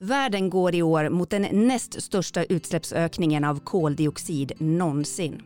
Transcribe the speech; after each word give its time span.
Världen 0.00 0.50
går 0.50 0.74
i 0.74 0.82
år 0.82 1.08
mot 1.08 1.30
den 1.30 1.42
näst 1.52 2.02
största 2.02 2.44
utsläppsökningen 2.44 3.44
av 3.44 3.60
koldioxid 3.60 4.52
någonsin. 4.58 5.42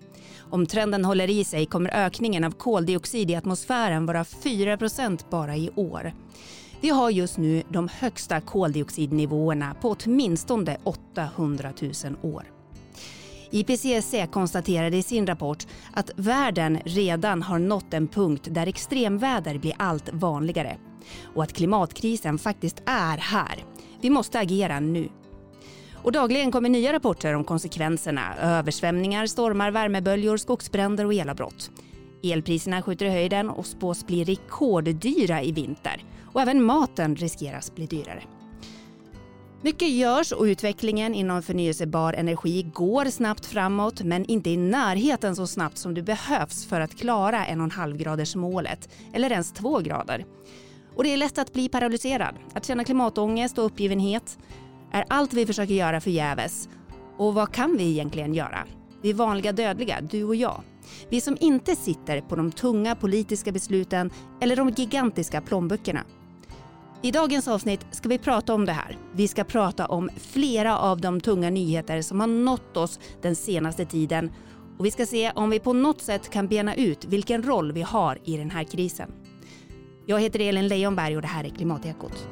Om 0.50 0.66
trenden 0.66 1.04
håller 1.04 1.30
i 1.30 1.44
sig 1.44 1.66
kommer 1.66 1.90
ökningen 2.06 2.44
av 2.44 2.50
koldioxid 2.50 3.30
i 3.30 3.34
atmosfären 3.34 4.06
vara 4.06 4.22
4% 4.22 5.20
bara 5.30 5.56
i 5.56 5.70
år. 5.74 6.12
Vi 6.80 6.88
har 6.88 7.10
just 7.10 7.38
nu 7.38 7.62
de 7.68 7.88
högsta 7.88 8.40
koldioxidnivåerna 8.40 9.74
på 9.80 9.96
åtminstone 10.04 10.76
800 10.84 11.72
000 11.80 11.92
år. 12.22 12.44
IPCC 13.50 14.14
konstaterade 14.32 14.96
i 14.96 15.02
sin 15.02 15.26
rapport 15.26 15.66
att 15.92 16.10
världen 16.16 16.78
redan 16.84 17.42
har 17.42 17.58
nått 17.58 17.94
en 17.94 18.08
punkt 18.08 18.48
där 18.50 18.66
extremväder 18.66 19.58
blir 19.58 19.74
allt 19.78 20.08
vanligare 20.12 20.76
och 21.34 21.42
att 21.42 21.52
klimatkrisen 21.52 22.38
faktiskt 22.38 22.82
är 22.86 23.18
här. 23.18 23.64
Vi 24.00 24.10
måste 24.10 24.38
agera 24.38 24.80
nu. 24.80 25.08
Och 26.02 26.12
dagligen 26.12 26.52
kommer 26.52 26.68
nya 26.68 26.92
rapporter 26.92 27.34
om 27.34 27.44
konsekvenserna. 27.44 28.36
Översvämningar, 28.40 29.26
stormar, 29.26 29.70
värmeböljor, 29.70 30.36
skogsbränder 30.36 31.06
och 31.06 31.14
elavbrott. 31.14 31.70
Elpriserna 32.22 32.82
skjuter 32.82 33.06
i 33.06 33.10
höjden 33.10 33.50
och 33.50 33.66
spås 33.66 34.06
bli 34.06 34.24
rekorddyra 34.24 35.42
i 35.42 35.52
vinter. 35.52 36.04
Och 36.32 36.40
även 36.40 36.62
maten 36.62 37.16
riskeras 37.16 37.74
bli 37.74 37.86
dyrare. 37.86 38.22
Mycket 39.62 39.88
görs 39.88 40.32
och 40.32 40.44
utvecklingen 40.44 41.14
inom 41.14 41.42
förnyelsebar 41.42 42.12
energi 42.12 42.62
går 42.74 43.04
snabbt 43.04 43.46
framåt 43.46 44.02
men 44.02 44.24
inte 44.24 44.50
i 44.50 44.56
närheten 44.56 45.36
så 45.36 45.46
snabbt 45.46 45.78
som 45.78 45.94
det 45.94 46.02
behövs 46.02 46.66
för 46.66 46.80
att 46.80 46.96
klara 46.96 47.44
1,5-gradersmålet 47.44 48.88
eller 49.12 49.30
ens 49.32 49.52
2 49.52 49.78
grader. 49.78 50.24
Och 51.00 51.04
det 51.04 51.12
är 51.12 51.16
lätt 51.16 51.38
att 51.38 51.52
bli 51.52 51.68
paralyserad, 51.68 52.34
att 52.54 52.66
känna 52.66 52.84
klimatångest 52.84 53.58
och 53.58 53.64
uppgivenhet. 53.64 54.38
Är 54.92 55.04
allt 55.08 55.32
vi 55.32 55.46
försöker 55.46 55.74
göra 55.74 56.00
förgäves? 56.00 56.68
Och 57.18 57.34
vad 57.34 57.52
kan 57.52 57.76
vi 57.76 57.90
egentligen 57.90 58.34
göra? 58.34 58.66
Vi 59.02 59.12
vanliga 59.12 59.52
dödliga, 59.52 60.00
du 60.00 60.24
och 60.24 60.36
jag. 60.36 60.62
Vi 61.08 61.20
som 61.20 61.36
inte 61.40 61.76
sitter 61.76 62.20
på 62.20 62.36
de 62.36 62.52
tunga 62.52 62.94
politiska 62.94 63.52
besluten 63.52 64.10
eller 64.40 64.56
de 64.56 64.70
gigantiska 64.70 65.40
plånböckerna. 65.40 66.04
I 67.02 67.10
dagens 67.10 67.48
avsnitt 67.48 67.86
ska 67.90 68.08
vi 68.08 68.18
prata 68.18 68.54
om 68.54 68.64
det 68.64 68.72
här. 68.72 68.98
Vi 69.12 69.28
ska 69.28 69.44
prata 69.44 69.86
om 69.86 70.10
flera 70.16 70.78
av 70.78 71.00
de 71.00 71.20
tunga 71.20 71.50
nyheter 71.50 72.02
som 72.02 72.20
har 72.20 72.26
nått 72.26 72.76
oss 72.76 73.00
den 73.22 73.36
senaste 73.36 73.84
tiden 73.84 74.30
och 74.78 74.86
vi 74.86 74.90
ska 74.90 75.06
se 75.06 75.32
om 75.34 75.50
vi 75.50 75.60
på 75.60 75.72
något 75.72 76.00
sätt 76.00 76.30
kan 76.30 76.48
bena 76.48 76.74
ut 76.74 77.04
vilken 77.04 77.42
roll 77.42 77.72
vi 77.72 77.82
har 77.82 78.18
i 78.24 78.36
den 78.36 78.50
här 78.50 78.64
krisen. 78.64 79.12
Jag 80.06 80.20
heter 80.20 80.40
Elin 80.40 80.68
Leijonberg 80.68 81.16
och 81.16 81.22
det 81.22 81.28
här 81.28 81.44
är 81.44 81.48
Klimatekot. 81.48 82.28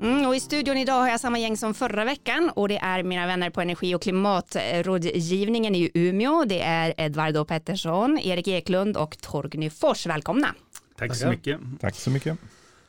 Mm, 0.00 0.26
och 0.26 0.36
I 0.36 0.40
studion 0.40 0.76
idag 0.76 1.00
har 1.00 1.08
jag 1.08 1.20
samma 1.20 1.38
gäng 1.38 1.56
som 1.56 1.74
förra 1.74 2.04
veckan 2.04 2.50
och 2.54 2.68
det 2.68 2.78
är 2.78 3.02
mina 3.02 3.26
vänner 3.26 3.50
på 3.50 3.60
energi 3.60 3.94
och 3.94 4.02
klimatrådgivningen 4.02 5.74
i 5.74 5.90
Umeå. 5.94 6.44
Det 6.44 6.60
är 6.60 6.94
Edvardo 6.96 7.44
Pettersson, 7.44 8.18
Erik 8.18 8.48
Eklund 8.48 8.96
och 8.96 9.18
Torgny 9.18 9.70
Fors. 9.70 10.06
Välkomna. 10.06 10.54
Tack 10.98 11.16
så 11.16 11.28
mycket. 11.28 11.60
Tack 11.80 11.94
så 11.96 12.10
mycket. 12.10 12.38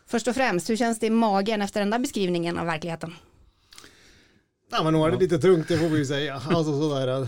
Först 0.07 0.27
och 0.27 0.35
främst, 0.35 0.69
hur 0.69 0.75
känns 0.75 0.99
det 0.99 1.05
i 1.05 1.09
magen 1.09 1.61
efter 1.61 1.79
den 1.79 1.89
där 1.89 1.99
beskrivningen 1.99 2.57
av 2.57 2.65
verkligheten? 2.65 3.15
Ja, 4.69 4.83
men 4.83 4.93
nu 4.93 4.99
är 4.99 5.11
det 5.11 5.17
lite 5.17 5.39
tungt, 5.39 5.67
det 5.67 5.77
får 5.77 5.89
vi 5.89 5.97
ju 5.97 6.05
säga. 6.05 6.33
Alltså 6.49 6.79
sådär, 6.81 7.27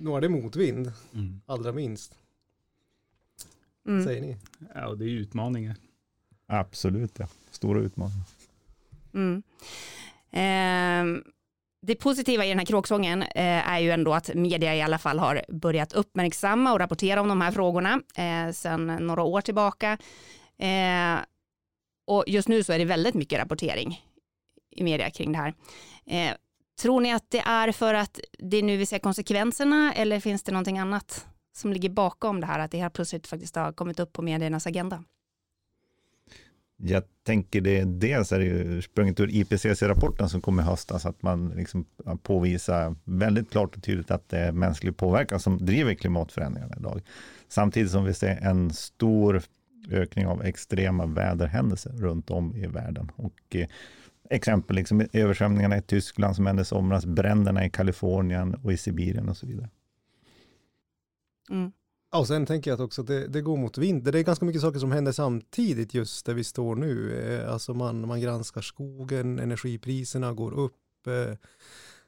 nu 0.00 0.10
är 0.10 0.20
det 0.20 0.28
motvind, 0.28 0.92
Mm. 1.14 1.40
allra 1.46 1.72
minst. 1.72 2.14
Mm. 3.88 4.04
Säger 4.04 4.20
ni? 4.20 4.36
Ja, 4.74 4.86
och 4.88 4.98
det 4.98 5.04
är 5.04 5.08
utmaningar. 5.08 5.76
Absolut, 6.46 7.18
ja. 7.18 7.28
Stora 7.50 7.80
utmaningar. 7.80 8.24
Mm. 9.14 9.42
Eh, 10.32 11.22
det 11.82 11.94
positiva 11.94 12.44
i 12.44 12.48
den 12.48 12.58
här 12.58 12.66
kråksången 12.66 13.22
eh, 13.22 13.68
är 13.72 13.78
ju 13.78 13.90
ändå 13.90 14.14
att 14.14 14.34
media 14.34 14.74
i 14.76 14.82
alla 14.82 14.98
fall 14.98 15.18
har 15.18 15.44
börjat 15.48 15.92
uppmärksamma 15.92 16.72
och 16.72 16.78
rapportera 16.78 17.20
om 17.20 17.28
de 17.28 17.40
här 17.40 17.52
frågorna 17.52 18.00
eh, 18.16 18.52
sedan 18.52 18.86
några 18.86 19.22
år 19.22 19.40
tillbaka. 19.40 19.98
Eh, 20.58 21.16
och 22.06 22.24
just 22.26 22.48
nu 22.48 22.64
så 22.64 22.72
är 22.72 22.78
det 22.78 22.84
väldigt 22.84 23.14
mycket 23.14 23.38
rapportering 23.40 24.02
i 24.70 24.82
media 24.82 25.10
kring 25.10 25.32
det 25.32 25.38
här. 25.38 25.54
Tror 26.80 27.00
ni 27.00 27.12
att 27.12 27.30
det 27.30 27.38
är 27.38 27.72
för 27.72 27.94
att 27.94 28.20
det 28.38 28.56
är 28.56 28.62
nu 28.62 28.76
vi 28.76 28.86
ser 28.86 28.98
konsekvenserna 28.98 29.92
eller 29.92 30.20
finns 30.20 30.42
det 30.42 30.52
någonting 30.52 30.78
annat 30.78 31.26
som 31.56 31.72
ligger 31.72 31.90
bakom 31.90 32.40
det 32.40 32.46
här 32.46 32.58
att 32.58 32.70
det 32.70 32.78
här 32.78 32.90
plötsligt 32.90 33.26
faktiskt 33.26 33.56
har 33.56 33.72
kommit 33.72 34.00
upp 34.00 34.12
på 34.12 34.22
mediernas 34.22 34.66
agenda? 34.66 35.04
Jag 36.76 37.02
tänker 37.22 37.60
det, 37.60 37.84
dels 37.84 38.32
är 38.32 38.38
det 38.38 38.44
ju 38.44 38.82
sprunget 38.82 39.20
ur 39.20 39.30
IPCC-rapporten 39.30 40.28
som 40.28 40.40
kom 40.40 40.60
i 40.60 40.62
höstas, 40.62 41.06
att 41.06 41.22
man 41.22 41.48
liksom 41.48 41.84
påvisar 42.22 42.96
väldigt 43.04 43.50
klart 43.50 43.76
och 43.76 43.82
tydligt 43.82 44.10
att 44.10 44.28
det 44.28 44.38
är 44.38 44.52
mänsklig 44.52 44.96
påverkan 44.96 45.40
som 45.40 45.66
driver 45.66 45.94
klimatförändringarna 45.94 46.74
idag. 46.78 47.02
Samtidigt 47.48 47.90
som 47.90 48.04
vi 48.04 48.14
ser 48.14 48.36
en 48.42 48.72
stor 48.72 49.42
ökning 49.90 50.26
av 50.26 50.42
extrema 50.42 51.06
väderhändelser 51.06 51.92
runt 51.92 52.30
om 52.30 52.56
i 52.56 52.66
världen. 52.66 53.12
Och 53.16 53.40
eh, 53.56 53.66
exempel, 54.30 54.76
liksom 54.76 55.06
översvämningarna 55.12 55.76
i 55.78 55.82
Tyskland 55.82 56.36
som 56.36 56.46
hände 56.46 56.62
i 56.62 56.64
somras, 56.64 57.06
bränderna 57.06 57.66
i 57.66 57.70
Kalifornien 57.70 58.54
och 58.54 58.72
i 58.72 58.76
Sibirien 58.76 59.28
och 59.28 59.36
så 59.36 59.46
vidare. 59.46 59.70
Mm. 61.50 61.72
Och 62.14 62.26
sen 62.26 62.46
tänker 62.46 62.70
jag 62.70 62.74
att 62.74 62.84
också 62.84 63.00
att 63.00 63.06
det, 63.06 63.28
det 63.28 63.40
går 63.40 63.56
mot 63.56 63.78
vinter. 63.78 64.12
Det 64.12 64.18
är 64.18 64.22
ganska 64.24 64.44
mycket 64.44 64.62
saker 64.62 64.78
som 64.78 64.92
händer 64.92 65.12
samtidigt 65.12 65.94
just 65.94 66.26
där 66.26 66.34
vi 66.34 66.44
står 66.44 66.76
nu. 66.76 67.20
Eh, 67.20 67.52
Alltså 67.52 67.74
man, 67.74 68.06
man 68.08 68.20
granskar 68.20 68.60
skogen, 68.60 69.38
energipriserna 69.38 70.32
går 70.32 70.54
upp. 70.54 71.06
eh, 71.06 71.36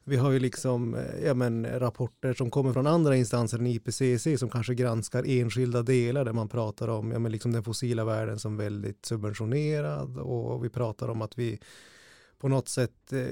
Vi 0.03 0.17
har 0.17 0.31
ju 0.31 0.39
liksom 0.39 0.95
eh, 0.95 1.25
ja, 1.25 1.33
men, 1.33 1.79
rapporter 1.79 2.33
som 2.33 2.51
kommer 2.51 2.73
från 2.73 2.87
andra 2.87 3.15
instanser 3.15 3.59
än 3.59 3.67
IPCC 3.67 4.39
som 4.39 4.49
kanske 4.49 4.75
granskar 4.75 5.23
enskilda 5.27 5.81
delar 5.81 6.25
där 6.25 6.33
man 6.33 6.49
pratar 6.49 6.87
om 6.87 7.11
ja, 7.11 7.19
men 7.19 7.31
liksom 7.31 7.51
den 7.51 7.63
fossila 7.63 8.05
världen 8.05 8.39
som 8.39 8.57
väldigt 8.57 9.05
subventionerad 9.05 10.17
och 10.17 10.65
vi 10.65 10.69
pratar 10.69 11.09
om 11.09 11.21
att 11.21 11.37
vi 11.37 11.59
på 12.39 12.47
något 12.47 12.69
sätt 12.69 13.13
eh, 13.13 13.27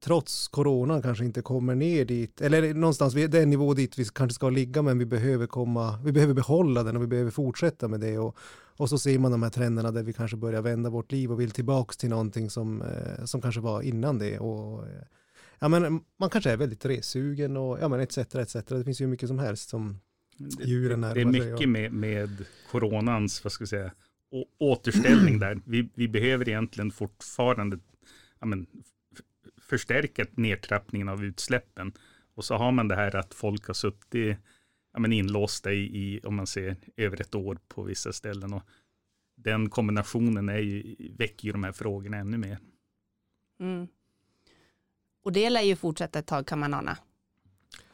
trots 0.00 0.48
corona 0.48 1.02
kanske 1.02 1.24
inte 1.24 1.42
kommer 1.42 1.74
ner 1.74 2.04
dit, 2.04 2.40
eller 2.40 2.74
någonstans, 2.74 3.14
vi- 3.14 3.26
det 3.26 3.38
är 3.38 3.42
en 3.42 3.50
nivå 3.50 3.74
dit 3.74 3.98
vi 3.98 4.04
kanske 4.04 4.34
ska 4.34 4.50
ligga, 4.50 4.82
men 4.82 4.98
vi 4.98 5.06
behöver 5.06 5.46
komma, 5.46 5.98
vi 6.04 6.12
behöver 6.12 6.34
behålla 6.34 6.82
den 6.82 6.96
och 6.96 7.02
vi 7.02 7.06
behöver 7.06 7.30
fortsätta 7.30 7.88
med 7.88 8.00
det. 8.00 8.18
Och, 8.18 8.36
och 8.76 8.88
så 8.88 8.98
ser 8.98 9.18
man 9.18 9.32
de 9.32 9.42
här 9.42 9.50
trenderna 9.50 9.90
där 9.90 10.02
vi 10.02 10.12
kanske 10.12 10.36
börjar 10.36 10.62
vända 10.62 10.90
vårt 10.90 11.12
liv 11.12 11.32
och 11.32 11.40
vill 11.40 11.50
tillbaks 11.50 11.96
till 11.96 12.10
någonting 12.10 12.50
som, 12.50 12.82
eh, 12.82 13.24
som 13.24 13.40
kanske 13.40 13.60
var 13.60 13.82
innan 13.82 14.18
det. 14.18 14.38
Och, 14.38 14.86
eh, 14.86 15.02
ja, 15.58 15.68
men 15.68 16.00
man 16.20 16.30
kanske 16.30 16.50
är 16.50 16.56
väldigt 16.56 16.84
ressugen 16.84 17.56
och 17.56 17.78
ja, 17.80 17.88
men 17.88 18.00
etc, 18.00 18.18
etc. 18.18 18.52
Det 18.68 18.84
finns 18.84 19.00
ju 19.00 19.06
mycket 19.06 19.28
som 19.28 19.38
helst 19.38 19.68
som 19.68 19.98
Det, 20.38 20.64
djuren 20.64 21.00
det 21.00 21.06
är 21.08 21.14
närmar 21.14 21.32
sig. 21.32 21.40
mycket 21.50 21.66
och- 21.66 21.68
med, 21.72 21.92
med 21.92 22.44
coronans, 22.70 23.44
vad 23.44 23.52
ska 23.52 23.62
jag 23.62 23.68
säga, 23.68 23.92
återställning 24.58 25.38
där. 25.38 25.60
Vi, 25.64 25.88
vi 25.94 26.08
behöver 26.08 26.48
egentligen 26.48 26.90
fortfarande 26.90 27.78
ja, 28.42 28.46
men, 28.46 28.66
förstärka 29.56 30.26
nedtrappningen 30.30 31.08
av 31.08 31.24
utsläppen. 31.24 31.92
Och 32.34 32.44
så 32.44 32.54
har 32.54 32.72
man 32.72 32.88
det 32.88 32.96
här 32.96 33.16
att 33.16 33.34
folk 33.34 33.66
har 33.66 33.74
suttit 33.74 34.38
ja, 34.92 35.00
men 35.00 35.12
inlåsta 35.12 35.72
i, 35.72 35.78
i, 35.78 36.20
om 36.24 36.34
man 36.34 36.46
ser, 36.46 36.76
över 36.96 37.20
ett 37.20 37.34
år 37.34 37.58
på 37.68 37.82
vissa 37.82 38.12
ställen. 38.12 38.52
Och 38.52 38.62
den 39.36 39.70
kombinationen 39.70 40.48
är 40.48 40.58
ju, 40.58 40.96
väcker 41.18 41.46
ju 41.46 41.52
de 41.52 41.64
här 41.64 41.72
frågorna 41.72 42.16
ännu 42.16 42.38
mer. 42.38 42.58
Mm. 43.60 43.88
Och 45.24 45.32
det 45.32 45.50
lär 45.50 45.62
ju 45.62 45.76
fortsätta 45.76 46.18
ett 46.18 46.26
tag 46.26 46.46
kan 46.46 46.58
man 46.58 46.74
ana. 46.74 46.98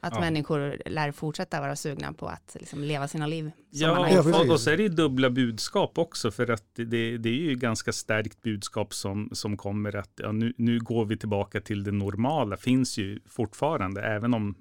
Att 0.01 0.15
Ja. 0.15 0.21
människor 0.21 0.83
lär 0.87 1.13
fortsätta 1.13 1.61
vara 1.61 1.77
sugna 1.77 2.13
på 2.13 2.29
att 2.29 2.57
liksom 2.61 2.83
leva 2.83 3.09
sina 3.09 3.27
liv. 3.27 3.51
som 3.71 3.89
man 3.89 3.97
har 3.97 4.09
Ja, 4.09 4.41
och, 4.41 4.51
och 4.51 4.61
så 4.61 4.71
är 4.71 4.77
det 4.77 4.83
ju 4.83 4.89
dubbla 4.89 5.31
budskap 5.31 5.99
också 5.99 6.31
för 6.31 6.51
att 6.51 6.75
det, 6.75 7.19
det 7.19 7.29
är 7.29 7.35
ju 7.35 7.55
ganska 7.55 7.93
starkt 7.93 8.43
budskap 8.43 8.95
som, 8.95 9.31
som 9.33 9.57
kommer 9.57 9.97
att 9.97 10.13
ja, 10.17 10.33
nu, 10.33 10.53
nu 10.57 10.79
går 10.79 11.05
vi 11.05 11.17
tillbaka 11.17 11.61
till 11.61 11.85
det 11.85 11.93
normala 11.93 12.57
finns 12.57 12.99
ju 12.99 13.21
fortfarande 13.27 14.03
även 14.03 14.35
om 14.35 14.55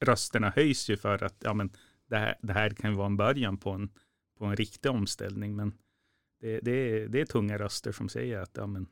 rösterna 0.00 0.52
höjs 0.56 0.90
ju 0.90 0.96
för 0.96 1.24
att 1.24 1.36
ja, 1.38 1.54
men 1.54 1.70
det, 2.08 2.16
här, 2.16 2.34
det 2.42 2.52
här 2.52 2.70
kan 2.70 2.90
ju 2.90 2.96
vara 2.96 3.06
en 3.06 3.16
början 3.16 3.56
på 3.56 3.70
en, 3.70 3.88
på 4.38 4.44
en 4.44 4.56
riktig 4.56 4.90
omställning 4.90 5.56
men 5.56 5.72
det, 6.40 6.60
det, 6.60 6.70
är, 6.72 7.08
det 7.08 7.20
är 7.20 7.26
tunga 7.26 7.58
röster 7.58 7.92
som 7.92 8.08
säger 8.08 8.38
att 8.38 8.50
ja, 8.54 8.66
men 8.66 8.86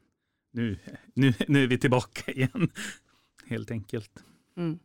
nu, 0.52 0.78
nu, 1.14 1.34
nu 1.48 1.62
är 1.62 1.66
vi 1.66 1.78
tillbaka 1.78 2.32
igen 2.32 2.70
helt 3.46 3.70
enkelt. 3.70 4.24
Mm. 4.56 4.78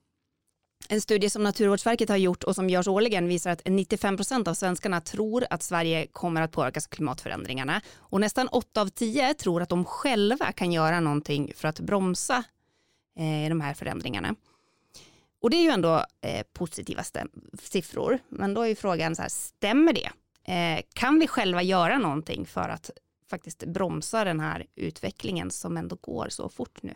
En 0.89 1.01
studie 1.01 1.29
som 1.29 1.43
Naturvårdsverket 1.43 2.09
har 2.09 2.17
gjort 2.17 2.43
och 2.43 2.55
som 2.55 2.69
görs 2.69 2.87
årligen 2.87 3.27
visar 3.27 3.51
att 3.51 3.61
95 3.65 4.17
procent 4.17 4.47
av 4.47 4.53
svenskarna 4.53 5.01
tror 5.01 5.45
att 5.49 5.63
Sverige 5.63 6.07
kommer 6.07 6.41
att 6.41 6.51
påverkas 6.51 6.85
av 6.85 6.89
klimatförändringarna. 6.89 7.81
Och 7.97 8.19
nästan 8.19 8.47
8 8.47 8.81
av 8.81 8.87
10 8.87 9.33
tror 9.33 9.61
att 9.61 9.69
de 9.69 9.85
själva 9.85 10.51
kan 10.51 10.71
göra 10.71 10.99
någonting 10.99 11.53
för 11.55 11.67
att 11.67 11.79
bromsa 11.79 12.43
eh, 13.19 13.49
de 13.49 13.61
här 13.61 13.73
förändringarna. 13.73 14.35
Och 15.41 15.49
det 15.49 15.57
är 15.57 15.63
ju 15.63 15.69
ändå 15.69 16.05
eh, 16.21 16.43
positiva 16.53 17.03
siffror. 17.61 18.19
Men 18.29 18.53
då 18.53 18.61
är 18.61 18.67
ju 18.67 18.75
frågan 18.75 19.15
så 19.15 19.21
här, 19.21 19.29
stämmer 19.29 19.93
det? 19.93 20.09
Eh, 20.53 20.81
kan 20.93 21.19
vi 21.19 21.27
själva 21.27 21.61
göra 21.61 21.97
någonting 21.97 22.45
för 22.45 22.69
att 22.69 22.89
faktiskt 23.29 23.63
bromsa 23.65 24.23
den 24.23 24.39
här 24.39 24.65
utvecklingen 24.75 25.51
som 25.51 25.77
ändå 25.77 25.97
går 26.01 26.27
så 26.29 26.49
fort 26.49 26.83
nu? 26.83 26.95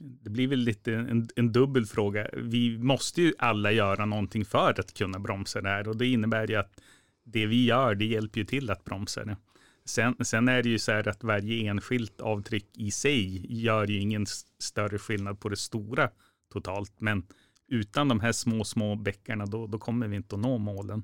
Det 0.00 0.30
blir 0.30 0.48
väl 0.48 0.58
lite 0.58 0.94
en, 0.94 1.28
en 1.36 1.52
dubbel 1.52 1.86
fråga. 1.86 2.28
Vi 2.32 2.78
måste 2.78 3.22
ju 3.22 3.32
alla 3.38 3.72
göra 3.72 4.06
någonting 4.06 4.44
för 4.44 4.80
att 4.80 4.94
kunna 4.94 5.18
bromsa 5.18 5.60
det 5.60 5.68
här 5.68 5.88
och 5.88 5.96
det 5.96 6.06
innebär 6.06 6.48
ju 6.48 6.56
att 6.56 6.80
det 7.24 7.46
vi 7.46 7.64
gör, 7.64 7.94
det 7.94 8.04
hjälper 8.04 8.40
ju 8.40 8.46
till 8.46 8.70
att 8.70 8.84
bromsa 8.84 9.24
det. 9.24 9.36
Sen, 9.84 10.24
sen 10.24 10.48
är 10.48 10.62
det 10.62 10.68
ju 10.68 10.78
så 10.78 10.92
här 10.92 11.08
att 11.08 11.24
varje 11.24 11.70
enskilt 11.70 12.20
avtryck 12.20 12.76
i 12.76 12.90
sig 12.90 13.46
gör 13.62 13.86
ju 13.86 14.00
ingen 14.00 14.26
större 14.58 14.98
skillnad 14.98 15.40
på 15.40 15.48
det 15.48 15.56
stora 15.56 16.10
totalt, 16.52 17.00
men 17.00 17.26
utan 17.68 18.08
de 18.08 18.20
här 18.20 18.32
små, 18.32 18.64
små 18.64 18.96
bäckarna, 18.96 19.46
då, 19.46 19.66
då 19.66 19.78
kommer 19.78 20.08
vi 20.08 20.16
inte 20.16 20.34
att 20.34 20.40
nå 20.40 20.58
målen. 20.58 21.02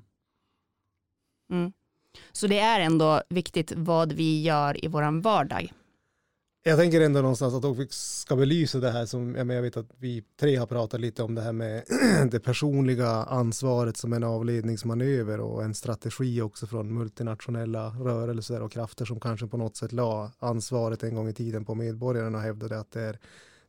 Mm. 1.51 1.71
Så 2.31 2.47
det 2.47 2.59
är 2.59 2.79
ändå 2.79 3.23
viktigt 3.29 3.73
vad 3.75 4.11
vi 4.11 4.41
gör 4.41 4.85
i 4.85 4.87
vår 4.87 5.21
vardag. 5.21 5.73
Jag 6.63 6.77
tänker 6.77 7.01
ändå 7.01 7.21
någonstans 7.21 7.53
att 7.53 7.77
vi 7.77 7.87
ska 7.89 8.35
belysa 8.35 8.79
det 8.79 8.91
här 8.91 9.05
som, 9.05 9.35
jag 9.35 9.61
vet 9.61 9.77
att 9.77 9.89
vi 9.97 10.23
tre 10.39 10.55
har 10.55 10.65
pratat 10.65 11.01
lite 11.01 11.23
om 11.23 11.35
det 11.35 11.41
här 11.41 11.51
med 11.51 11.83
det 12.31 12.39
personliga 12.39 13.09
ansvaret 13.09 13.97
som 13.97 14.13
en 14.13 14.23
avledningsmanöver 14.23 15.39
och 15.39 15.63
en 15.63 15.73
strategi 15.73 16.41
också 16.41 16.67
från 16.67 16.93
multinationella 16.93 17.89
rörelser 17.89 18.61
och 18.61 18.71
krafter 18.71 19.05
som 19.05 19.19
kanske 19.19 19.47
på 19.47 19.57
något 19.57 19.75
sätt 19.75 19.91
la 19.91 20.31
ansvaret 20.39 21.03
en 21.03 21.15
gång 21.15 21.29
i 21.29 21.33
tiden 21.33 21.65
på 21.65 21.75
medborgarna 21.75 22.37
och 22.37 22.43
hävdade 22.43 22.79
att 22.79 22.91
det 22.91 23.01
är 23.01 23.19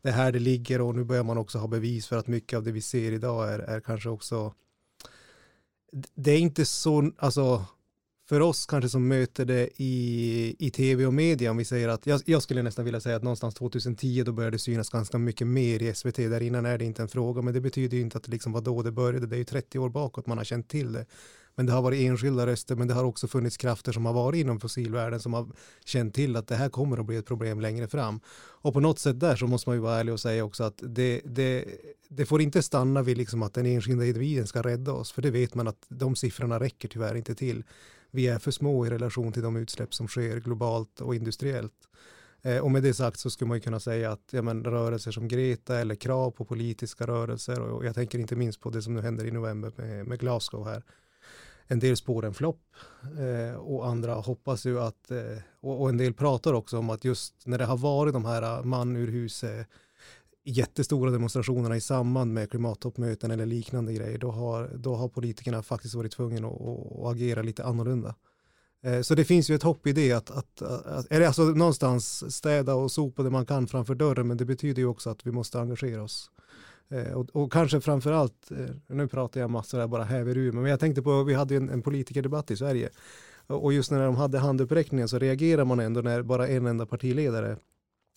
det 0.03 0.11
här 0.11 0.33
det 0.33 0.39
ligger 0.39 0.81
och 0.81 0.95
nu 0.95 1.05
börjar 1.05 1.25
man 1.25 1.39
också 1.39 1.59
ha 1.59 1.69
bevis 1.69 2.07
för 2.07 2.17
att 2.17 2.27
mycket 2.27 2.57
av 2.57 2.63
det 2.63 2.73
vi 2.73 2.81
ser 2.83 3.13
idag 3.13 3.53
är, 3.53 3.59
är 3.59 3.81
kanske 3.81 4.09
också 4.09 4.53
det 6.15 6.31
är 6.31 6.39
inte 6.39 6.65
så, 6.65 7.11
alltså 7.19 7.65
för 8.33 8.41
oss 8.41 8.67
kanske 8.67 8.89
som 8.89 9.09
möter 9.09 9.45
det 9.45 9.69
i, 9.77 10.57
i 10.59 10.71
tv 10.71 11.07
och 11.07 11.15
media, 11.15 11.51
om 11.51 11.57
vi 11.57 11.65
säger 11.65 11.89
att, 11.89 12.07
jag, 12.07 12.21
jag, 12.25 12.43
skulle 12.43 12.63
nästan 12.63 12.85
vilja 12.85 13.01
säga 13.01 13.17
att 13.17 13.23
någonstans 13.23 13.55
2010 13.55 14.23
då 14.27 14.33
började 14.33 14.55
det 14.55 14.59
synas 14.59 14.91
ganska 14.91 15.19
mycket 15.19 15.47
mer 15.47 15.83
i 15.83 15.95
SVT, 15.95 16.17
där 16.17 16.43
innan 16.43 16.67
är 16.67 16.79
det 16.79 16.85
inte 16.85 17.03
en 17.03 17.09
fråga, 17.09 17.43
men 17.43 17.55
det 17.55 17.61
betyder 17.61 17.97
ju 17.97 18.03
inte 18.03 18.19
att 18.19 18.25
det 18.25 18.31
liksom 18.31 18.53
var 18.53 18.61
då 18.61 18.83
det 18.83 18.93
började, 18.93 19.27
det 19.27 19.37
är 19.37 19.39
ju 19.39 19.45
30 19.45 19.79
år 19.79 19.89
bakåt 19.89 20.27
man 20.27 20.39
har 20.39 20.45
känt 20.45 20.69
till 20.69 20.93
det. 20.93 21.07
Men 21.55 21.67
det 21.67 21.73
har 21.73 21.83
varit 21.83 22.01
enskilda 22.01 22.47
röster, 22.47 22.77
men 22.77 22.89
det 22.89 22.95
har 22.95 23.05
också 23.05 23.29
funnits 23.29 23.57
krafter 23.57 23.93
som 23.93 24.07
har 24.07 24.13
varit 24.13 24.41
inom 24.41 24.61
fossilvärlden 24.61 25.21
som 25.21 25.33
har 25.33 25.49
känt 25.85 26.15
till 26.15 26.37
att 26.37 26.49
det 26.49 26.57
här 26.57 26.69
kommer 26.69 26.99
att 26.99 27.07
bli 27.07 27.17
ett 27.17 27.27
problem 27.27 27.61
längre 27.61 27.89
fram. 27.89 28.21
Och 28.63 28.73
på 28.73 28.81
något 28.81 28.99
sätt 28.99 29.21
där 29.21 29.37
så 29.37 29.47
måste 29.47 29.69
man 29.69 29.77
ju 29.77 29.83
vara 29.83 30.01
ärlig 30.01 30.15
och 30.15 30.21
säga 30.21 30.45
också 30.45 30.65
att 30.65 30.83
det, 30.87 31.21
det, 31.25 31.65
det 32.09 32.27
får 32.27 32.43
inte 32.43 32.63
stanna 32.63 33.03
vid 33.03 33.17
liksom 33.17 33.43
att 33.43 33.55
den 33.55 33.67
enskilda 33.67 34.07
individen 34.07 34.47
ska 34.47 34.63
rädda 34.63 34.93
oss, 34.93 35.13
för 35.13 35.23
det 35.23 35.31
vet 35.31 35.55
man 35.55 35.69
att 35.69 35.87
de 35.89 36.17
siffrorna 36.17 36.61
räcker 36.61 36.89
tyvärr 36.89 37.15
inte 37.15 37.35
till. 37.35 37.65
Vi 38.13 38.27
är 38.27 38.39
för 38.39 38.51
små 38.51 38.87
i 38.87 38.91
relation 38.91 39.33
till 39.33 39.43
de 39.43 39.57
utsläpp 39.57 39.95
som 39.95 40.09
sker 40.09 40.41
globalt 40.41 41.01
och 41.01 41.15
industriellt. 41.15 41.89
Eh, 42.43 42.59
och 42.59 42.71
med 42.71 42.83
det 42.83 42.95
sagt 42.95 43.19
så 43.19 43.31
skulle 43.31 43.49
man 43.49 43.57
ju 43.57 43.61
kunna 43.61 43.81
säga 43.81 44.13
att 44.13 44.29
ja, 44.31 44.43
men, 44.43 44.65
rörelser 44.65 45.11
som 45.11 45.29
Greta 45.29 45.79
eller 45.79 45.95
krav 45.95 46.31
på 46.31 46.45
politiska 46.45 47.07
rörelser 47.07 47.61
och 47.61 47.85
jag 47.85 47.95
tänker 47.95 48.19
inte 48.19 48.37
minst 48.37 48.61
på 48.61 48.71
det 48.71 48.83
som 48.83 48.95
nu 48.95 49.01
händer 49.01 49.25
i 49.25 49.31
november 49.31 49.73
med, 49.77 50.07
med 50.07 50.21
Glasgow 50.21 50.65
här 50.65 50.83
en 51.67 51.79
del 51.79 51.97
spår 51.97 52.25
en 52.25 52.35
flopp 52.35 52.77
eh, 53.19 53.57
och 53.57 53.87
andra 53.87 54.15
hoppas 54.15 54.67
ju 54.67 54.81
att, 54.81 55.11
eh, 55.11 55.39
och, 55.61 55.81
och, 55.83 55.89
en 55.89 55.97
del 55.97 56.15
pratar 56.15 56.53
också 56.53 56.79
om 56.79 56.91
att 56.91 57.05
just 57.05 57.35
när 57.47 57.59
det 57.59 57.65
har 57.65 57.77
varit 57.77 58.13
de 58.13 58.25
här 58.25 58.63
man 58.63 58.97
ur 58.97 59.09
huset 59.09 59.67
jättestora 60.45 61.11
demonstrationerna 61.11 61.77
i 61.77 61.81
samband 61.81 62.33
med 62.33 62.51
klimattoppmöten 62.51 63.31
eller 63.31 63.47
liknande 63.47 63.93
grejer, 63.93 64.19
då 64.19 64.31
har, 64.31 64.71
då 64.77 64.95
har 64.95 65.09
politikerna 65.09 65.63
faktiskt 65.63 65.95
varit 65.95 66.13
tvungna 66.13 66.49
att, 66.49 66.61
att, 66.61 67.07
agera 67.07 67.43
lite 67.43 67.65
annorlunda. 67.65 68.15
Eh, 68.83 69.01
så 69.01 69.15
det 69.15 69.25
finns 69.25 69.51
ju 69.51 69.55
ett 69.55 69.63
hopp 69.63 69.87
i 69.87 69.93
det 69.93 70.13
att, 70.13 70.31
att, 70.31 70.63
att 70.63 71.07
eller 71.13 71.27
alltså 71.27 71.43
någonstans 71.43 72.35
städa 72.35 72.75
och 72.75 72.93
sopa 72.93 73.23
det 73.23 73.31
man 73.31 73.47
kan 73.47 73.67
framför 73.67 73.95
dörren, 73.95 74.29
men 74.29 74.37
det 74.37 74.45
betyder 74.45 74.83
ju 74.83 74.89
också 74.89 75.11
att 75.11 75.27
vi 75.27 75.33
måste 75.33 75.61
engagera 75.61 76.03
oss. 76.03 76.31
Eh, 76.91 77.13
och, 77.13 77.29
och, 77.33 77.53
kanske 77.53 77.81
framför 77.81 78.13
allt, 78.13 78.51
eh, 78.51 78.67
nu 78.87 79.09
pratar 79.09 79.41
jag 79.41 79.51
massor 79.51 79.79
här, 79.79 79.87
bara 79.87 80.05
häver 80.05 80.37
ur 80.37 80.53
men 80.53 80.65
jag 80.65 80.81
tänkte 80.81 81.03
på, 81.03 81.23
vi 81.23 81.35
hade 81.35 81.57
en, 81.57 81.71
en 81.71 81.83
politikerdebatt 81.83 82.51
i 82.51 82.57
Sverige 82.57 82.91
och 83.47 83.73
just 83.73 83.91
när 83.91 84.05
de 84.05 84.17
hade 84.17 84.39
handuppräckningen 84.39 85.09
så 85.09 85.19
reagerar 85.19 85.65
man 85.65 85.81
ändå 85.81 86.01
när 86.01 86.23
bara 86.23 86.49
en 86.49 86.67
enda 86.67 86.87
partiledare 86.87 87.57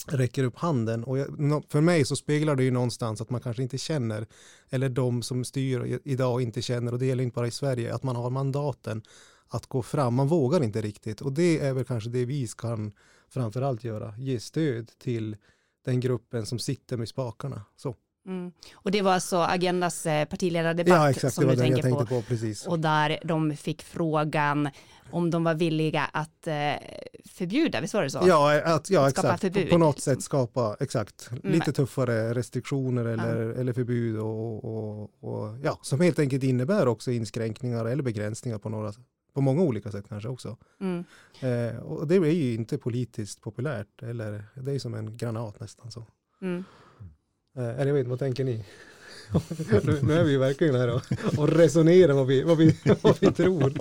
räcker 0.08 0.44
upp 0.44 0.58
handen 0.58 1.04
och 1.04 1.18
jag, 1.18 1.64
för 1.70 1.82
mig 1.82 2.06
så 2.06 2.16
speglar 2.16 2.56
det 2.56 2.64
ju 2.64 2.72
någonstans 2.72 3.22
att 3.22 3.30
man 3.30 3.42
kanske 3.42 3.64
inte 3.64 3.78
känner 3.78 4.28
eller 4.70 4.90
de 4.90 5.22
som 5.22 5.44
styr 5.44 6.00
idag 6.04 6.42
inte 6.42 6.62
känner 6.62 6.92
och 6.92 7.00
det 7.00 7.06
gäller 7.06 7.24
inte 7.24 7.36
bara 7.36 7.48
i 7.48 7.52
Sverige 7.52 7.96
att 7.96 8.04
man 8.04 8.16
har 8.16 8.30
mandaten 8.30 9.02
att 9.48 9.68
gå 9.68 9.82
fram, 9.82 10.14
man 10.14 10.28
vågar 10.28 10.64
inte 10.64 10.82
riktigt 10.82 11.22
och 11.22 11.34
det 11.34 11.60
är 11.60 11.74
väl 11.74 11.86
kanske 11.86 12.10
det 12.10 12.26
vi 12.26 12.48
kan 12.58 12.92
framförallt 13.30 13.84
göra, 13.84 14.14
ge 14.18 14.40
stöd 14.40 14.92
till 14.98 15.38
den 15.86 16.00
gruppen 16.00 16.46
som 16.46 16.60
sitter 16.60 16.98
med 16.98 17.10
spakarna. 17.10 17.62
Så. 17.76 17.96
Mm. 18.26 18.52
Och 18.74 18.92
det 18.92 19.02
var 19.02 19.14
alltså 19.14 19.38
Agendas 19.38 20.06
eh, 20.06 20.26
partiledardebatt 20.26 20.98
ja, 20.98 21.10
exakt, 21.10 21.34
som 21.34 21.48
du 21.48 21.56
tänker 21.56 21.90
på. 21.90 22.06
på 22.06 22.72
och 22.72 22.80
där 22.80 23.20
de 23.24 23.58
fick 23.58 23.82
frågan 23.82 24.70
om 25.12 25.32
de 25.32 25.44
var 25.44 25.54
villiga 25.54 26.10
att 26.14 26.48
eh, 26.48 26.54
förbjuda, 27.26 27.82
visst 27.82 27.94
var 27.94 28.04
det 28.04 28.10
så? 28.10 28.24
Ja, 28.28 28.62
att, 28.62 28.90
ja 28.90 29.06
att 29.06 29.10
exakt. 29.10 29.42
Förbud. 29.42 29.70
På 29.70 29.78
något 29.78 30.02
sätt 30.02 30.22
skapa, 30.22 30.78
exakt, 30.80 31.30
mm. 31.32 31.54
lite 31.54 31.74
tuffare 31.74 32.34
restriktioner 32.34 33.06
eller, 33.06 33.42
ja. 33.42 33.54
eller 33.54 33.74
förbud 33.74 34.20
och, 34.20 34.66
och, 34.66 35.12
och, 35.20 35.58
ja, 35.64 35.80
som 35.82 36.02
helt 36.02 36.20
enkelt 36.20 36.44
innebär 36.44 36.88
också 36.88 37.12
inskränkningar 37.12 37.86
eller 37.86 38.04
begränsningar 38.04 38.58
på 38.58 38.70
några 38.70 38.94
på 39.34 39.42
många 39.42 39.62
olika 39.62 39.92
sätt 39.92 40.06
kanske 40.10 40.30
också. 40.30 40.58
Mm. 40.82 41.04
Eh, 41.40 41.78
och 41.78 42.08
det 42.08 42.16
är 42.16 42.26
ju 42.26 42.54
inte 42.54 42.78
politiskt 42.78 43.42
populärt, 43.42 44.04
eller 44.04 44.44
det 44.54 44.72
är 44.72 44.80
som 44.80 44.94
en 44.94 45.18
granat 45.18 45.60
nästan 45.60 45.92
så. 45.92 46.06
Eh, 47.58 47.70
eller 47.70 47.86
jag 47.86 47.94
vet 47.94 48.08
vad 48.08 48.20
tänker 48.20 48.44
ni? 48.44 48.66
nu 50.04 50.14
är 50.14 50.24
vi 50.24 50.32
ju 50.32 50.38
verkligen 50.38 50.76
här 50.76 51.02
och, 51.38 51.50
resonerar 51.50 52.14
vad 52.14 52.28
vi, 52.28 52.44
vad 52.44 52.58
vi, 52.58 52.78
vad 53.02 53.20
vi 53.22 53.32
tror. 53.32 53.74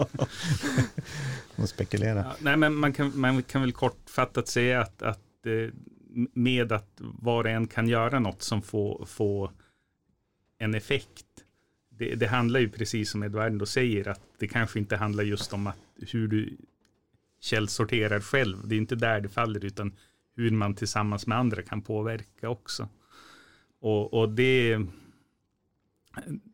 Och 1.57 1.69
spekulera. 1.69 2.19
Ja, 2.19 2.37
nej, 2.39 2.57
men 2.57 2.75
man 2.75 2.93
kan, 2.93 3.13
man 3.15 3.43
kan 3.43 3.61
väl 3.61 3.73
kortfattat 3.73 4.49
säga 4.49 4.81
att, 4.81 5.03
att 5.03 5.47
eh, 5.47 5.75
med 6.33 6.73
att 6.73 6.91
var 6.99 7.45
och 7.45 7.51
en 7.51 7.67
kan 7.67 7.89
göra 7.89 8.19
något 8.19 8.43
som 8.43 8.63
får, 8.63 9.05
får 9.07 9.51
en 10.59 10.75
effekt. 10.75 11.27
Det, 11.89 12.15
det 12.15 12.27
handlar 12.27 12.61
ju 12.61 12.69
precis 12.69 13.11
som 13.11 13.23
Eduardo 13.23 13.67
säger 13.67 14.09
att 14.09 14.21
det 14.39 14.49
kanske 14.49 14.79
inte 14.79 14.97
handlar 14.97 15.25
just 15.25 15.53
om 15.53 15.67
att 15.67 15.77
hur 15.97 16.29
du 16.29 16.57
källsorterar 17.41 18.21
själv. 18.21 18.69
Det 18.69 18.75
är 18.75 18.79
inte 18.79 18.97
där 18.97 19.21
det 19.21 19.29
faller 19.29 19.65
utan 19.65 19.93
hur 20.37 20.51
man 20.51 20.75
tillsammans 20.75 21.27
med 21.27 21.39
andra 21.39 21.63
kan 21.63 21.83
påverka 21.83 22.49
också. 22.49 22.89
Och, 23.85 24.15
och 24.15 24.29
det, 24.29 24.79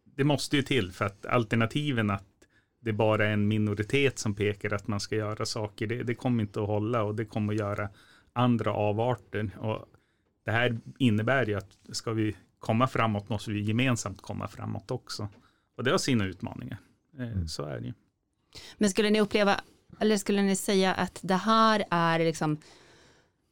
det 0.05 0.25
måste 0.25 0.57
ju 0.57 0.63
till 0.63 0.93
för 0.93 1.05
att 1.05 1.27
alternativen 1.27 2.11
att 2.11 2.27
det 2.81 2.93
bara 2.93 3.27
är 3.27 3.33
en 3.33 3.49
minoritet 3.49 4.19
som 4.19 4.35
pekar 4.35 4.75
att 4.75 4.89
man 4.89 5.01
ska 5.01 5.17
göra 5.17 5.47
saker, 5.47 5.87
det, 5.87 6.03
det 6.03 6.15
kommer 6.15 6.43
inte 6.43 6.61
att 6.61 6.67
hålla 6.67 7.03
och 7.03 7.15
det 7.15 7.25
kommer 7.25 7.53
att 7.53 7.59
göra 7.59 7.89
andra 8.33 8.73
avarter. 8.73 9.51
Och 9.59 9.87
det 10.45 10.51
här 10.51 10.79
innebär 10.99 11.47
ju 11.47 11.55
att 11.55 11.79
ska 11.93 12.13
vi 12.13 12.37
komma 12.59 12.87
framåt 12.87 13.29
måste 13.29 13.51
vi 13.51 13.61
gemensamt 13.61 14.23
komma 14.23 14.49
framåt 14.49 14.91
också. 14.91 15.29
Och 15.77 15.85
det 15.85 15.91
har 15.91 15.99
sina 15.99 16.25
utmaningar. 16.25 16.79
Eh, 17.19 17.33
mm. 17.33 17.49
Så 17.49 17.65
är 17.65 17.81
det 17.81 17.87
ju. 17.87 17.93
Men 18.79 18.91
skulle 18.91 19.11
ni 19.11 19.21
uppleva, 19.21 19.61
eller 19.99 20.17
skulle 20.17 20.43
ni 20.43 20.57
säga 20.57 20.95
att 20.95 21.19
det 21.23 21.35
här 21.35 21.85
är 21.91 22.19
liksom 22.19 22.59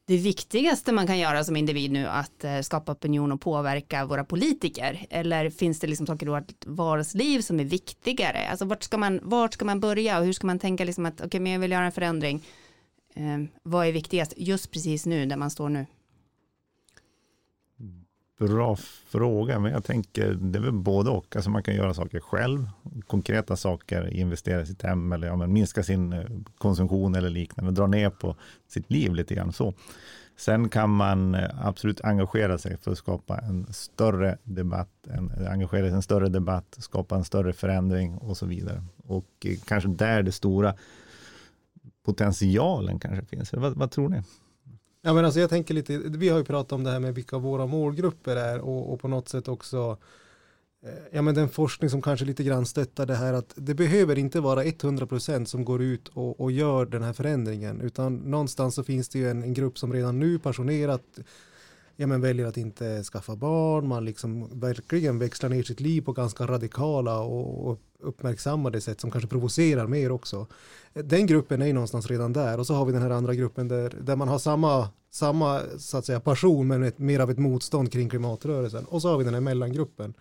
det 0.08 0.16
viktigaste 0.16 0.92
man 0.92 1.06
kan 1.06 1.18
göra 1.18 1.44
som 1.44 1.56
individ 1.56 1.90
nu 1.90 2.06
att 2.06 2.44
eh, 2.44 2.60
skapa 2.60 2.92
opinion 2.92 3.32
och 3.32 3.40
påverka 3.40 4.04
våra 4.04 4.24
politiker? 4.24 5.06
Eller 5.10 5.50
finns 5.50 5.80
det 5.80 5.86
liksom 5.86 6.06
saker 6.06 6.26
i 6.26 6.30
vårt 6.30 6.66
vardagsliv 6.66 7.40
som 7.40 7.60
är 7.60 7.64
viktigare? 7.64 8.48
Alltså 8.50 8.64
vart 8.64 8.82
ska 8.82 8.98
man, 8.98 9.20
vart 9.22 9.54
ska 9.54 9.64
man 9.64 9.80
börja 9.80 10.18
och 10.18 10.24
hur 10.24 10.32
ska 10.32 10.46
man 10.46 10.58
tänka 10.58 10.84
liksom 10.84 11.06
att 11.06 11.14
okej, 11.14 11.26
okay, 11.26 11.40
men 11.40 11.52
jag 11.52 11.60
vill 11.60 11.70
göra 11.70 11.84
en 11.84 11.92
förändring. 11.92 12.44
Eh, 13.14 13.38
vad 13.62 13.86
är 13.86 13.92
viktigast 13.92 14.32
just 14.36 14.70
precis 14.70 15.06
nu 15.06 15.26
där 15.26 15.36
man 15.36 15.50
står 15.50 15.68
nu? 15.68 15.86
Bra 18.38 18.76
fråga, 19.06 19.58
men 19.58 19.72
jag 19.72 19.84
tänker 19.84 20.34
det 20.34 20.58
är 20.58 20.62
väl 20.62 20.72
både 20.72 21.10
och. 21.10 21.36
Alltså 21.36 21.50
man 21.50 21.62
kan 21.62 21.74
göra 21.74 21.94
saker 21.94 22.20
själv, 22.20 22.70
konkreta 23.06 23.56
saker, 23.56 24.14
investera 24.14 24.60
i 24.60 24.66
sitt 24.66 24.82
hem 24.82 25.12
eller 25.12 25.26
ja, 25.26 25.46
minska 25.46 25.82
sin 25.82 26.12
eh, 26.12 26.24
konsumtion 26.58 27.14
eller 27.14 27.30
liknande, 27.30 27.72
dra 27.72 27.86
ner 27.86 28.10
på 28.10 28.36
sitt 28.68 28.90
liv 28.90 29.14
lite 29.14 29.34
grann 29.34 29.52
så. 29.52 29.74
Sen 30.36 30.68
kan 30.68 30.90
man 30.90 31.34
eh, 31.34 31.66
absolut 31.66 32.00
engagera 32.00 32.58
sig 32.58 32.76
för 32.76 32.90
att 32.90 32.98
skapa 32.98 33.38
en 33.38 33.72
större 33.72 34.38
debatt, 34.42 35.06
en, 35.08 35.30
eh, 35.30 35.52
engagera 35.52 35.82
sig 35.82 35.90
i 35.90 35.94
en 35.94 36.02
större 36.02 36.28
debatt, 36.28 36.76
skapa 36.78 37.16
en 37.16 37.24
större 37.24 37.52
förändring 37.52 38.18
och 38.18 38.36
så 38.36 38.46
vidare. 38.46 38.84
Och 39.06 39.46
kanske 39.66 39.88
där 39.88 40.22
det 40.22 40.32
stora 40.32 40.74
potentialen 42.04 42.98
kanske 42.98 43.24
finns. 43.24 43.52
Vad, 43.52 43.76
vad 43.76 43.90
tror 43.90 44.08
ni? 44.08 44.22
Ja, 45.08 45.14
men 45.14 45.24
alltså 45.24 45.40
jag 45.40 45.50
tänker 45.50 45.74
lite, 45.74 45.98
vi 45.98 46.28
har 46.28 46.38
ju 46.38 46.44
pratat 46.44 46.72
om 46.72 46.84
det 46.84 46.90
här 46.90 47.00
med 47.00 47.14
vilka 47.14 47.38
våra 47.38 47.66
målgrupper 47.66 48.36
är 48.36 48.60
och, 48.60 48.92
och 48.92 49.00
på 49.00 49.08
något 49.08 49.28
sätt 49.28 49.48
också 49.48 49.96
eh, 50.82 50.90
ja, 51.12 51.22
men 51.22 51.34
den 51.34 51.48
forskning 51.48 51.90
som 51.90 52.02
kanske 52.02 52.26
lite 52.26 52.44
grann 52.44 52.66
stöttar 52.66 53.06
det 53.06 53.14
här 53.14 53.32
att 53.32 53.52
det 53.56 53.74
behöver 53.74 54.18
inte 54.18 54.40
vara 54.40 54.64
100% 54.64 55.44
som 55.44 55.64
går 55.64 55.82
ut 55.82 56.08
och, 56.08 56.40
och 56.40 56.52
gör 56.52 56.86
den 56.86 57.02
här 57.02 57.12
förändringen 57.12 57.80
utan 57.80 58.16
någonstans 58.16 58.74
så 58.74 58.84
finns 58.84 59.08
det 59.08 59.18
ju 59.18 59.30
en, 59.30 59.42
en 59.42 59.54
grupp 59.54 59.78
som 59.78 59.92
redan 59.92 60.18
nu 60.18 60.38
passionerat 60.38 61.18
ja, 62.00 62.06
men 62.06 62.20
väljer 62.20 62.46
att 62.46 62.56
inte 62.56 63.02
skaffa 63.02 63.36
barn, 63.36 63.88
man 63.88 64.04
liksom 64.04 64.60
verkligen 64.60 65.18
växlar 65.18 65.50
ner 65.50 65.62
sitt 65.62 65.80
liv 65.80 66.02
på 66.02 66.12
ganska 66.12 66.46
radikala 66.46 67.20
och, 67.20 67.68
och 67.68 67.78
uppmärksammade 68.00 68.80
sätt 68.80 69.00
som 69.00 69.10
kanske 69.10 69.28
provocerar 69.28 69.86
mer 69.86 70.12
också. 70.12 70.46
Den 70.92 71.26
gruppen 71.26 71.62
är 71.62 71.66
ju 71.66 71.72
någonstans 71.72 72.06
redan 72.06 72.32
där 72.32 72.58
och 72.58 72.66
så 72.66 72.74
har 72.74 72.84
vi 72.84 72.92
den 72.92 73.02
här 73.02 73.10
andra 73.10 73.34
gruppen 73.34 73.68
där, 73.68 73.94
där 74.00 74.16
man 74.16 74.28
har 74.28 74.38
samma, 74.38 74.88
samma 75.10 75.60
så 75.78 75.96
att 75.96 76.06
säga, 76.06 76.20
passion 76.20 76.66
men 76.66 76.82
ett, 76.82 76.98
mer 76.98 77.20
av 77.20 77.30
ett 77.30 77.38
motstånd 77.38 77.92
kring 77.92 78.08
klimatrörelsen 78.08 78.84
och 78.84 79.02
så 79.02 79.08
har 79.08 79.18
vi 79.18 79.24
den 79.24 79.34
här 79.34 79.40
mellangruppen. 79.40 80.14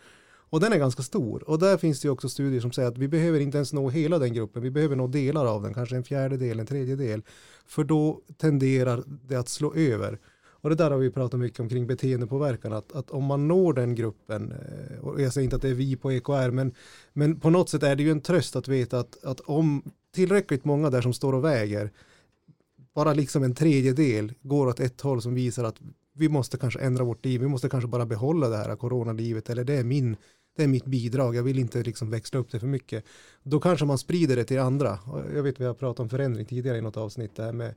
Och 0.50 0.60
den 0.60 0.74
är 0.74 0.78
ganska 0.78 1.04
stor 1.04 1.50
och 1.50 1.60
där 1.60 1.78
finns 1.78 2.02
det 2.02 2.06
ju 2.06 2.12
också 2.12 2.30
studier 2.30 2.62
som 2.62 2.72
säger 2.72 2.88
att 2.88 2.98
vi 2.98 3.08
behöver 3.08 3.40
inte 3.40 3.58
ens 3.58 3.74
nå 3.74 3.90
hela 3.90 4.20
den 4.20 4.34
gruppen, 4.34 4.62
vi 4.62 4.72
behöver 4.72 4.96
nå 4.96 5.08
delar 5.08 5.46
av 5.46 5.64
den, 5.64 5.74
kanske 5.74 5.96
en 5.96 6.04
fjärdedel, 6.04 6.60
en 6.60 6.66
tredjedel, 6.66 7.22
för 7.68 7.84
då 7.84 8.22
tenderar 8.38 9.04
det 9.08 9.36
att 9.36 9.50
slå 9.50 9.74
över. 9.74 10.20
Och 10.68 10.76
det 10.76 10.84
där 10.84 10.92
har 10.92 10.98
vi 10.98 11.12
pratat 11.12 11.40
mycket 11.40 11.60
om 11.60 11.70
kring 11.70 11.88
beteendepåverkan, 11.88 12.74
att, 12.74 12.92
att 12.92 13.12
om 13.12 13.24
man 13.24 13.48
når 13.48 13.74
den 13.74 13.96
gruppen, 13.96 14.52
eh, 14.52 15.00
och 15.00 15.22
jag 15.22 15.34
säger 15.34 15.44
inte 15.44 15.56
att 15.56 15.62
det 15.62 15.70
är 15.70 15.74
vi 15.74 15.96
på 15.96 16.12
EKR, 16.12 16.52
men, 16.52 16.74
men 17.14 17.40
på 17.40 17.50
något 17.50 17.70
sätt 17.70 17.84
är 17.84 17.96
det 17.96 18.04
ju 18.04 18.12
en 18.12 18.22
tröst 18.22 18.56
att 18.56 18.68
veta 18.68 19.00
att, 19.00 19.24
att 19.24 19.40
om 19.40 19.92
tillräckligt 20.16 20.66
många 20.66 20.90
där 20.90 21.02
som 21.02 21.14
står 21.14 21.34
och 21.34 21.46
väger, 21.46 21.92
bara 22.96 23.14
liksom 23.14 23.44
en 23.44 23.56
tredjedel 23.56 24.34
går 24.42 24.68
åt 24.68 24.80
ett 24.80 25.02
håll 25.02 25.22
som 25.22 25.34
visar 25.34 25.64
att 25.64 25.76
vi 26.14 26.30
måste 26.30 26.58
kanske 26.58 26.80
ändra 26.80 27.04
vårt 27.04 27.26
liv, 27.26 27.42
vi 27.42 27.48
måste 27.48 27.70
kanske 27.70 27.88
bara 27.88 28.06
behålla 28.06 28.50
det 28.50 28.58
här 28.58 28.76
coronalivet, 28.76 29.50
eller 29.50 29.64
det 29.64 29.74
är, 29.74 29.84
min, 29.84 30.18
det 30.58 30.64
är 30.64 30.68
mitt 30.68 30.86
bidrag, 30.86 31.36
jag 31.36 31.44
vill 31.44 31.60
inte 31.60 31.84
liksom 31.84 32.10
växla 32.10 32.40
upp 32.40 32.52
det 32.52 32.60
för 32.60 32.68
mycket. 32.68 33.06
Då 33.44 33.60
kanske 33.60 33.86
man 33.86 33.98
sprider 33.98 34.36
det 34.36 34.44
till 34.44 34.60
andra. 34.60 35.00
Jag 35.36 35.44
vet 35.44 35.60
vi 35.60 35.66
har 35.66 35.74
pratat 35.74 36.00
om 36.00 36.10
förändring 36.10 36.46
tidigare 36.46 36.78
i 36.78 36.82
något 36.82 36.98
avsnitt, 36.98 37.36
det 37.36 37.44
här 37.44 37.54
med 37.54 37.74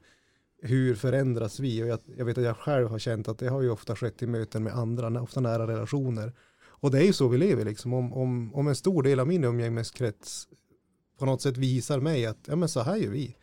hur 0.63 0.95
förändras 0.95 1.61
vi? 1.61 1.83
Och 1.83 1.87
jag, 1.87 1.99
jag, 2.17 2.25
vet 2.25 2.39
att 2.39 2.45
jag 2.45 2.57
själv 2.57 2.89
har 2.89 2.99
känt 2.99 3.29
att 3.29 3.39
det 3.39 3.49
har 3.49 3.63
ju 3.63 3.71
ofta 3.71 3.97
skett 3.97 4.23
i 4.23 4.27
möten 4.27 4.63
med 4.63 4.73
andra, 4.73 5.23
ofta 5.23 5.41
nära 5.41 5.67
relationer. 5.67 6.33
Och 6.63 6.91
det 6.91 6.99
är 6.99 7.05
ju 7.05 7.13
så 7.13 7.29
vi 7.29 7.39
lever, 7.39 7.65
liksom. 7.65 7.95
om, 7.95 8.13
om, 8.13 8.55
om 8.55 8.69
en 8.69 8.77
stor 8.77 9.03
del 9.03 9.21
av 9.21 9.27
min 9.27 9.45
umgängeskrets 9.45 10.49
på 11.19 11.27
något 11.27 11.43
sätt 11.43 11.57
visar 11.57 12.01
mig 12.01 12.27
att 12.27 12.39
ja, 12.47 12.57
men 12.57 12.69
så 12.69 12.81
här 12.81 12.97
gör 12.97 13.11
vi. 13.11 13.37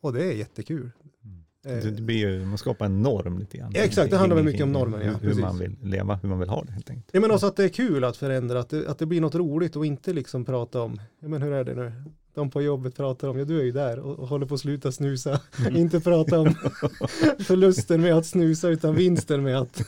Och 0.00 0.12
det 0.12 0.24
är 0.24 0.32
jättekul. 0.32 0.90
Mm. 1.24 1.94
Det 1.94 2.02
blir 2.02 2.16
ju, 2.16 2.44
man 2.44 2.58
skapar 2.58 2.86
en 2.86 3.02
norm 3.02 3.38
lite 3.38 3.58
grann. 3.58 3.72
Ja, 3.74 3.80
exakt, 3.80 4.10
det 4.10 4.16
handlar 4.16 4.36
väl 4.36 4.44
mycket 4.44 4.62
om 4.62 4.72
normen. 4.72 5.00
Ja, 5.06 5.12
hur, 5.20 5.34
hur 5.34 5.40
man 5.40 5.58
vill 5.58 5.76
leva, 5.82 6.14
hur 6.14 6.28
man 6.28 6.38
vill 6.38 6.48
ha 6.48 6.64
det 6.64 6.72
helt 6.72 6.90
enkelt. 6.90 7.10
Ja, 7.12 7.20
men 7.20 7.30
också 7.30 7.46
att 7.46 7.56
det 7.56 7.64
är 7.64 7.68
kul 7.68 8.04
att 8.04 8.16
förändra, 8.16 8.60
att 8.60 8.68
det, 8.68 8.88
att 8.88 8.98
det 8.98 9.06
blir 9.06 9.20
något 9.20 9.34
roligt 9.34 9.76
och 9.76 9.86
inte 9.86 10.12
liksom 10.12 10.44
prata 10.44 10.82
om, 10.82 11.00
ja 11.20 11.28
men 11.28 11.42
hur 11.42 11.52
är 11.52 11.64
det 11.64 11.74
nu, 11.74 11.92
de 12.34 12.50
på 12.50 12.62
jobbet 12.62 12.96
pratar 12.96 13.28
om, 13.28 13.38
ja 13.38 13.44
du 13.44 13.60
är 13.60 13.64
ju 13.64 13.72
där 13.72 13.98
och, 13.98 14.18
och 14.18 14.28
håller 14.28 14.46
på 14.46 14.54
att 14.54 14.60
sluta 14.60 14.92
snusa. 14.92 15.40
Mm. 15.58 15.76
inte 15.76 16.00
prata 16.00 16.40
om 16.40 16.54
förlusten 17.38 18.00
med 18.00 18.14
att 18.14 18.26
snusa 18.26 18.68
utan 18.68 18.94
vinsten 18.94 19.42
med 19.42 19.56
att 19.56 19.80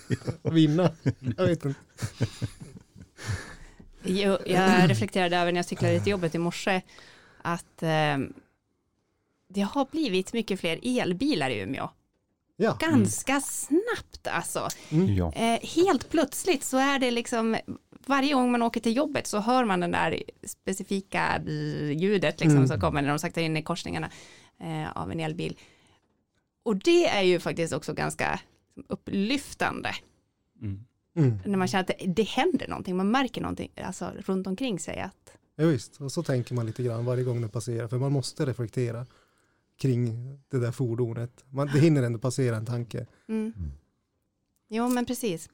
vinna. 0.42 0.90
Jag 1.36 1.46
vet 1.46 1.64
inte. 1.64 1.80
Jo, 4.04 4.38
jag 4.46 4.90
reflekterade 4.90 5.36
över 5.36 5.52
när 5.52 5.58
jag 5.58 5.66
cyklade 5.66 6.00
till 6.00 6.10
jobbet 6.10 6.34
i 6.34 6.38
morse 6.38 6.82
att 7.42 7.82
eh, 7.82 8.18
det 9.48 9.60
har 9.60 9.90
blivit 9.90 10.32
mycket 10.32 10.60
fler 10.60 10.80
elbilar 10.82 11.50
i 11.50 11.60
Umeå. 11.60 11.88
Ja. 12.56 12.76
Ganska 12.80 13.32
mm. 13.32 13.42
snabbt 13.42 14.26
alltså. 14.26 14.68
Mm. 14.90 15.18
Eh, 15.18 15.60
helt 15.62 16.10
plötsligt 16.10 16.64
så 16.64 16.76
är 16.76 16.98
det 16.98 17.10
liksom 17.10 17.56
varje 18.08 18.34
gång 18.34 18.52
man 18.52 18.62
åker 18.62 18.80
till 18.80 18.96
jobbet 18.96 19.26
så 19.26 19.38
hör 19.38 19.64
man 19.64 19.80
den 19.80 19.90
där 19.90 20.22
specifika 20.46 21.42
ljudet 21.96 22.40
liksom, 22.40 22.56
mm. 22.56 22.68
som 22.68 22.80
kommer 22.80 23.02
när 23.02 23.08
de 23.08 23.18
saktar 23.18 23.42
in 23.42 23.56
i 23.56 23.62
korsningarna 23.62 24.10
eh, 24.60 24.96
av 24.96 25.12
en 25.12 25.20
elbil. 25.20 25.58
Och 26.62 26.76
det 26.76 27.08
är 27.08 27.22
ju 27.22 27.40
faktiskt 27.40 27.72
också 27.72 27.94
ganska 27.94 28.40
upplyftande. 28.88 29.90
Mm. 30.60 30.84
Mm. 31.16 31.38
När 31.44 31.56
man 31.56 31.68
känner 31.68 31.82
att 31.82 31.98
det, 31.98 32.06
det 32.06 32.22
händer 32.22 32.68
någonting, 32.68 32.96
man 32.96 33.10
märker 33.10 33.40
någonting 33.40 33.72
alltså, 33.76 34.12
runt 34.26 34.46
omkring 34.46 34.78
sig. 34.78 35.00
Att... 35.00 35.36
Ja, 35.56 35.66
visst, 35.66 36.00
och 36.00 36.12
så 36.12 36.22
tänker 36.22 36.54
man 36.54 36.66
lite 36.66 36.82
grann 36.82 37.04
varje 37.04 37.24
gång 37.24 37.40
det 37.40 37.48
passerar, 37.48 37.88
för 37.88 37.98
man 37.98 38.12
måste 38.12 38.46
reflektera 38.46 39.06
kring 39.78 40.38
det 40.48 40.58
där 40.58 40.72
fordonet. 40.72 41.44
Man, 41.48 41.66
det 41.66 41.78
hinner 41.80 42.02
ändå 42.02 42.18
passera 42.18 42.56
en 42.56 42.66
tanke. 42.66 43.06
Mm. 43.28 43.52
mm. 43.56 43.72
Jo, 44.68 44.88
men 44.88 45.06
precis. 45.06 45.48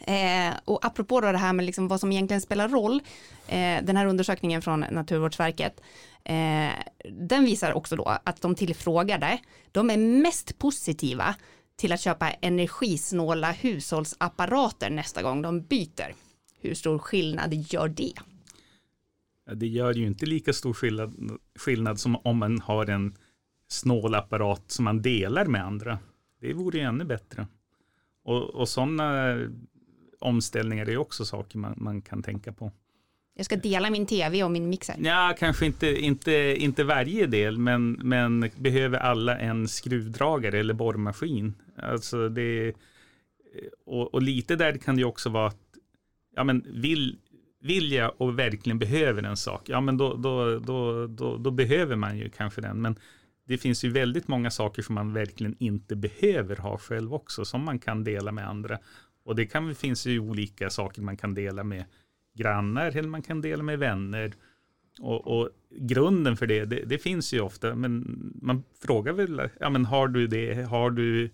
Eh, 0.00 0.54
och 0.64 0.84
apropå 0.84 1.20
då 1.20 1.32
det 1.32 1.38
här 1.38 1.52
med 1.52 1.64
liksom 1.64 1.88
vad 1.88 2.00
som 2.00 2.12
egentligen 2.12 2.40
spelar 2.40 2.68
roll, 2.68 3.00
eh, 3.46 3.84
den 3.84 3.96
här 3.96 4.06
undersökningen 4.06 4.62
från 4.62 4.80
Naturvårdsverket, 4.80 5.80
eh, 6.24 6.70
den 7.10 7.44
visar 7.44 7.72
också 7.72 7.96
då 7.96 8.18
att 8.24 8.40
de 8.40 8.54
tillfrågade, 8.54 9.38
de 9.72 9.90
är 9.90 9.96
mest 9.96 10.58
positiva 10.58 11.34
till 11.76 11.92
att 11.92 12.00
köpa 12.00 12.30
energisnåla 12.30 13.52
hushållsapparater 13.52 14.90
nästa 14.90 15.22
gång 15.22 15.42
de 15.42 15.62
byter. 15.62 16.14
Hur 16.60 16.74
stor 16.74 16.98
skillnad 16.98 17.54
gör 17.54 17.88
det? 17.88 18.12
Det 19.54 19.66
gör 19.66 19.94
ju 19.94 20.06
inte 20.06 20.26
lika 20.26 20.52
stor 20.52 20.72
skillnad, 20.72 21.38
skillnad 21.58 22.00
som 22.00 22.16
om 22.16 22.38
man 22.38 22.60
har 22.60 22.86
en 22.86 23.16
snål 23.68 24.14
apparat 24.14 24.70
som 24.70 24.84
man 24.84 25.02
delar 25.02 25.44
med 25.44 25.64
andra. 25.64 25.98
Det 26.40 26.52
vore 26.52 26.78
ju 26.78 26.84
ännu 26.84 27.04
bättre. 27.04 27.46
Och, 28.24 28.50
och 28.50 28.68
sådana 28.68 29.36
omställningar 30.18 30.88
är 30.88 30.96
också 30.96 31.24
saker 31.24 31.58
man, 31.58 31.74
man 31.76 32.02
kan 32.02 32.22
tänka 32.22 32.52
på. 32.52 32.72
Jag 33.34 33.44
ska 33.44 33.56
dela 33.56 33.90
min 33.90 34.06
tv 34.06 34.44
och 34.44 34.50
min 34.50 34.68
mixer. 34.68 34.96
Ja, 34.98 35.34
kanske 35.38 35.66
inte, 35.66 35.86
inte, 36.00 36.32
inte 36.58 36.84
varje 36.84 37.26
del, 37.26 37.58
men, 37.58 37.92
men 37.92 38.50
behöver 38.56 38.98
alla 38.98 39.38
en 39.38 39.68
skruvdragare 39.68 40.58
eller 40.58 40.74
borrmaskin? 40.74 41.54
Alltså 41.76 42.28
det, 42.28 42.72
och, 43.86 44.14
och 44.14 44.22
lite 44.22 44.56
där 44.56 44.76
kan 44.76 44.96
det 44.96 45.04
också 45.04 45.28
vara 45.30 45.46
att, 45.46 45.60
ja 46.36 46.44
men 46.44 46.66
vill, 46.74 47.18
vill 47.60 47.92
jag 47.92 48.14
och 48.16 48.38
verkligen 48.38 48.78
behöver 48.78 49.22
en 49.22 49.36
sak, 49.36 49.68
ja 49.68 49.80
men 49.80 49.96
då, 49.96 50.14
då, 50.14 50.58
då, 50.58 51.06
då, 51.06 51.36
då 51.36 51.50
behöver 51.50 51.96
man 51.96 52.18
ju 52.18 52.30
kanske 52.30 52.60
den. 52.60 52.80
Men 52.80 52.96
det 53.48 53.58
finns 53.58 53.84
ju 53.84 53.90
väldigt 53.90 54.28
många 54.28 54.50
saker 54.50 54.82
som 54.82 54.94
man 54.94 55.12
verkligen 55.12 55.56
inte 55.58 55.96
behöver 55.96 56.56
ha 56.56 56.78
själv 56.78 57.14
också, 57.14 57.44
som 57.44 57.64
man 57.64 57.78
kan 57.78 58.04
dela 58.04 58.32
med 58.32 58.48
andra. 58.48 58.78
Och 59.28 59.36
det 59.36 59.46
kan, 59.46 59.74
finns 59.74 60.06
ju 60.06 60.18
olika 60.18 60.70
saker 60.70 61.02
man 61.02 61.16
kan 61.16 61.34
dela 61.34 61.64
med 61.64 61.84
grannar 62.34 62.96
eller 62.96 63.08
man 63.08 63.22
kan 63.22 63.40
dela 63.40 63.62
med 63.62 63.78
vänner. 63.78 64.32
Och, 65.00 65.26
och 65.26 65.48
grunden 65.70 66.36
för 66.36 66.46
det, 66.46 66.64
det, 66.64 66.84
det, 66.86 66.98
finns 66.98 67.32
ju 67.32 67.40
ofta, 67.40 67.74
men 67.74 68.20
man 68.42 68.62
frågar 68.80 69.12
väl, 69.12 69.48
ja 69.60 69.70
men 69.70 69.84
har 69.84 70.08
du 70.08 70.26
det, 70.26 70.62
har 70.62 70.90
du, 70.90 71.30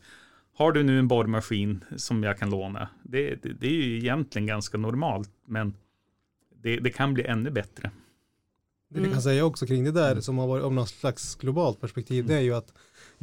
har 0.55 0.73
du 0.73 0.83
nu 0.83 0.99
en 0.99 1.09
borrmaskin 1.09 1.85
som 1.97 2.23
jag 2.23 2.39
kan 2.39 2.51
låna? 2.51 2.89
Det, 3.03 3.43
det, 3.43 3.53
det 3.53 3.67
är 3.67 3.83
ju 3.83 3.99
egentligen 3.99 4.47
ganska 4.47 4.79
normalt, 4.79 5.31
men 5.45 5.75
det, 6.63 6.77
det 6.77 6.91
kan 6.91 7.15
bli 7.15 7.25
ännu 7.25 7.51
bättre. 7.51 7.91
Det 8.89 9.01
vi 9.01 9.13
kan 9.13 9.23
säga 9.23 9.45
också 9.45 9.67
kring 9.67 9.85
det 9.85 9.93
där 9.93 10.11
mm. 10.11 10.23
som 10.23 10.39
har 10.39 10.47
varit 10.47 10.65
om 10.65 10.75
något 10.75 10.89
slags 10.89 11.35
globalt 11.35 11.81
perspektiv, 11.81 12.27
det 12.27 12.35
är 12.35 12.41
ju 12.41 12.55
att 12.55 12.75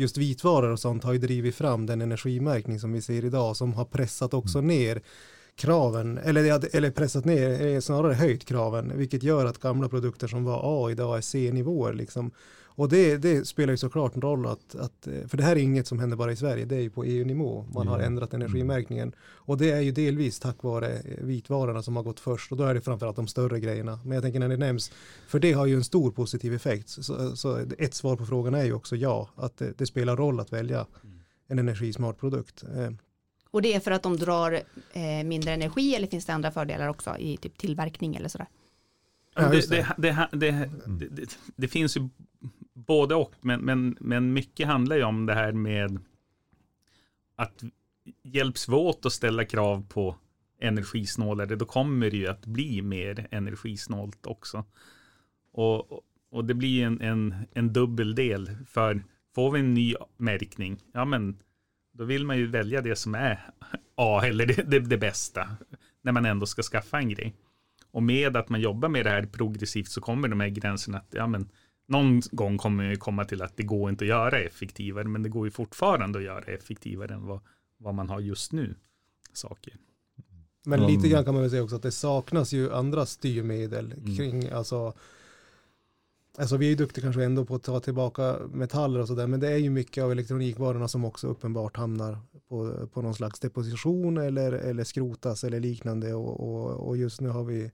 just 0.02 0.18
vitvaror 0.18 0.70
och 0.70 0.80
sånt 0.80 1.04
har 1.04 1.14
ju 1.14 1.20
drivit 1.20 1.56
fram 1.56 1.86
den 1.86 2.02
energimärkning 2.02 2.80
som 2.80 2.94
vi 2.94 3.02
ser 3.02 3.26
idag 3.26 3.58
som 3.58 3.74
har 3.74 3.86
pressat 3.86 4.34
också 4.34 4.58
mm. 4.58 4.68
ner 4.68 5.02
kraven, 5.56 6.18
eller, 6.18 6.76
eller 6.76 6.92
pressat 6.92 7.26
ner, 7.26 7.82
snarare 7.82 8.14
höjt 8.14 8.46
kraven, 8.46 8.92
vilket 8.96 9.24
gör 9.24 9.46
att 9.46 9.60
gamla 9.60 9.90
produkter 9.90 10.28
som 10.28 10.44
var 10.44 10.62
A 10.64 10.92
idag 10.92 11.18
är 11.18 11.22
C-nivåer. 11.22 11.94
Liksom. 11.94 12.32
Och 12.82 12.90
det, 12.90 13.18
det, 13.18 13.48
spelar 13.48 13.74
ju 13.74 13.78
såklart 13.78 14.16
en 14.16 14.22
roll 14.22 14.46
att, 14.46 14.76
att, 14.76 15.08
för 15.28 15.38
det 15.38 15.44
här 15.44 15.56
är 15.56 15.60
inget 15.60 15.88
som 15.88 16.00
händer 16.00 16.18
bara 16.18 16.32
i 16.32 16.36
Sverige, 16.36 16.66
det 16.66 16.76
är 16.76 16.82
ju 16.82 16.90
på 16.90 17.04
EU-nivå 17.04 17.66
man 17.74 17.88
har 17.88 18.00
ändrat 18.00 18.34
energimärkningen. 18.34 19.16
Och 19.22 19.58
det 19.58 19.72
är 19.72 19.82
ju 19.82 19.92
delvis 19.92 20.40
tack 20.40 20.64
vare 20.64 21.02
vitvarorna 21.22 21.84
som 21.84 21.96
har 21.96 22.04
gått 22.04 22.20
först 22.20 22.52
och 22.52 22.58
då 22.58 22.64
är 22.64 22.74
det 22.74 22.82
framförallt 22.82 23.16
de 23.16 23.28
större 23.28 23.60
grejerna. 23.60 24.00
Men 24.04 24.12
jag 24.12 24.24
tänker 24.24 24.40
när 24.40 24.50
det 24.50 24.58
nämns, 24.58 24.92
för 25.28 25.40
det 25.40 25.54
har 25.54 25.66
ju 25.66 25.76
en 25.76 25.84
stor 25.84 26.12
positiv 26.12 26.54
effekt. 26.54 26.90
Så, 26.90 27.36
så 27.36 27.60
ett 27.78 27.94
svar 27.94 28.16
på 28.16 28.26
frågan 28.26 28.54
är 28.54 28.64
ju 28.64 28.74
också 28.74 28.96
ja, 28.96 29.30
att 29.36 29.58
det, 29.58 29.78
det 29.78 29.86
spelar 29.86 30.18
roll 30.18 30.40
att 30.40 30.54
välja 30.54 30.86
en 31.48 31.60
energismart 31.60 32.20
produkt. 32.20 32.64
Eh, 32.64 32.92
och 33.52 33.62
det 33.62 33.74
är 33.74 33.80
för 33.80 33.92
att 33.92 34.04
de 34.04 34.18
drar 34.18 34.52
eh, 34.94 35.24
mindre 35.26 35.52
energi 35.54 35.96
eller 35.96 36.08
finns 36.08 36.26
det 36.26 36.34
andra 36.34 36.52
fördelar 36.52 36.88
också 36.88 37.18
i 37.18 37.38
typ 37.38 37.58
tillverkning 37.58 38.16
eller 38.16 38.30
sådär? 38.30 38.48
Ja, 39.36 39.50
det, 39.50 40.30
det, 40.32 40.70
det, 41.12 41.38
det, 41.56 41.68
finns 41.68 41.98
ju 41.98 42.10
både 42.74 43.16
och, 43.16 43.34
men, 43.42 43.62
men, 43.62 43.98
men 44.00 44.34
mycket 44.34 44.68
handlar 44.68 44.96
ju 44.96 45.04
om 45.04 45.26
det 45.26 45.34
här 45.34 45.52
med 45.52 46.00
att 47.36 47.64
hjälps 48.24 48.70
vi 48.70 48.74
åt 48.74 49.06
att 49.06 49.14
ställa 49.14 49.46
krav 49.46 49.86
på 49.90 50.16
energisnålare, 50.60 51.56
då 51.56 51.66
kommer 51.66 52.12
det 52.12 52.18
ju 52.18 52.28
att 52.28 52.46
bli 52.46 52.82
mer 52.82 53.28
energisnålt 53.32 54.26
också. 54.26 54.66
Och, 55.52 56.02
och 56.32 56.46
det 56.46 56.54
blir 56.54 56.86
en, 56.86 57.02
en, 57.02 57.36
en 57.54 57.74
dubbel 57.74 58.16
del, 58.16 58.50
för 58.68 59.04
får 59.36 59.52
vi 59.52 59.60
en 59.60 59.74
ny 59.74 59.96
märkning, 60.18 60.78
ja 60.94 61.06
men 61.06 61.38
då 61.92 62.04
vill 62.04 62.26
man 62.26 62.38
ju 62.38 62.48
välja 62.48 62.82
det 62.82 62.96
som 62.96 63.16
är 63.16 63.50
A 63.96 64.22
eller 64.26 64.46
det, 64.46 64.64
det, 64.72 64.80
det 64.80 64.98
bästa 64.98 65.50
när 66.02 66.12
man 66.12 66.26
ändå 66.26 66.46
ska 66.46 66.62
skaffa 66.62 66.98
en 66.98 67.10
grej. 67.10 67.36
och 67.92 68.04
med 68.04 68.38
att 68.38 68.50
man 68.50 68.62
jobbar 68.62 68.90
med 68.90 69.06
det 69.06 69.10
här 69.10 69.26
progressivt 69.26 69.90
så 69.90 70.02
kommer 70.02 70.28
de 70.28 70.40
här 70.40 70.50
gränserna 70.50 70.98
att 70.98 71.14
ja, 71.14 71.28
men, 71.28 71.50
någon 71.92 72.22
gång 72.32 72.58
kommer 72.58 72.90
vi 72.90 72.96
komma 72.96 73.26
till 73.26 73.42
att 73.42 73.58
det 73.58 73.64
går 73.64 73.90
inte 73.90 74.04
att 74.04 74.10
göra 74.10 74.40
effektivare, 74.40 75.04
men 75.04 75.24
det 75.24 75.30
går 75.30 75.48
ju 75.48 75.52
fortfarande 75.52 76.20
att 76.20 76.26
göra 76.26 76.44
effektivare 76.44 77.14
än 77.14 77.26
vad, 77.26 77.40
vad 77.78 77.94
man 77.94 78.10
har 78.10 78.20
just 78.20 78.52
nu. 78.52 78.76
Saker. 79.34 79.74
Men 80.66 80.88
lite 80.88 81.10
grann 81.10 81.26
kan 81.26 81.34
man 81.34 81.42
väl 81.42 81.52
säga 81.52 81.64
också 81.64 81.76
att 81.76 81.84
det 81.84 81.92
saknas 81.92 82.54
ju 82.54 82.74
andra 82.74 83.06
styrmedel 83.06 83.94
Mm. 83.94 84.18
kring, 84.18 84.50
alltså 84.50 84.94
Alltså 86.38 86.58
vi 86.58 86.66
är 86.66 86.70
ju 86.70 86.76
duktiga 86.76 87.04
kanske 87.04 87.24
ändå 87.24 87.46
på 87.46 87.56
att 87.56 87.64
ta 87.64 87.80
tillbaka 87.80 88.38
metaller 88.54 89.00
och 89.00 89.08
sådär, 89.08 89.28
men 89.28 89.40
det 89.40 89.48
är 89.50 89.58
ju 89.58 89.70
mycket 89.70 90.04
av 90.04 90.12
elektronikvarorna 90.12 90.88
som 90.88 91.06
också 91.06 91.28
uppenbart 91.28 91.78
hamnar 91.78 92.18
på, 92.50 92.88
på 92.94 93.02
någon 93.02 93.16
slags 93.16 93.40
deposition 93.40 94.18
eller, 94.18 94.52
eller 94.52 94.84
skrotas 94.84 95.44
eller 95.44 95.60
liknande 95.60 96.14
och, 96.14 96.40
och, 96.40 96.88
och 96.88 96.98
just 96.98 97.22
nu 97.22 97.30
har 97.30 97.44
vi 97.44 97.72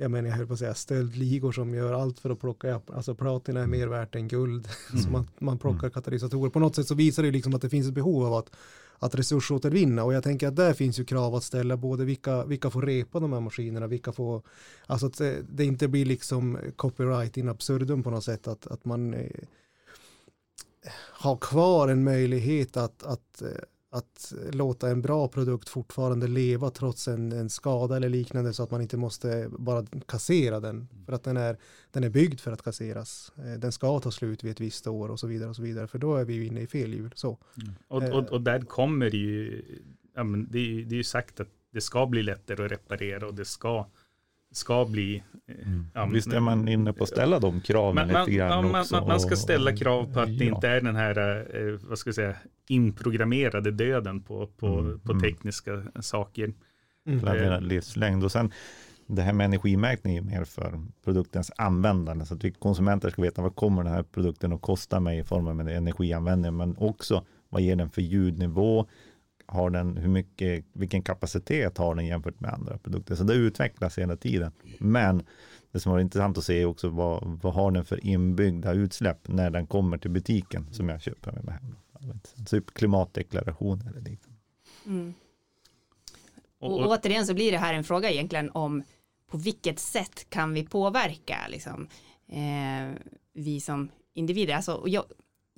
jag 0.00 0.10
menar 0.10 0.28
jag 0.28 0.36
höll 0.36 0.46
på 0.46 0.52
att 0.52 0.58
säga 0.58 0.74
stöldligor 0.74 1.52
som 1.52 1.74
gör 1.74 1.92
allt 1.92 2.18
för 2.18 2.30
att 2.30 2.40
plocka, 2.40 2.80
alltså 2.86 3.14
platina 3.14 3.60
är 3.60 3.66
mer 3.66 3.86
värt 3.86 4.14
än 4.14 4.28
guld, 4.28 4.68
så 5.04 5.10
man, 5.10 5.28
man 5.38 5.58
plockar 5.58 5.90
katalysatorer. 5.90 6.50
På 6.50 6.58
något 6.58 6.76
sätt 6.76 6.86
så 6.86 6.94
visar 6.94 7.22
det 7.22 7.30
liksom 7.30 7.54
att 7.54 7.62
det 7.62 7.70
finns 7.70 7.88
ett 7.88 7.94
behov 7.94 8.26
av 8.26 8.34
att, 8.34 8.50
att 8.98 9.14
resursåtervinna. 9.14 10.04
Och 10.04 10.12
jag 10.12 10.22
tänker 10.22 10.48
att 10.48 10.56
där 10.56 10.72
finns 10.72 10.98
ju 10.98 11.04
krav 11.04 11.34
att 11.34 11.44
ställa 11.44 11.76
både 11.76 12.04
vilka, 12.04 12.44
vilka 12.44 12.70
får 12.70 12.82
repa 12.82 13.20
de 13.20 13.32
här 13.32 13.40
maskinerna, 13.40 13.86
vilka 13.86 14.12
får, 14.12 14.42
alltså 14.86 15.06
att 15.06 15.18
det, 15.18 15.42
det 15.48 15.64
inte 15.64 15.88
blir 15.88 16.06
liksom 16.06 16.58
copyright 16.76 17.36
in 17.36 17.48
absurdum 17.48 18.02
på 18.02 18.10
något 18.10 18.24
sätt, 18.24 18.48
att, 18.48 18.66
att 18.66 18.84
man 18.84 19.14
eh, 19.14 19.30
har 21.12 21.36
kvar 21.36 21.88
en 21.88 22.04
möjlighet 22.04 22.76
att, 22.76 23.02
att, 23.02 23.42
eh, 23.42 23.48
att 23.90 24.32
låta 24.52 24.90
en 24.90 25.02
bra 25.02 25.28
produkt 25.28 25.68
fortfarande 25.68 26.26
leva 26.26 26.70
trots 26.70 27.08
en, 27.08 27.32
en 27.32 27.50
skada 27.50 27.96
eller 27.96 28.08
liknande 28.08 28.52
så 28.52 28.62
att 28.62 28.70
man 28.70 28.80
inte 28.80 28.96
måste 28.96 29.48
bara 29.58 29.86
kassera 30.06 30.60
den 30.60 30.88
för 31.06 31.12
att 31.12 31.24
den 31.24 31.36
är, 31.36 31.58
den 31.90 32.04
är 32.04 32.08
byggd 32.10 32.40
för 32.40 32.52
att 32.52 32.62
kasseras. 32.62 33.32
Eh, 33.36 33.52
Den 33.58 33.72
ska 33.72 34.00
ta 34.00 34.10
slut 34.10 34.44
vid 34.44 34.50
ett 34.50 34.60
visst 34.60 34.86
år 34.86 35.08
och 35.08 35.20
så 35.20 35.26
vidare 35.26 35.50
och 35.50 35.56
så 35.56 35.62
vidare 35.62 35.86
för 35.86 35.98
då 35.98 36.16
är 36.16 36.24
vi 36.24 36.34
ju 36.34 36.46
inne 36.46 36.60
i 36.60 36.66
fel 36.66 36.94
hjul. 36.94 37.12
Så. 37.14 37.38
Och, 37.88 38.02
och, 38.02 38.28
och 38.28 38.40
där 38.40 38.60
kommer 38.60 39.10
det 39.10 39.16
ju, 39.16 39.64
ja, 40.14 40.24
men 40.24 40.48
det, 40.50 40.58
är, 40.58 40.84
det 40.84 40.94
är 40.94 40.96
ju 40.96 41.04
sagt 41.04 41.40
att 41.40 41.48
det 41.72 41.80
ska 41.80 42.06
bli 42.06 42.22
lättare 42.22 42.64
att 42.64 42.72
reparera 42.72 43.26
och 43.26 43.34
det 43.34 43.44
ska, 43.44 43.86
ska 44.52 44.84
bli... 44.84 45.16
eh, 45.48 45.54
ja, 45.94 46.04
men- 46.04 46.12
Visst 46.12 46.32
är 46.32 46.40
man 46.40 46.68
inne 46.68 46.92
på 46.92 47.02
att 47.04 47.10
ställa 47.10 47.38
de 47.38 47.60
kraven 47.60 47.94
man, 47.94 48.12
man, 48.12 48.24
lite 48.26 48.36
grann 48.38 48.50
ja, 48.50 48.62
man, 48.72 48.80
också? 48.80 48.94
man, 48.96 49.08
man 49.08 49.20
ska 49.20 49.36
ställa 49.36 49.76
krav 49.76 50.12
på 50.14 50.20
att 50.20 50.38
det 50.38 50.44
Ja. 50.44 50.54
inte 50.54 50.68
är 50.68 50.80
den 50.80 50.96
här, 50.96 51.46
eh, 51.56 51.78
vad 51.88 51.98
ska 51.98 52.08
jag 52.08 52.14
säga, 52.14 52.34
inprogrammerade 52.68 53.70
döden 53.70 54.22
på, 54.22 54.46
på, 54.46 54.66
Mm, 54.66 55.00
på 55.00 55.12
mm. 55.12 55.22
tekniska 55.22 55.82
saker. 56.00 56.52
planerad 57.20 57.62
livslängd. 57.64 58.24
Och 58.24 58.32
sen 58.32 58.52
det 59.06 59.22
här 59.22 59.32
med 59.32 59.44
energimärkning 59.44 60.16
är 60.16 60.22
mer 60.22 60.44
för 60.44 60.80
produktens 61.04 61.52
användande. 61.56 62.24
Så 62.24 62.34
att 62.34 62.44
vi 62.44 62.50
konsumenter 62.52 63.10
ska 63.10 63.22
veta 63.22 63.42
vad 63.42 63.54
kommer 63.56 63.84
den 63.84 63.92
här 63.92 64.02
produkten 64.02 64.52
att 64.52 64.60
kosta 64.62 65.00
mig 65.00 65.18
i 65.18 65.24
form 65.24 65.46
av 65.46 65.60
energianvändning. 65.68 66.56
Men 66.56 66.76
också 66.78 67.24
vad 67.48 67.62
ger 67.62 67.76
den 67.76 67.90
för 67.90 68.02
ljudnivå? 68.02 68.86
Har 69.50 69.70
den, 69.70 69.96
hur 69.96 70.08
mycket, 70.08 70.64
vilken 70.72 71.02
kapacitet 71.02 71.78
har 71.78 71.94
den 71.94 72.06
jämfört 72.06 72.40
med 72.40 72.52
andra 72.52 72.78
produkter? 72.78 73.14
Så 73.14 73.24
det 73.24 73.34
utvecklas 73.34 73.98
hela 73.98 74.16
tiden. 74.16 74.52
Men 74.78 75.22
det 75.72 75.80
som 75.80 75.92
var 75.92 75.98
intressant 76.00 76.38
att 76.38 76.44
se 76.44 76.62
är 76.62 76.64
också 76.64 76.88
vad, 76.88 77.38
vad 77.42 77.54
har 77.54 77.70
den 77.70 77.84
för 77.84 78.06
inbyggda 78.06 78.72
utsläpp 78.72 79.28
när 79.28 79.50
den 79.50 79.66
kommer 79.66 79.98
till 79.98 80.10
butiken 80.10 80.66
som 80.72 80.88
jag 80.88 81.02
köper 81.02 81.32
med 81.32 81.44
mig 81.44 81.54
hem. 81.54 81.76
Typ 82.46 82.74
klimatdeklaration 82.74 83.80
eller 83.80 84.00
liknande. 84.00 84.40
Mm. 84.86 85.14
Och, 86.58 86.72
Och, 86.72 86.80
och, 86.80 86.92
återigen 86.92 87.26
så 87.26 87.34
blir 87.34 87.52
det 87.52 87.58
här 87.58 87.74
en 87.74 87.84
fråga 87.84 88.10
egentligen 88.10 88.50
om 88.50 88.82
på 89.30 89.36
vilket 89.36 89.78
sätt 89.78 90.26
kan 90.28 90.54
vi 90.54 90.66
påverka 90.66 91.38
liksom, 91.48 91.88
eh, 92.28 92.98
vi 93.32 93.60
som 93.60 93.88
individer. 94.14 94.54
Alltså, 94.54 94.72
och 94.72 94.88
jag, 94.88 95.04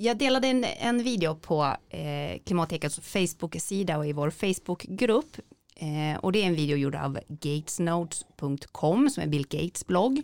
jag 0.02 0.16
delade 0.19 0.49
en, 0.49 0.64
en 0.64 1.02
video 1.02 1.35
på 1.35 1.77
eh, 1.88 2.40
Klimatekets 2.46 3.01
Facebook-sida 3.01 3.98
och 3.98 4.07
i 4.07 4.12
vår 4.12 4.31
Facebook-grupp. 4.31 5.37
Eh, 5.77 6.18
och 6.20 6.33
det 6.33 6.42
är 6.42 6.46
en 6.46 6.55
video 6.55 6.77
gjord 6.77 6.94
av 6.94 7.18
gatesnotes.com 7.29 9.11
som 9.11 9.22
är 9.22 9.27
Bill 9.27 9.46
Gates 9.48 9.87
blogg. 9.87 10.22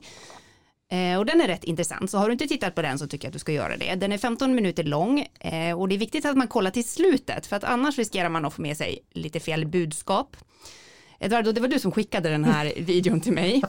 Eh, 0.91 1.19
och 1.19 1.27
den 1.27 1.41
är 1.41 1.47
rätt 1.47 1.65
intressant, 1.65 2.11
så 2.11 2.19
har 2.19 2.27
du 2.27 2.33
inte 2.33 2.47
tittat 2.47 2.75
på 2.75 2.83
den 2.83 2.99
så 2.99 3.07
tycker 3.07 3.27
jag 3.27 3.31
att 3.31 3.33
du 3.33 3.39
ska 3.39 3.53
göra 3.53 3.77
det. 3.77 3.95
Den 3.95 4.13
är 4.13 4.19
15 4.19 4.55
minuter 4.55 4.85
lång 4.85 5.27
eh, 5.41 5.81
och 5.81 5.89
det 5.89 5.95
är 5.95 5.99
viktigt 5.99 6.25
att 6.25 6.37
man 6.37 6.49
kollar 6.49 6.71
till 6.71 6.89
slutet 6.89 7.47
för 7.47 7.57
att 7.57 7.65
annars 7.65 7.99
riskerar 7.99 8.29
man 8.29 8.45
att 8.45 8.55
få 8.55 8.63
med 8.63 8.77
sig 8.77 8.99
lite 9.11 9.41
fel 9.41 9.67
budskap. 9.67 10.37
Eduardo, 11.19 11.53
det 11.53 11.61
var 11.61 11.69
du 11.69 11.79
som 11.79 11.93
skickade 11.93 12.29
den 12.29 12.45
här 12.45 12.73
videon 12.81 13.21
till 13.21 13.33
mig. 13.33 13.63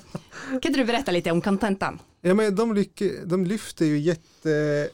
Kan 0.50 0.56
inte 0.56 0.80
du 0.80 0.86
berätta 0.86 1.12
lite 1.12 1.32
om 1.32 1.42
kontentan? 1.42 2.00
Ja, 2.22 2.34
men 2.34 2.56
de, 2.56 2.86
de 3.26 3.46
lyfter 3.46 3.86
ju 3.86 4.00
jätte, 4.00 4.90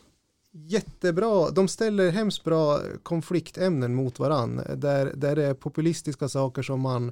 jättebra, 0.54 1.50
de 1.50 1.68
ställer 1.68 2.12
hemskt 2.12 2.44
bra 2.44 2.80
konfliktämnen 3.04 3.96
mot 3.96 4.20
varann, 4.20 4.62
där, 4.76 5.12
där 5.16 5.36
det 5.36 5.46
är 5.46 5.54
populistiska 5.54 6.30
saker 6.30 6.62
som 6.62 6.82
man 6.82 7.10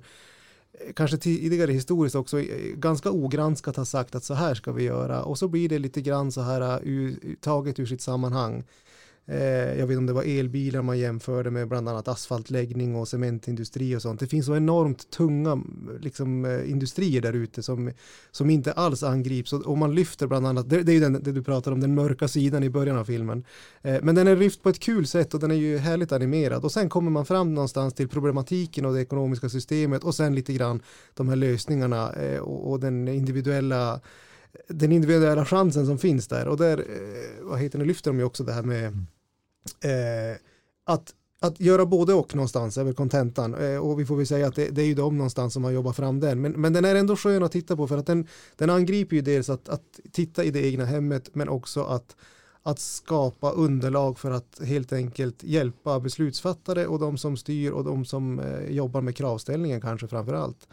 eh, 0.73 0.93
kanske 0.93 1.17
tidigare 1.17 1.71
historiskt 1.71 2.15
också 2.15 2.39
eh, 2.39 2.75
ganska 2.75 3.11
ogranskat 3.11 3.75
har 3.75 3.85
sagt 3.85 4.15
att 4.15 4.23
så 4.23 4.33
här 4.33 4.55
ska 4.55 4.71
vi 4.71 4.83
göra 4.83 5.23
och 5.23 5.37
så 5.37 5.47
blir 5.47 5.69
det 5.69 5.79
lite 5.79 6.01
grann 6.01 6.31
så 6.31 6.41
här 6.41 6.87
uh, 6.87 7.13
taget 7.39 7.79
ur 7.79 7.85
sitt 7.85 8.01
sammanhang. 8.01 8.63
Eh, 9.25 9.79
jag 9.79 9.87
vet 9.87 9.97
om 9.97 10.05
det 10.05 10.13
var 10.13 10.23
elbilar 10.23 10.81
man 10.81 10.99
jämförde 10.99 11.51
med 11.51 11.67
bland 11.67 11.89
annat 11.89 12.07
asfaltläggning 12.07 12.95
och 12.95 13.07
cementindustri 13.07 13.95
och 13.95 14.01
sånt. 14.01 14.19
Det 14.19 14.27
finns 14.27 14.45
så 14.45 14.55
enormt 14.55 15.09
tunga 15.09 15.63
liksom, 15.99 16.45
eh, 16.45 16.71
industrier 16.71 17.21
där 17.21 17.33
ute 17.33 17.63
som, 17.63 17.91
som 18.31 18.49
inte 18.49 18.71
alls 18.71 19.03
angrips 19.03 19.53
och, 19.53 19.61
och 19.61 19.77
man 19.77 19.95
lyfter 19.95 20.27
bland 20.27 20.47
annat, 20.47 20.69
det, 20.69 20.83
det 20.83 20.91
är 20.91 20.93
ju 20.93 20.99
den, 20.99 21.23
det 21.23 21.31
du 21.31 21.43
pratar 21.43 21.71
om, 21.71 21.79
den 21.79 21.95
mörka 21.95 22.27
sidan 22.27 22.63
i 22.63 22.69
början 22.69 22.97
av 22.97 23.05
filmen. 23.05 23.43
Eh, 23.81 23.97
men 24.01 24.15
den 24.15 24.27
är 24.27 24.35
lyft 24.35 24.63
på 24.63 24.69
ett 24.69 24.79
kul 24.79 25.07
sätt 25.07 25.33
och 25.33 25.39
den 25.39 25.51
är 25.51 25.55
ju 25.55 25.77
härligt 25.77 26.11
animerad 26.11 26.63
och 26.63 26.71
sen 26.71 26.89
kommer 26.89 27.11
man 27.11 27.25
fram 27.25 27.53
någonstans 27.53 27.93
till 27.93 28.07
problematiken 28.07 28.85
och 28.85 28.93
det 28.93 29.01
ekonomiska 29.01 29.49
systemet 29.49 30.03
och 30.03 30.15
sen 30.15 30.35
lite 30.35 30.53
grann 30.53 30.81
de 31.13 31.29
här 31.29 31.35
lösningarna 31.35 32.13
eh, 32.13 32.39
och, 32.39 32.71
och 32.71 32.79
den 32.79 33.07
individuella 33.07 34.01
den 34.67 34.91
individuella 34.91 35.45
chansen 35.45 35.85
som 35.85 35.97
finns 35.97 36.27
där. 36.27 36.47
Och 36.47 36.57
där, 36.57 36.77
eh, 36.77 37.43
vad 37.43 37.59
heter 37.59 37.79
det, 37.79 37.85
lyfter 37.85 38.11
de 38.11 38.19
ju 38.19 38.25
också 38.25 38.43
det 38.43 38.53
här 38.53 38.63
med 38.63 38.87
eh, 39.83 40.37
att 40.83 41.13
att 41.43 41.59
göra 41.59 41.85
både 41.85 42.13
och 42.13 42.35
någonstans 42.35 42.77
är 42.77 42.83
väl 42.83 42.93
kontentan. 42.93 43.55
Eh, 43.55 43.77
och 43.77 43.99
vi 43.99 44.05
får 44.05 44.15
väl 44.15 44.27
säga 44.27 44.47
att 44.47 44.55
det, 44.55 44.69
det 44.69 44.81
är 44.81 44.85
ju 44.85 44.93
de 44.93 45.17
någonstans 45.17 45.53
som 45.53 45.63
har 45.63 45.71
jobbat 45.71 45.95
fram 45.95 46.19
den. 46.19 46.41
Men, 46.41 46.51
men 46.51 46.73
den 46.73 46.85
är 46.85 46.95
ändå 46.95 47.15
skön 47.15 47.43
att 47.43 47.51
titta 47.51 47.75
på 47.75 47.87
för 47.87 47.97
att 47.97 48.05
den, 48.05 48.27
den 48.55 48.69
angriper 48.69 49.15
ju 49.15 49.21
dels 49.21 49.49
att, 49.49 49.69
att 49.69 49.99
titta 50.11 50.43
i 50.43 50.51
det 50.51 50.65
egna 50.65 50.85
hemmet 50.85 51.29
men 51.33 51.49
också 51.49 51.83
att, 51.83 52.15
att 52.63 52.79
skapa 52.79 53.51
underlag 53.51 54.19
för 54.19 54.31
att 54.31 54.61
helt 54.65 54.93
enkelt 54.93 55.43
hjälpa 55.43 55.99
beslutsfattare 55.99 56.87
och 56.87 56.99
de 56.99 57.17
som 57.17 57.37
styr 57.37 57.71
och 57.71 57.83
de 57.83 58.05
som 58.05 58.39
eh, 58.39 58.69
jobbar 58.69 59.01
med 59.01 59.15
kravställningen 59.15 59.81
kanske 59.81 60.07
framför 60.07 60.33
allt 60.33 60.67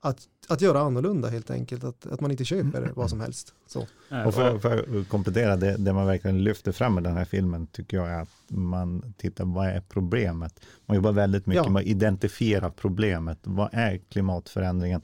att, 0.00 0.28
att 0.48 0.60
göra 0.60 0.80
annorlunda 0.80 1.28
helt 1.28 1.50
enkelt, 1.50 1.84
att, 1.84 2.06
att 2.06 2.20
man 2.20 2.30
inte 2.30 2.44
köper 2.44 2.92
vad 2.96 3.10
som 3.10 3.20
helst. 3.20 3.54
Så. 3.66 3.80
Och 4.26 4.34
för, 4.34 4.58
för 4.58 5.00
att 5.00 5.08
komplettera, 5.08 5.56
det, 5.56 5.76
det 5.76 5.92
man 5.92 6.06
verkligen 6.06 6.44
lyfter 6.44 6.72
fram 6.72 6.94
med 6.94 7.04
den 7.04 7.16
här 7.16 7.24
filmen 7.24 7.66
tycker 7.66 7.96
jag 7.96 8.08
är 8.08 8.20
att 8.22 8.28
man 8.48 9.14
tittar, 9.16 9.44
vad 9.44 9.66
är 9.66 9.80
problemet? 9.88 10.60
Man 10.86 10.94
jobbar 10.94 11.12
väldigt 11.12 11.46
mycket 11.46 11.64
Ja. 11.64 11.70
med 11.70 11.80
att 11.80 11.86
identifiera 11.86 12.70
problemet. 12.70 13.38
Vad 13.42 13.68
är 13.72 13.98
klimatförändringen? 13.98 15.00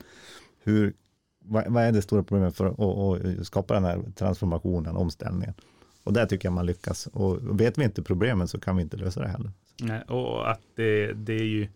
Hur, 0.62 0.92
vad, 1.44 1.72
vad 1.72 1.82
är 1.84 1.92
det 1.92 2.02
stora 2.02 2.22
problemet 2.22 2.56
för 2.56 2.66
att 2.66 2.78
och, 2.78 3.08
och 3.08 3.46
skapa 3.46 3.74
den 3.74 3.84
här 3.84 4.02
transformationen, 4.16 4.96
omställningen? 4.96 5.54
Och 6.04 6.12
där 6.12 6.26
tycker 6.26 6.48
jag 6.48 6.52
man 6.52 6.66
lyckas. 6.66 7.06
Och 7.06 7.60
vet 7.60 7.78
vi 7.78 7.84
inte 7.84 8.02
problemen 8.02 8.48
så 8.48 8.60
kan 8.60 8.76
vi 8.76 8.82
inte 8.82 8.96
lösa 8.96 9.20
det 9.20 9.28
heller. 9.28 9.50
Nej, 9.80 10.02
och 10.02 10.50
att 10.50 10.60
det, 10.76 11.12
det 11.12 11.32
är 11.34 11.44
ju, 11.44 11.68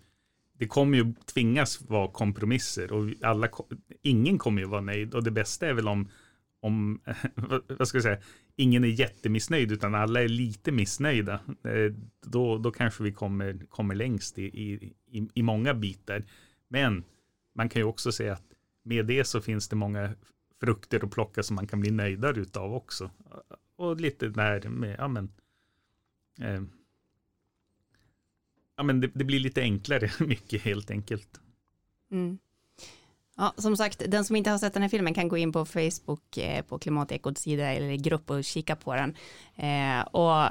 det 0.61 0.67
kommer 0.67 0.99
ju 0.99 1.15
tvingas 1.35 1.81
vara 1.81 2.09
kompromisser 2.09 2.93
och 2.93 3.13
alla, 3.23 3.49
ingen 4.03 4.39
kommer 4.39 4.63
ju 4.63 4.69
vara 4.69 4.81
nöjd 4.81 5.15
och 5.15 5.25
det 5.25 5.31
bästa 5.31 5.67
är 5.67 5.73
väl 5.73 5.89
om, 5.89 6.09
om 6.61 7.01
vad- 7.35 7.89
ska 7.89 7.97
jag 7.97 8.03
säga, 8.03 8.19
ingen 8.57 8.85
är 8.85 8.89
jättemissnöjd 8.89 9.73
utan 9.73 9.95
alla 9.95 10.23
är 10.23 10.29
lite 10.29 10.73
missnöjda. 10.73 11.33
Eh, 11.65 11.93
då, 12.27 12.59
då 12.59 12.71
kanske 12.71 13.03
vi 13.03 13.13
kommer, 13.13 13.67
kommer 13.69 13.95
längst 13.95 14.39
i, 14.39 14.43
i, 14.43 14.93
i, 15.11 15.29
i 15.35 15.43
många 15.43 15.75
bitar. 15.75 16.25
Men 16.69 17.05
man 17.55 17.69
kan 17.69 17.81
ju 17.81 17.87
också 17.87 18.13
säga 18.13 18.33
att 18.33 18.53
med 18.83 19.07
det 19.07 19.25
så 19.25 19.41
finns 19.41 19.69
det 19.69 19.77
många 19.77 20.15
frukter 20.61 21.05
att 21.05 21.11
plocka 21.11 21.43
som 21.43 21.57
man 21.57 21.67
kan 21.67 21.81
bli 21.81 21.91
nöjdare 21.91 22.41
utav 22.41 22.75
också. 22.75 23.11
Och 23.77 24.01
lite 24.01 24.29
där 24.29 24.69
med, 24.69 24.97
ja 24.99 25.09
men, 25.09 25.33
eh, 26.41 26.63
ja 28.81 28.85
men 28.85 29.01
det, 29.01 29.11
det 29.15 29.25
blir 29.25 29.41
lite 29.41 29.61
enklare 29.61 30.11
mycket 30.19 30.63
helt 30.63 30.91
enkelt. 30.91 31.41
Mm. 32.13 32.39
Ja, 33.37 33.55
som 33.57 33.77
sagt, 33.77 34.03
den 34.09 34.25
som 34.25 34.37
inte 34.37 34.51
har 34.51 34.59
sett 34.59 34.73
den 34.75 34.83
här 34.83 34.89
filmen 34.89 35.15
kan 35.15 35.29
gå 35.29 35.37
in 35.37 35.53
på 35.53 35.65
Facebook 35.65 36.39
eh, 36.39 36.63
på 36.63 36.79
Klimatekots 36.79 37.43
sida 37.43 37.73
eller 37.73 37.97
grupp 37.97 38.31
och 38.31 38.45
kika 38.45 38.77
på 38.77 38.95
den. 38.95 39.15
Eh, 39.57 40.01
och 40.01 40.49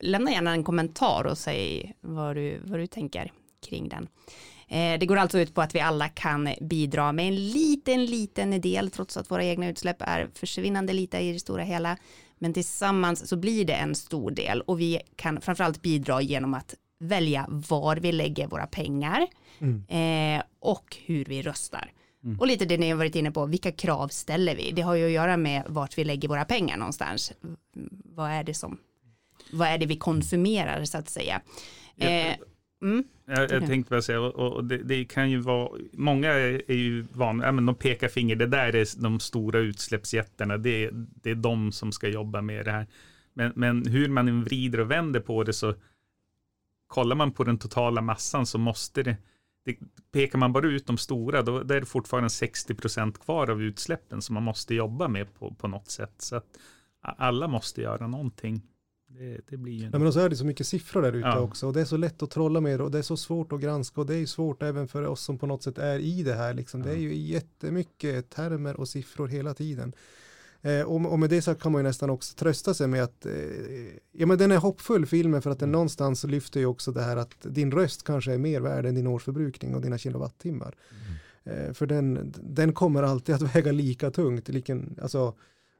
lämna 0.00 0.30
gärna 0.30 0.52
en 0.52 0.64
kommentar 0.64 1.24
och 1.24 1.38
säg 1.38 1.94
vad 2.00 2.36
du, 2.36 2.60
vad 2.64 2.80
du 2.80 2.86
tänker 2.86 3.32
kring 3.68 3.88
den. 3.88 4.08
Eh, 4.68 4.98
det 4.98 5.06
går 5.06 5.16
alltså 5.16 5.38
ut 5.38 5.54
på 5.54 5.62
att 5.62 5.74
vi 5.74 5.80
alla 5.80 6.08
kan 6.08 6.48
bidra 6.60 7.12
med 7.12 7.28
en 7.28 7.36
liten, 7.36 8.04
liten 8.04 8.60
del, 8.60 8.90
trots 8.90 9.16
att 9.16 9.30
våra 9.30 9.44
egna 9.44 9.68
utsläpp 9.68 10.02
är 10.02 10.28
försvinnande 10.34 10.92
lite 10.92 11.18
i 11.18 11.32
det 11.32 11.40
stora 11.40 11.62
hela. 11.62 11.96
Men 12.38 12.54
tillsammans 12.54 13.28
så 13.28 13.36
blir 13.36 13.64
det 13.64 13.74
en 13.74 13.94
stor 13.94 14.30
del 14.30 14.60
och 14.60 14.80
vi 14.80 15.00
kan 15.16 15.40
framförallt 15.40 15.82
bidra 15.82 16.22
genom 16.22 16.54
att 16.54 16.74
välja 16.98 17.46
var 17.48 17.96
vi 17.96 18.12
lägger 18.12 18.46
våra 18.46 18.66
pengar 18.66 19.26
mm. 19.58 19.84
eh, 19.88 20.42
och 20.60 20.96
hur 21.06 21.24
vi 21.24 21.42
röstar. 21.42 21.92
Mm. 22.24 22.40
Och 22.40 22.46
lite 22.46 22.64
det 22.64 22.78
ni 22.78 22.90
har 22.90 22.96
varit 22.96 23.14
inne 23.14 23.30
på, 23.30 23.46
vilka 23.46 23.72
krav 23.72 24.08
ställer 24.08 24.56
vi? 24.56 24.72
Det 24.72 24.82
har 24.82 24.94
ju 24.94 25.06
att 25.06 25.12
göra 25.12 25.36
med 25.36 25.62
vart 25.68 25.98
vi 25.98 26.04
lägger 26.04 26.28
våra 26.28 26.44
pengar 26.44 26.76
någonstans. 26.76 27.32
Vad 28.04 28.30
är 28.30 28.44
det 28.44 28.54
som, 28.54 28.78
vad 29.52 29.68
är 29.68 29.78
det 29.78 29.86
vi 29.86 29.96
konsumerar 29.96 30.84
så 30.84 30.98
att 30.98 31.08
säga? 31.08 31.40
Eh, 31.96 32.34
mm. 32.82 33.04
Jag, 33.26 33.50
jag 33.50 33.66
tänkte 33.66 33.90
bara 33.90 34.02
säga, 34.02 34.20
och, 34.20 34.64
det, 34.64 34.78
det, 34.78 35.04
kan 35.04 35.30
ju 35.30 35.38
vara, 35.38 35.68
många 35.92 36.32
är, 36.32 36.70
är 36.70 36.76
ju 36.76 37.06
vana, 37.12 37.44
ja, 37.44 37.52
men 37.52 37.66
de 37.66 37.74
pekar 37.74 38.08
finger, 38.08 38.36
det 38.36 38.46
där 38.46 38.74
är 38.74 39.02
de 39.02 39.20
stora 39.20 39.58
utsläppsjättarna, 39.58 40.58
det, 40.58 40.90
det 40.92 41.30
är 41.30 41.34
de 41.34 41.72
som 41.72 41.92
ska 41.92 42.08
jobba 42.08 42.42
med 42.42 42.64
det 42.64 42.70
här. 42.70 42.86
Men, 43.34 43.52
men 43.56 43.86
hur 43.86 44.08
man 44.08 44.44
vrider 44.44 44.80
och 44.80 44.90
vänder 44.90 45.20
på 45.20 45.44
det 45.44 45.52
så 45.52 45.74
kollar 46.88 47.16
man 47.16 47.32
på 47.32 47.44
den 47.44 47.58
totala 47.58 48.00
massan 48.00 48.46
så 48.46 48.58
måste 48.58 49.02
det, 49.02 49.16
det 49.64 49.78
pekar 50.12 50.38
man 50.38 50.52
bara 50.52 50.66
ut 50.66 50.86
de 50.86 50.98
stora, 50.98 51.42
då, 51.42 51.62
då 51.62 51.74
är 51.74 51.80
det 51.80 51.86
fortfarande 51.86 52.30
60 52.30 52.74
procent 52.74 53.18
kvar 53.18 53.50
av 53.50 53.62
utsläppen 53.62 54.22
som 54.22 54.34
man 54.34 54.42
måste 54.42 54.74
jobba 54.74 55.08
med 55.08 55.34
på, 55.34 55.54
på 55.54 55.68
något 55.68 55.90
sätt. 55.90 56.14
Så 56.18 56.36
att 56.36 56.58
alla 57.00 57.48
måste 57.48 57.82
göra 57.82 58.06
någonting. 58.06 58.62
Det, 59.06 59.40
det 59.48 59.56
blir 59.56 59.72
ju... 59.72 59.90
Ja, 59.92 59.98
men 59.98 60.12
så 60.12 60.20
är 60.20 60.28
det 60.28 60.36
så 60.36 60.44
mycket 60.46 60.66
siffror 60.66 61.02
där 61.02 61.12
ute 61.12 61.28
ja. 61.28 61.38
också 61.38 61.66
och 61.66 61.72
det 61.72 61.80
är 61.80 61.84
så 61.84 61.96
lätt 61.96 62.22
att 62.22 62.30
trolla 62.30 62.60
med 62.60 62.80
och 62.80 62.90
det 62.90 62.98
är 62.98 63.02
så 63.02 63.16
svårt 63.16 63.52
att 63.52 63.60
granska 63.60 64.00
och 64.00 64.06
det 64.06 64.16
är 64.16 64.26
svårt 64.26 64.62
även 64.62 64.88
för 64.88 65.06
oss 65.06 65.20
som 65.20 65.38
på 65.38 65.46
något 65.46 65.62
sätt 65.62 65.78
är 65.78 65.98
i 65.98 66.22
det 66.22 66.34
här. 66.34 66.54
Liksom. 66.54 66.80
Ja. 66.80 66.86
Det 66.86 66.92
är 66.92 66.98
ju 66.98 67.14
jättemycket 67.14 68.30
termer 68.30 68.80
och 68.80 68.88
siffror 68.88 69.28
hela 69.28 69.54
tiden. 69.54 69.92
Eh, 70.62 70.82
och, 70.82 71.12
och, 71.12 71.18
med 71.18 71.30
det 71.30 71.42
så 71.42 71.54
kan 71.54 71.72
man 71.72 71.78
ju 71.78 71.82
nästan 71.82 72.10
också 72.10 72.34
trösta 72.34 72.74
sig 72.74 72.86
med 72.86 73.02
att 73.02 73.26
eh, 73.26 73.32
ja, 74.12 74.26
men 74.26 74.38
den 74.38 74.52
är 74.52 74.56
hoppfull 74.56 75.06
filmen 75.06 75.42
för 75.42 75.50
att 75.50 75.58
den 75.58 75.72
någonstans 75.72 76.24
lyfter 76.24 76.60
ju 76.60 76.66
också 76.66 76.92
det 76.92 77.02
här 77.02 77.16
att 77.16 77.36
din 77.42 77.72
röst 77.72 78.02
kanske 78.02 78.34
är 78.34 78.38
mer 78.38 78.60
värd 78.60 78.86
än 78.86 78.94
din 78.94 79.06
årsförbrukning 79.06 79.74
och 79.74 79.80
dina 79.80 79.98
kilowattimmar. 79.98 80.74
Mm. 81.44 81.66
Eh, 81.66 81.72
för 81.72 81.86
den, 81.86 82.34
den 82.42 82.72
kommer 82.72 83.02
alltid 83.02 83.34
att 83.34 83.42
väga 83.56 83.72
lika 83.72 84.10
tungt. 84.10 84.48
Liken, 84.48 84.98
alltså, 85.02 85.34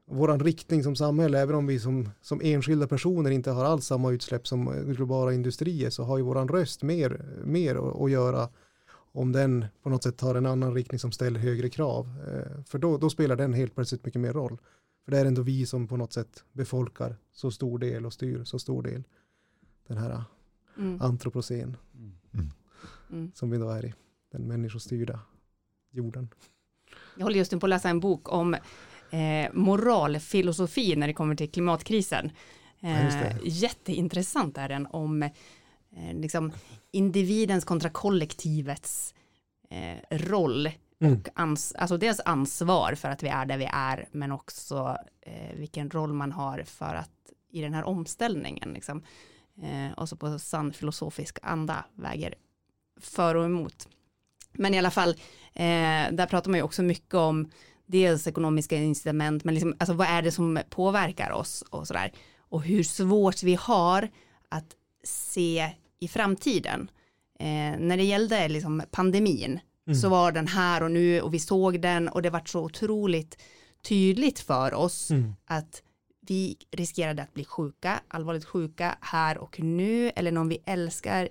våran 0.07 0.39
riktning 0.39 0.83
som 0.83 0.95
samhälle, 0.95 1.39
även 1.39 1.55
om 1.55 1.67
vi 1.67 1.79
som, 1.79 2.09
som 2.21 2.41
enskilda 2.43 2.87
personer 2.87 3.31
inte 3.31 3.51
har 3.51 3.65
alls 3.65 3.85
samma 3.85 4.11
utsläpp 4.11 4.47
som 4.47 4.93
globala 4.93 5.33
industrier, 5.33 5.89
så 5.89 6.03
har 6.03 6.17
ju 6.17 6.23
våran 6.23 6.47
röst 6.47 6.83
mer, 6.83 7.21
mer 7.43 7.75
att, 7.75 8.01
att 8.01 8.11
göra 8.11 8.49
om 9.11 9.31
den 9.31 9.65
på 9.83 9.89
något 9.89 10.03
sätt 10.03 10.17
tar 10.17 10.35
en 10.35 10.45
annan 10.45 10.73
riktning 10.73 10.99
som 10.99 11.11
ställer 11.11 11.39
högre 11.39 11.69
krav. 11.69 12.07
Eh, 12.27 12.63
för 12.63 12.79
då, 12.79 12.97
då, 12.97 13.09
spelar 13.09 13.35
den 13.35 13.53
helt 13.53 13.75
plötsligt 13.75 14.05
mycket 14.05 14.21
mer 14.21 14.33
roll. 14.33 14.57
För 15.05 15.11
det 15.11 15.19
är 15.19 15.25
ändå 15.25 15.41
vi 15.41 15.65
som 15.65 15.87
på 15.87 15.97
något 15.97 16.13
sätt 16.13 16.43
befolkar 16.51 17.17
så 17.31 17.51
stor 17.51 17.79
del 17.79 18.05
och 18.05 18.13
styr 18.13 18.43
så 18.43 18.59
stor 18.59 18.83
del. 18.83 19.03
Den 19.87 19.97
här 19.97 20.23
mm. 20.77 21.01
antropocen. 21.01 21.77
Mm. 21.93 22.49
Mm. 23.11 23.31
Som 23.35 23.49
vi 23.49 23.57
då 23.57 23.69
är 23.69 23.85
i. 23.85 23.93
Den 24.31 24.47
människostyrda 24.47 25.19
jorden. 25.91 26.29
Jag 27.15 27.23
håller 27.23 27.37
just 27.37 27.51
nu 27.51 27.59
på 27.59 27.65
att 27.65 27.69
läsa 27.69 27.89
en 27.89 27.99
bok 27.99 28.31
om 28.31 28.53
eh, 29.09 29.53
moralfilosofi 29.53 30.95
när 30.95 31.07
det 31.07 31.13
kommer 31.13 31.35
till 31.35 31.51
klimatkrisen. 31.51 32.31
Eh, 32.79 33.23
ja, 33.23 33.31
jätteintressant 33.43 34.57
är 34.57 34.69
den 34.69 34.87
om 34.91 35.29
eh, 35.95 36.13
liksom 36.13 36.51
individens 36.91 37.65
kontra 37.65 37.89
kollektivets 37.89 39.13
eh, 39.69 40.17
roll 40.17 40.69
mm. 41.01 41.13
och 41.13 41.29
ans 41.35 41.73
alltså 41.77 41.97
dels 41.97 42.19
ansvar 42.19 42.95
för 42.95 43.09
att 43.09 43.23
vi 43.23 43.27
är 43.27 43.45
där 43.45 43.57
vi 43.57 43.69
är 43.71 44.07
men 44.11 44.31
också 44.31 44.97
eh, 45.21 45.55
vilken 45.55 45.89
roll 45.89 46.13
man 46.13 46.31
har 46.31 46.63
för 46.63 46.95
att 46.95 47.11
i 47.51 47.61
den 47.61 47.73
här 47.73 47.83
omställningen 47.83 48.73
liksom, 48.73 49.03
eh, 49.61 49.97
och 49.97 50.09
så 50.09 50.15
på 50.15 50.39
sann 50.39 50.73
filosofisk 50.73 51.37
anda 51.41 51.85
väger 51.95 52.35
för 52.99 53.35
och 53.35 53.45
emot. 53.45 53.87
Men 54.51 54.73
i 54.73 54.77
alla 54.77 54.91
fall, 54.91 55.09
eh, 55.53 56.11
där 56.11 56.25
pratar 56.25 56.51
man 56.51 56.57
ju 56.57 56.63
också 56.63 56.83
mycket 56.83 57.13
om 57.13 57.51
dels 57.85 58.27
ekonomiska 58.27 58.77
incitament, 58.77 59.43
men 59.43 59.53
liksom, 59.53 59.75
alltså 59.79 59.93
vad 59.93 60.07
är 60.07 60.21
det 60.21 60.31
som 60.31 60.59
påverkar 60.69 61.31
oss 61.31 61.61
och 61.69 61.87
sådär. 61.87 62.11
Och 62.39 62.63
hur 62.63 62.83
svårt 62.83 63.43
vi 63.43 63.55
har 63.55 64.09
att 64.49 64.75
se 65.03 65.71
i 65.99 66.07
framtiden. 66.07 66.91
Eh, 67.39 67.79
när 67.79 67.97
det 67.97 68.03
gällde 68.03 68.47
liksom 68.47 68.83
pandemin 68.91 69.59
mm. 69.87 69.99
så 69.99 70.09
var 70.09 70.31
den 70.31 70.47
här 70.47 70.83
och 70.83 70.91
nu 70.91 71.21
och 71.21 71.33
vi 71.33 71.39
såg 71.39 71.81
den 71.81 72.09
och 72.09 72.21
det 72.21 72.29
var 72.29 72.41
så 72.45 72.61
otroligt 72.61 73.37
tydligt 73.81 74.39
för 74.39 74.73
oss 74.73 75.11
mm. 75.11 75.35
att 75.45 75.83
vi 76.21 76.57
riskerade 76.71 77.23
att 77.23 77.33
bli 77.33 77.45
sjuka, 77.45 77.99
allvarligt 78.07 78.45
sjuka 78.45 78.97
här 79.01 79.37
och 79.37 79.59
nu 79.59 80.09
eller 80.15 80.31
någon 80.31 80.49
vi 80.49 80.63
älskar 80.65 81.29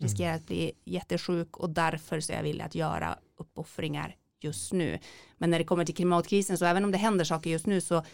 riskerar 0.00 0.28
mm. 0.28 0.40
att 0.40 0.46
bli 0.46 0.72
jättesjuk 0.84 1.56
och 1.56 1.70
därför 1.70 2.20
så 2.20 2.32
är 2.32 2.36
jag 2.36 2.42
villig 2.42 2.64
att 2.64 2.74
göra 2.74 3.18
uppoffringar 3.36 4.16
just 4.40 4.72
nu. 4.72 4.98
Men 5.38 5.50
när 5.50 5.58
det 5.58 5.64
kommer 5.64 5.84
till 5.84 5.94
klimatkrisen 5.94 6.58
så 6.58 6.64
även 6.64 6.84
om 6.84 6.90
det 6.90 6.98
händer 6.98 7.24
saker 7.24 7.50
just 7.50 7.66
nu 7.66 7.80
så 7.80 8.04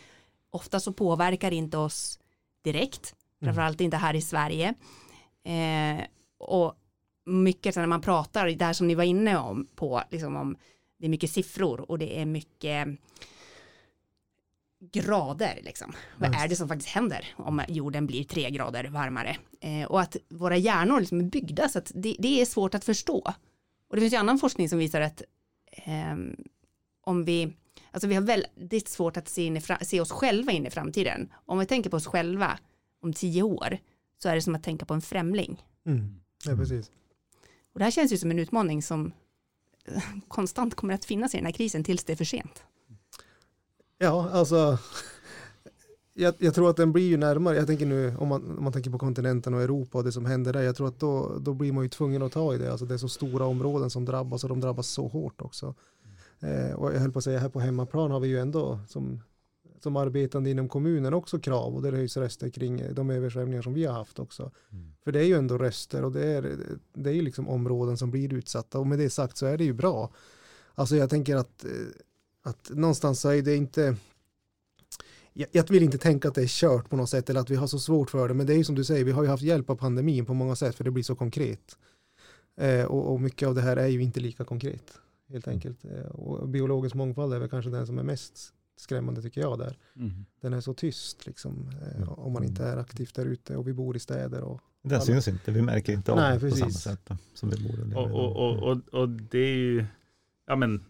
ofta 0.51 0.81
så 0.81 0.93
påverkar 0.93 1.51
det 1.51 1.57
inte 1.57 1.79
oss 1.79 2.19
direkt. 2.65 3.15
Framförallt 3.43 3.81
inte 3.81 3.97
här 3.97 4.15
i 4.15 4.23
Sverige. 4.23 4.75
Eh, 5.45 6.05
och 6.39 6.75
mycket 7.25 7.77
när 7.77 7.87
man 7.87 8.01
pratar, 8.01 8.47
det 8.47 8.65
här 8.65 8.73
som 8.73 8.87
ni 8.87 8.95
var 8.95 9.05
inne 9.05 9.37
om 9.39 9.67
på, 9.75 10.03
liksom 10.11 10.37
om 10.37 10.57
det 10.99 11.07
är 11.07 11.11
mycket 11.11 11.31
siffror 11.31 11.91
och 11.91 11.99
det 11.99 12.21
är 12.21 12.27
mycket 12.27 12.89
grader 14.91 15.61
liksom. 15.63 15.93
Vad 16.19 16.35
är 16.35 16.49
det 16.49 16.57
som 16.57 16.69
faktiskt 16.69 16.91
händer 16.91 17.35
om 17.37 17.63
jorden 17.69 18.07
blir 18.07 18.25
tre 18.25 18.51
grader 18.51 18.85
varmare? 18.85 19.37
Eh, 19.61 19.87
och 19.87 20.01
att 20.01 20.17
våra 20.29 20.57
hjärnor 20.57 21.01
liksom 21.01 21.21
är 21.21 21.25
byggda 21.25 21.69
så 21.69 21.79
att 21.79 21.93
det, 21.95 22.17
det, 22.19 22.41
är 22.41 22.47
svårt 22.47 22.75
att 22.75 22.85
förstå. 22.85 23.33
Och 23.89 23.97
det 23.97 24.01
finns 24.01 24.13
ju 24.13 24.17
annan 24.17 24.39
forskning 24.39 24.69
som 24.69 24.79
visar 24.79 25.01
att 25.01 25.23
eh, 25.73 26.17
om 27.05 27.25
vi, 27.25 27.53
alltså 27.91 28.09
vi 28.09 28.15
har 28.15 28.23
väldigt 28.23 28.89
svårt 28.89 29.17
att 29.17 29.29
se, 29.29 29.45
in 29.45 29.57
i, 29.57 29.61
se 29.81 30.01
oss 30.01 30.11
själva 30.11 30.53
in 30.53 30.67
i 30.67 30.71
framtiden. 30.71 31.33
Om 31.47 31.59
vi 31.59 31.67
tänker 31.67 31.91
på 31.91 31.97
oss 31.97 32.07
själva 32.07 32.59
om 33.03 33.12
tio 33.12 33.43
år 33.43 33.79
så 34.23 34.29
är 34.29 34.35
det 34.35 34.43
som 34.43 34.55
att 34.55 34.62
tänka 34.62 34.87
på 34.87 34.95
en 34.95 35.01
främling. 35.01 35.65
Mm. 35.87 36.21
Ja, 36.45 36.57
precis. 36.57 36.91
Och 37.73 37.79
det 37.79 37.85
här 37.85 37.91
känns 37.91 38.12
ju 38.12 38.19
som 38.19 38.31
en 38.31 38.38
utmaning 38.38 38.83
som 38.83 39.12
eh, 39.85 40.03
konstant 40.29 40.75
kommer 40.75 40.95
att 40.95 41.05
finnas 41.05 41.35
i 41.35 41.37
den 41.37 41.47
här 41.47 41.53
krisen 41.53 41.85
tills 41.85 42.05
det 42.05 42.12
är 42.12 42.17
för 42.17 42.25
sent. 42.25 42.65
Ja, 43.99 44.31
alltså 44.31 44.79
jag, 46.15 46.35
jag, 46.38 46.55
tror 46.55 46.71
att 46.71 46.77
den 46.77 46.93
blir 46.93 47.09
ju 47.09 47.17
närmare, 47.17 47.57
jag 47.57 47.67
tänker 47.67 47.87
nu 47.87 48.17
om 48.17 48.29
man, 48.29 48.59
om 48.59 48.65
man 48.65 48.73
tänker 48.73 48.91
på 48.91 48.99
kontinenten 48.99 49.55
och 49.55 49.62
Europa 49.62 49.99
och 49.99 50.05
det 50.05 50.12
som 50.12 50.25
händer 50.25 50.53
där, 50.53 50.62
jag 50.62 50.77
tror 50.77 50.88
att 50.88 51.01
då, 51.01 51.38
då 51.41 51.55
blir 51.55 51.73
man 51.73 51.85
ju 51.85 51.88
tvungen 51.88 52.23
att 52.23 52.33
ta 52.33 52.55
i 52.55 52.59
det, 52.59 52.71
alltså 52.71 52.87
det 52.87 52.95
är 52.95 52.99
så 52.99 53.09
stora 53.09 53.45
områden 53.45 53.91
som 53.91 54.05
drabbas 54.05 54.45
och 54.45 54.49
de 54.49 54.61
drabbas 54.61 54.88
så 54.88 55.09
hårt 55.09 55.43
också. 55.43 55.75
Eh, 56.41 56.75
och 56.75 56.95
jag 56.95 57.01
höll 57.01 57.12
på 57.12 57.19
att 57.19 57.25
säga 57.25 57.38
här 57.38 57.49
på 57.49 57.61
hemmaplan 57.61 58.11
har 58.11 58.21
vi 58.21 58.29
ju 58.29 58.38
ändå 58.38 58.81
som 58.88 59.21
som 59.83 59.97
arbetande 59.97 60.51
inom 60.51 60.68
kommunen 60.68 61.14
också 61.14 61.38
krav 61.38 61.75
och 61.75 61.83
det 61.83 61.90
höjs 61.90 62.16
röster 62.16 62.49
kring 62.49 62.95
de 62.95 63.11
översvämningar 63.11 63.62
som 63.62 63.75
vi 63.75 63.85
har 63.85 63.95
haft 63.95 64.18
också. 64.18 64.51
Mm. 64.73 64.92
För 65.05 65.12
det 65.12 65.21
är 65.21 65.25
ju 65.25 65.35
ändå 65.35 65.59
röster 65.59 66.05
och 66.05 66.12
det 66.12 66.25
är, 66.25 66.57
det 66.95 67.11
är 67.11 67.14
ju 67.14 67.23
liksom 67.23 67.49
områden 67.49 67.97
som 67.97 68.11
blir 68.11 68.33
utsatta 68.33 68.79
och 68.79 68.87
med 68.87 68.99
det 68.99 69.11
sagt 69.11 69.37
så 69.37 69.47
är 69.47 69.59
det 69.59 69.64
ju 69.64 69.73
bra. 69.73 70.11
Alltså 70.75 70.97
jag 70.97 71.11
tänker 71.11 71.37
att, 71.37 71.64
eh, 71.64 71.71
att 72.42 72.71
någonstans 72.71 73.21
så 73.21 73.29
är 73.29 73.42
det 73.42 73.57
inte 73.57 73.97
jag 75.35 75.68
vill 75.71 75.83
inte 75.83 75.99
tänka 75.99 76.29
att 76.29 76.35
det 76.35 76.42
är 76.42 76.47
kört 76.47 76.90
på 76.90 76.97
något 76.97 77.11
sätt 77.11 77.31
eller 77.31 77.40
att 77.40 77.51
vi 77.51 77.57
har 77.57 77.66
så 77.66 77.79
svårt 77.79 78.11
för 78.11 78.29
det 78.29 78.35
men 78.35 78.47
det 78.47 78.53
är 78.53 78.57
ju 78.57 78.64
som 78.64 78.75
du 78.75 78.85
säger, 78.85 79.05
vi 79.05 79.12
har 79.12 79.23
ju 79.23 79.29
haft 79.29 79.42
hjälp 79.42 79.71
av 79.71 79.77
pandemin 79.77 80.27
på 80.27 80.35
många 80.35 80.57
sätt 80.57 80.75
för 80.75 80.85
det 80.85 80.90
blir 80.90 81.03
så 81.03 81.14
konkret. 81.14 81.79
Eh, 82.57 82.85
och, 82.85 83.12
och, 83.12 83.21
mycket 83.21 83.49
av 83.49 83.55
det 83.55 83.61
här 83.61 83.77
är 83.77 83.87
ju 83.87 84.03
inte 84.03 84.21
lika 84.21 84.45
konkret 84.45 84.99
helt 85.29 85.47
mm. 85.47 85.57
enkelt. 85.57 85.85
Eh, 85.85 86.07
och 86.07 86.49
biologisk 86.49 86.95
mångfald 86.95 87.35
är 87.35 87.38
väl 87.38 87.49
kanske 87.49 87.71
den 87.71 87.87
som 87.87 87.99
är 87.99 88.03
mest 88.03 88.53
skrämmande 88.83 89.23
tycker 89.23 89.40
jag 89.40 89.59
där. 89.59 89.79
Mm. 89.97 90.25
Den 90.40 90.53
är 90.53 90.61
så 90.61 90.75
tyst 90.75 91.27
liksom, 91.27 91.71
eh, 91.83 92.12
om 92.12 92.33
man 92.33 92.45
inte 92.45 92.64
är 92.64 92.77
aktivt 92.77 93.14
där 93.14 93.27
ute 93.27 93.57
och 93.57 93.68
vi 93.68 93.73
bor 93.73 93.97
i 93.97 93.99
städer. 93.99 94.42
Och 94.42 94.61
den 94.83 94.95
alla. 94.95 95.05
syns 95.05 95.29
inte, 95.29 95.53
vi 95.53 95.62
märker 95.62 95.92
inte 95.92 96.12
av 96.12 96.18
Nej, 96.18 96.40
på 96.40 96.51
samma 96.51 96.71
sätt 96.71 97.01
då, 97.05 97.16
som 97.35 97.51
vi 97.51 97.68
bor. 97.68 97.97
Och, 97.97 98.11
och, 98.11 98.71
och, 98.71 98.79
och, 98.92 99.09
det 99.09 99.38
är 99.38 99.57
ju, 99.57 99.85
ja 100.47 100.57
men, 100.57 100.85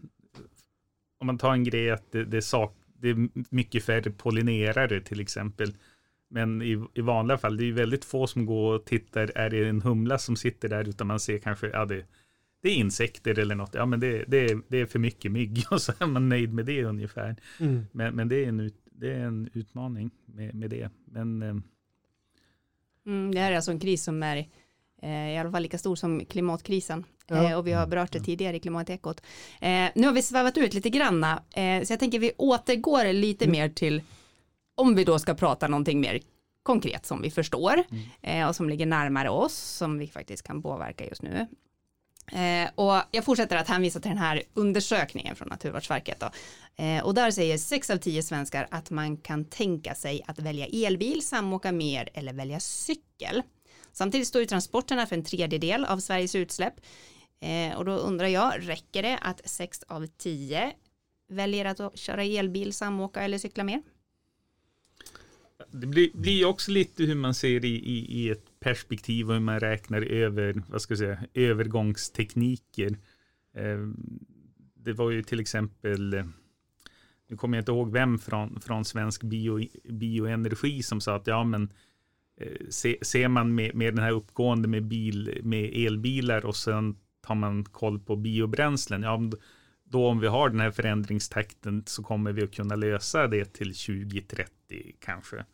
om 1.19 1.27
man 1.27 1.37
tar 1.37 1.53
en 1.53 1.63
grej 1.63 1.91
att 1.91 2.11
det, 2.11 2.25
det, 2.25 2.37
är, 2.37 2.41
sak, 2.41 2.75
det 2.97 3.09
är 3.09 3.29
mycket 3.49 3.83
färre 3.83 4.11
pollinerare 4.11 5.01
till 5.01 5.19
exempel. 5.19 5.73
Men 6.29 6.61
i, 6.61 6.85
i 6.93 7.01
vanliga 7.01 7.37
fall, 7.37 7.57
det 7.57 7.63
är 7.63 7.65
ju 7.65 7.73
väldigt 7.73 8.05
få 8.05 8.27
som 8.27 8.45
går 8.45 8.75
och 8.75 8.85
tittar, 8.85 9.31
är 9.35 9.49
det 9.49 9.69
en 9.69 9.81
humla 9.81 10.17
som 10.17 10.35
sitter 10.35 10.69
där, 10.69 10.89
utan 10.89 11.07
man 11.07 11.19
ser 11.19 11.37
kanske, 11.37 11.67
ja 11.67 11.85
det 11.85 12.05
det 12.63 12.69
är 12.69 12.75
insekter 12.75 13.39
eller 13.39 13.55
något. 13.55 13.73
Ja, 13.73 13.85
men 13.85 13.99
det, 13.99 14.23
det, 14.27 14.37
är, 14.37 14.61
det 14.67 14.77
är 14.77 14.85
för 14.85 14.99
mycket 14.99 15.31
mygg 15.31 15.65
och 15.71 15.81
så 15.81 15.93
är 15.99 16.05
man 16.05 16.29
nöjd 16.29 16.53
med 16.53 16.65
det 16.65 16.83
ungefär. 16.83 17.35
Mm. 17.59 17.85
Men, 17.91 18.15
men 18.15 18.27
det, 18.27 18.35
är 18.35 18.47
en 18.47 18.59
ut, 18.59 18.75
det 18.91 19.13
är 19.13 19.19
en 19.19 19.49
utmaning 19.53 20.11
med, 20.25 20.55
med 20.55 20.69
det. 20.69 20.89
Men, 21.05 21.41
eh, 21.41 21.55
mm, 23.05 23.35
det 23.35 23.39
här 23.39 23.51
är 23.51 23.55
alltså 23.55 23.71
en 23.71 23.79
kris 23.79 24.03
som 24.03 24.23
är 24.23 24.47
Eh, 25.03 25.33
I 25.33 25.37
alla 25.37 25.51
fall 25.51 25.61
lika 25.61 25.77
stor 25.77 25.95
som 25.95 26.25
klimatkrisen. 26.25 27.03
Ja. 27.27 27.49
Eh, 27.49 27.57
och 27.57 27.67
vi 27.67 27.71
har 27.71 27.87
berört 27.87 28.11
det 28.11 28.19
tidigare 28.19 28.55
i 28.55 28.59
klimatekot. 28.59 29.21
Eh, 29.61 29.89
nu 29.95 30.07
har 30.07 30.13
vi 30.13 30.21
svävat 30.21 30.57
ut 30.57 30.73
lite 30.73 30.89
granna, 30.89 31.43
eh, 31.53 31.83
så 31.83 31.93
jag 31.93 31.99
tänker 31.99 32.19
vi 32.19 32.31
återgår 32.37 33.13
lite 33.13 33.47
mer 33.47 33.69
till, 33.69 34.01
om 34.75 34.95
vi 34.95 35.03
då 35.03 35.19
ska 35.19 35.33
prata 35.33 35.67
någonting 35.67 35.99
mer 35.99 36.19
konkret 36.63 37.05
som 37.05 37.21
vi 37.21 37.31
förstår 37.31 37.83
eh, 38.21 38.47
och 38.47 38.55
som 38.55 38.69
ligger 38.69 38.85
närmare 38.85 39.29
oss, 39.29 39.53
som 39.53 39.97
vi 39.97 40.07
faktiskt 40.07 40.43
kan 40.43 40.61
påverka 40.61 41.05
just 41.05 41.21
nu. 41.21 41.47
Eh, 42.31 42.69
och 42.75 43.01
jag 43.11 43.25
fortsätter 43.25 43.55
att 43.55 43.67
hänvisa 43.67 43.99
till 43.99 44.09
den 44.09 44.17
här 44.17 44.43
undersökningen 44.53 45.35
från 45.35 45.47
Naturvårdsverket. 45.47 46.19
Då. 46.19 46.29
Eh, 46.83 47.03
och 47.03 47.13
där 47.13 47.31
säger 47.31 47.57
6 47.57 47.89
av 47.89 47.97
10 47.97 48.23
svenskar 48.23 48.67
att 48.71 48.89
man 48.89 49.17
kan 49.17 49.45
tänka 49.45 49.95
sig 49.95 50.21
att 50.27 50.39
välja 50.39 50.65
elbil, 50.65 51.21
samåka 51.21 51.71
mer 51.71 52.09
eller 52.13 52.33
välja 52.33 52.59
cykel. 52.59 53.41
Samtidigt 53.91 54.27
står 54.27 54.41
ju 54.41 54.47
transporterna 54.47 55.05
för 55.05 55.15
en 55.15 55.23
tredjedel 55.23 55.85
av 55.85 55.99
Sveriges 55.99 56.35
utsläpp. 56.35 56.73
Eh, 57.39 57.77
och 57.77 57.85
då 57.85 57.91
undrar 57.91 58.27
jag, 58.27 58.69
räcker 58.69 59.03
det 59.03 59.17
att 59.21 59.41
6 59.49 59.83
av 59.83 60.07
10 60.07 60.73
väljer 61.29 61.65
att 61.65 61.97
köra 61.97 62.23
elbil, 62.23 62.73
samåka 62.73 63.21
eller 63.21 63.37
cykla 63.37 63.63
mer? 63.63 63.81
Det 65.71 65.87
blir, 65.87 66.09
blir 66.13 66.45
också 66.45 66.71
lite 66.71 67.03
hur 67.03 67.15
man 67.15 67.33
ser 67.33 67.65
i, 67.65 67.75
i, 67.75 68.21
i 68.21 68.29
ett 68.29 68.52
perspektiv 68.63 69.27
och 69.27 69.33
hur 69.33 69.41
man 69.41 69.59
räknar 69.59 70.01
över, 70.01 70.63
vad 70.67 70.81
ska 70.81 70.91
jag 70.91 70.99
säga, 70.99 71.19
övergångstekniker. 71.33 72.97
Eh, 73.55 73.87
det 74.73 74.93
var 74.93 75.11
ju 75.11 75.23
till 75.23 75.39
exempel, 75.39 76.13
eh, 76.13 76.25
nu 77.27 77.37
kommer 77.37 77.57
jag 77.57 77.61
inte 77.61 77.71
ihåg 77.71 77.91
vem 77.91 78.19
från, 78.19 78.61
från 78.61 78.85
svensk 78.85 79.23
bio, 79.23 79.67
bioenergi 79.89 80.83
som 80.83 81.01
sa 81.01 81.15
att 81.15 81.27
ja 81.27 81.43
men 81.43 81.69
eh, 82.37 82.67
se, 82.69 82.97
ser 83.01 83.27
man 83.27 83.55
med, 83.55 83.75
med 83.75 83.95
den 83.95 84.03
här 84.03 84.11
uppgående 84.11 84.67
med, 84.67 84.83
bil, 84.83 85.39
med 85.43 85.71
elbilar 85.73 86.45
och 86.45 86.55
sen 86.55 86.95
tar 87.21 87.35
man 87.35 87.63
koll 87.63 87.99
på 87.99 88.15
biobränslen, 88.15 89.03
ja 89.03 89.19
då 89.83 90.07
om 90.07 90.19
vi 90.19 90.27
har 90.27 90.49
den 90.49 90.59
här 90.59 90.71
förändringstakten 90.71 91.83
så 91.85 92.03
kommer 92.03 92.31
vi 92.31 92.43
att 92.43 92.55
kunna 92.55 92.75
lösa 92.75 93.27
det 93.27 93.53
till 93.53 93.75
2030 93.75 94.49
kanske. 94.99 95.45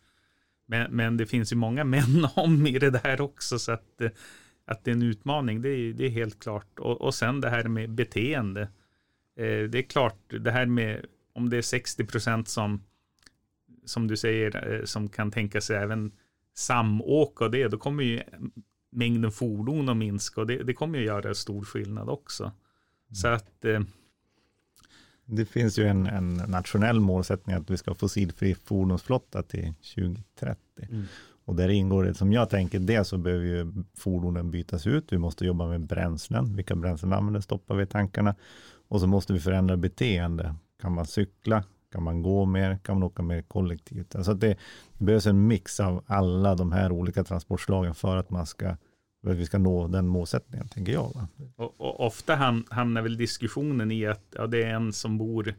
Men, 0.70 0.96
men 0.96 1.16
det 1.16 1.26
finns 1.26 1.52
ju 1.52 1.56
många 1.56 1.84
män 1.84 2.26
om 2.36 2.66
i 2.66 2.78
det 2.78 2.90
där 2.90 3.20
också 3.20 3.58
så 3.58 3.72
att, 3.72 4.00
eh, 4.00 4.10
att 4.64 4.84
det 4.84 4.90
är 4.90 4.94
en 4.94 5.02
utmaning, 5.02 5.62
det 5.62 5.68
är, 5.68 5.92
det 5.92 6.04
är 6.04 6.10
helt 6.10 6.40
klart. 6.40 6.78
Och, 6.78 7.00
och 7.00 7.14
sen 7.14 7.40
det 7.40 7.50
här 7.50 7.64
med 7.64 7.90
beteende. 7.90 8.62
Eh, 9.36 9.62
det 9.68 9.78
är 9.78 9.82
klart, 9.82 10.18
det 10.40 10.50
här 10.50 10.66
med 10.66 11.06
om 11.32 11.50
det 11.50 11.56
är 11.56 11.62
60 11.62 12.04
procent 12.06 12.48
som, 12.48 12.82
som 13.84 14.06
du 14.06 14.16
säger, 14.16 14.72
eh, 14.72 14.84
som 14.84 15.08
kan 15.08 15.30
tänka 15.30 15.60
sig 15.60 15.76
även 15.76 16.12
samåka 16.54 17.44
och 17.44 17.50
det, 17.50 17.68
då 17.68 17.78
kommer 17.78 18.04
ju 18.04 18.22
mängden 18.90 19.32
fordon 19.32 19.88
att 19.88 19.96
minska 19.96 20.40
och 20.40 20.46
det, 20.46 20.62
det 20.62 20.74
kommer 20.74 20.98
ju 20.98 21.04
göra 21.04 21.34
stor 21.34 21.64
skillnad 21.64 22.08
också. 22.08 22.52
Så 23.12 23.28
att 23.28 23.64
Det 25.30 25.44
finns 25.44 25.78
ju 25.78 25.86
en, 25.86 26.06
en 26.06 26.34
nationell 26.34 27.00
målsättning 27.00 27.56
att 27.56 27.70
vi 27.70 27.76
ska 27.76 27.90
ha 27.90 27.96
fossilfri 27.96 28.54
fordonsflotta 28.54 29.42
till 29.42 29.74
2030. 29.94 30.56
Mm. 30.78 31.04
Och 31.44 31.56
där 31.56 31.68
ingår 31.68 32.04
det, 32.04 32.14
som 32.14 32.32
jag 32.32 32.50
tänker 32.50 32.78
det, 32.78 33.04
så 33.04 33.18
behöver 33.18 33.44
ju 33.44 33.72
fordonen 33.94 34.50
bytas 34.50 34.86
ut. 34.86 35.12
Vi 35.12 35.18
måste 35.18 35.46
jobba 35.46 35.66
med 35.66 35.86
bränslen. 35.86 36.56
Vilka 36.56 36.76
bränslen 36.76 37.12
använder 37.12 37.40
stoppar 37.40 37.74
vi 37.74 37.82
i 37.82 37.86
tankarna? 37.86 38.34
Och 38.88 39.00
så 39.00 39.06
måste 39.06 39.32
vi 39.32 39.40
förändra 39.40 39.76
beteende. 39.76 40.54
Kan 40.80 40.92
man 40.92 41.06
cykla? 41.06 41.64
Kan 41.92 42.02
man 42.02 42.22
gå 42.22 42.44
mer? 42.44 42.78
Kan 42.78 42.96
man 42.96 43.02
åka 43.02 43.22
mer 43.22 43.42
kollektivt? 43.42 44.14
Alltså 44.16 44.34
det, 44.34 44.58
det 44.98 45.04
behövs 45.04 45.26
en 45.26 45.46
mix 45.46 45.80
av 45.80 46.04
alla 46.06 46.54
de 46.54 46.72
här 46.72 46.92
olika 46.92 47.24
transportslagen 47.24 47.94
för 47.94 48.16
att 48.16 48.30
man 48.30 48.46
ska 48.46 48.76
för 49.22 49.30
att 49.30 49.36
vi 49.36 49.46
ska 49.46 49.58
nå 49.58 49.88
den 49.88 50.06
målsättningen, 50.06 50.68
tänker 50.68 50.92
jag. 50.92 51.12
Va? 51.14 51.28
Och, 51.56 51.80
och 51.80 52.06
ofta 52.06 52.34
ham, 52.34 52.64
hamnar 52.70 53.02
väl 53.02 53.16
diskussionen 53.16 53.90
i 53.90 54.06
att 54.06 54.34
ja, 54.36 54.46
det 54.46 54.62
är 54.62 54.74
en 54.74 54.92
som 54.92 55.18
bor 55.18 55.54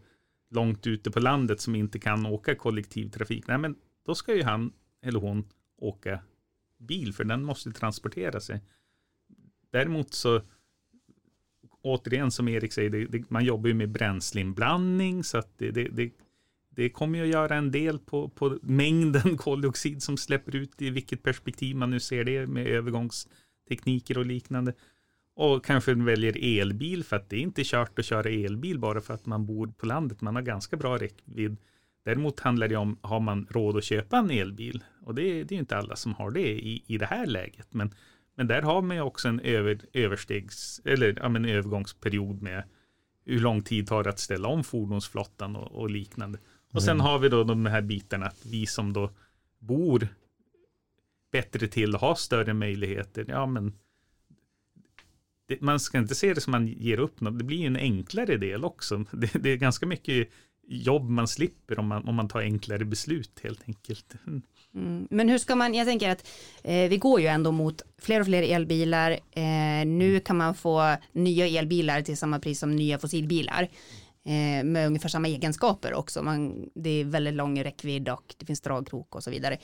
långt 0.50 0.88
ute 0.88 1.12
på 1.12 1.20
landet 1.20 1.62
som 1.62 1.76
inte 1.76 2.00
kan 2.00 2.26
åka 2.26 2.56
kollektivtrafik. 2.56 3.48
Nej, 3.48 3.58
men 3.58 3.76
då 4.06 4.16
ska 4.16 4.36
ju 4.36 4.44
han 4.44 4.74
eller 5.02 5.20
hon 5.20 5.48
åka 5.78 6.20
bil, 6.78 7.14
för 7.14 7.24
den 7.24 7.44
måste 7.44 7.72
transportera 7.72 8.40
sig. 8.40 8.62
Däremot 9.72 10.14
så, 10.14 10.42
återigen 11.82 12.32
som 12.32 12.48
Erik 12.48 12.74
säger, 12.74 12.90
det, 12.90 13.06
det, 13.06 13.30
man 13.30 13.46
jobbar 13.46 13.68
ju 13.68 13.74
med 13.74 13.90
bränsleinblandning, 13.90 15.24
så 15.24 15.38
att 15.38 15.58
det, 15.58 15.72
det, 15.72 15.88
det, 15.88 16.12
det 16.70 16.90
kommer 16.90 17.20
ju 17.20 17.24
att 17.24 17.32
göra 17.32 17.56
en 17.56 17.72
del 17.72 18.00
på, 18.00 18.30
på 18.30 18.60
mängden 18.62 19.38
koldioxid 19.38 20.04
som 20.04 20.18
släpper 20.18 20.56
ut 20.56 20.82
i 20.82 20.90
vilket 20.90 21.24
perspektiv 21.24 21.76
man 21.76 21.90
nu 21.90 22.00
ser 22.00 22.24
det 22.24 22.48
med 22.48 22.68
övergångs 22.68 23.28
övergångstekniker 23.72 24.18
och 24.18 24.26
liknande. 24.26 24.74
Och 25.36 25.66
kanske 25.66 25.94
väljer 25.94 26.62
elbil 26.62 27.04
för 27.04 27.16
att 27.16 27.30
det 27.30 27.36
är 27.36 27.42
inte 27.42 27.64
kört 27.64 28.00
att 28.00 28.06
köra 28.06 28.30
elbil 28.30 28.80
bara 28.80 29.02
för 29.02 29.14
att 29.14 29.26
man 29.26 29.46
bor 29.46 29.74
på 29.78 29.86
landet. 29.86 30.22
Man 30.22 30.36
har 30.36 30.44
ganska 30.44 30.78
bra 30.78 30.98
räckvidd. 30.98 31.58
Däremot 32.06 32.40
handlar 32.40 32.70
det 32.70 32.78
om, 32.78 32.98
har 33.02 33.20
man 33.20 33.48
råd 33.50 33.78
att 33.78 33.84
köpa 33.84 34.18
en 34.18 34.32
elbil? 34.32 34.84
Och 35.06 35.16
det, 35.16 35.44
det 35.44 35.56
är 35.56 35.60
inte 35.60 35.78
alla 35.78 35.96
som 35.96 36.14
har 36.14 36.32
det 36.32 36.50
i, 36.50 36.84
i 36.88 36.98
det 36.98 37.08
här 37.08 37.26
läget. 37.28 37.74
Men, 37.74 37.94
men 38.38 38.48
där 38.48 38.62
har 38.62 38.82
man 38.82 38.98
ju 38.98 39.02
också 39.04 39.28
en 39.28 39.40
över, 39.40 39.80
överstegs, 39.94 40.82
eller 40.86 41.16
ja, 41.22 41.30
men 41.30 41.46
övergångsperiod 41.46 42.42
med 42.42 42.64
hur 43.26 43.40
lång 43.40 43.62
tid 43.64 43.88
tar 43.88 44.04
det 44.04 44.10
att 44.10 44.20
ställa 44.20 44.48
om 44.48 44.64
fordonsflottan 44.64 45.56
och, 45.56 45.72
och 45.72 45.90
liknande. 45.90 46.40
Och 46.74 46.84
sen 46.84 46.98
Mm. 46.98 47.06
har 47.06 47.20
vi 47.20 47.30
då 47.30 47.44
de 47.44 47.66
här 47.66 47.82
bitarna 47.82 48.26
att 48.26 48.46
vi 48.46 48.66
som 48.66 48.94
då 48.94 49.10
bor 49.60 50.08
bättre 51.32 51.68
till 51.68 51.96
och 51.96 52.02
har 52.02 52.16
större 52.16 52.54
möjligheter. 52.54 53.26
Ja, 53.28 53.46
men 53.46 53.74
det, 55.48 55.62
man 55.62 55.80
ska 55.80 55.98
inte 55.98 56.16
se 56.16 56.34
det 56.34 56.42
som 56.42 56.52
man 56.52 56.68
ger 56.68 57.00
upp 57.00 57.22
något. 57.22 57.38
Det 57.38 57.44
blir 57.44 57.58
ju 57.58 57.68
en 57.68 57.76
enklare 57.76 58.38
del 58.38 58.66
också. 58.66 59.06
Det, 59.12 59.32
det 59.34 59.50
är 59.50 59.58
ganska 59.58 59.86
mycket 59.86 60.30
jobb 60.68 61.10
man 61.10 61.28
slipper 61.28 61.80
om 61.80 61.88
man, 61.88 62.08
om 62.08 62.16
man 62.16 62.28
tar 62.28 62.40
enklare 62.40 62.86
beslut 62.86 63.40
helt 63.44 63.62
enkelt. 63.68 64.14
Mm. 64.76 65.08
Men 65.10 65.30
hur 65.30 65.38
ska 65.38 65.56
man, 65.56 65.74
jag 65.74 65.88
tänker 65.88 66.10
att 66.10 66.28
eh, 66.64 66.90
vi 66.90 66.98
går 66.98 67.22
ju 67.22 67.28
ändå 67.28 67.52
mot 67.52 67.82
fler 67.98 68.20
och 68.20 68.26
fler 68.26 68.44
elbilar. 68.44 69.12
Eh, 69.12 69.86
nu 69.86 70.20
kan 70.20 70.38
man 70.38 70.56
få 70.56 70.96
nya 71.12 71.48
elbilar 71.48 72.02
till 72.02 72.18
samma 72.18 72.40
pris 72.40 72.60
som 72.60 72.76
nya 72.76 73.00
fossilbilar. 73.00 73.70
Eh, 74.26 74.64
med 74.64 74.88
ungefär 74.88 75.10
samma 75.10 75.28
egenskaper 75.28 75.94
också. 75.94 76.24
Man, 76.24 76.70
det 76.76 76.90
är 76.90 77.06
väldigt 77.06 77.34
lång 77.34 77.64
räckvidd 77.64 78.10
och 78.10 78.36
det 78.38 78.46
finns 78.46 78.62
dragkrok 78.62 79.16
och 79.16 79.24
så 79.24 79.32
vidare. 79.32 79.58